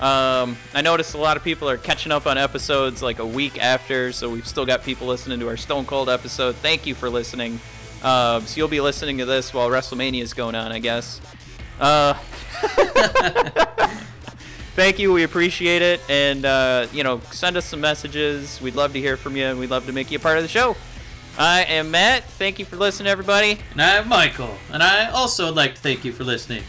Um, 0.01 0.57
I 0.73 0.81
noticed 0.83 1.13
a 1.13 1.19
lot 1.19 1.37
of 1.37 1.45
people 1.45 1.69
are 1.69 1.77
catching 1.77 2.11
up 2.11 2.27
on 2.27 2.39
episodes 2.39 3.03
like 3.03 3.19
a 3.19 3.27
week 3.27 3.63
after, 3.63 4.13
so 4.13 4.31
we've 4.31 4.47
still 4.47 4.65
got 4.65 4.83
people 4.83 5.07
listening 5.07 5.39
to 5.41 5.49
our 5.49 5.59
Stone 5.59 5.85
Cold 5.85 6.09
episode. 6.09 6.57
Thank 6.57 6.87
you 6.87 6.95
for 6.95 7.11
listening. 7.11 7.61
Um, 8.03 8.47
so 8.47 8.57
you'll 8.57 8.69
be 8.69 8.81
listening 8.81 9.19
to 9.19 9.27
this 9.27 9.53
while 9.53 9.69
WrestleMania 9.69 10.23
is 10.23 10.33
going 10.33 10.55
on, 10.55 10.73
I 10.73 10.79
guess. 10.79 11.21
Uh, 11.79 12.15
thank 14.77 14.99
you. 15.01 15.13
We 15.13 15.25
appreciate 15.25 15.83
it. 15.83 16.01
And, 16.09 16.45
uh, 16.45 16.87
you 16.93 17.03
know, 17.03 17.21
send 17.33 17.57
us 17.57 17.65
some 17.65 17.81
messages. 17.81 18.61
We'd 18.61 18.77
love 18.77 18.93
to 18.93 19.01
hear 19.01 19.17
from 19.17 19.37
you, 19.37 19.47
and 19.47 19.59
we'd 19.59 19.71
love 19.71 19.87
to 19.87 19.93
make 19.93 20.11
you 20.11 20.19
a 20.19 20.21
part 20.21 20.37
of 20.37 20.45
the 20.45 20.49
show. 20.49 20.77
I 21.39 21.65
am 21.65 21.91
Matt. 21.91 22.25
Thank 22.25 22.59
you 22.59 22.65
for 22.65 22.77
listening, 22.77 23.09
everybody. 23.09 23.59
And 23.73 23.83
I'm 23.83 24.09
Michael. 24.09 24.57
And 24.71 24.83
I 24.83 25.11
also 25.11 25.47
would 25.47 25.57
like 25.57 25.75
to 25.75 25.81
thank 25.81 26.05
you 26.05 26.13
for 26.13 26.25
listening. 26.25 26.63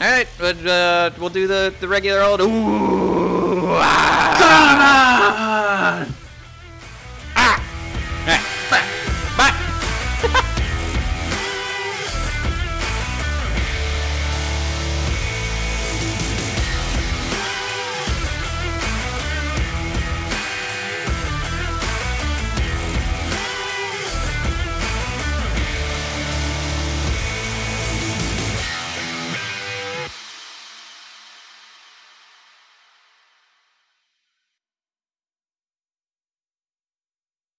All 0.00 0.10
right, 0.10 0.28
but 0.38 0.66
uh, 0.66 1.10
we'll 1.18 1.30
do 1.30 1.46
the, 1.46 1.72
the 1.80 1.86
regular 1.86 2.20
old. 2.20 2.40
Ooh, 2.40 3.66
ah! 3.78 4.34
Come 6.04 6.10
on! 6.10 6.23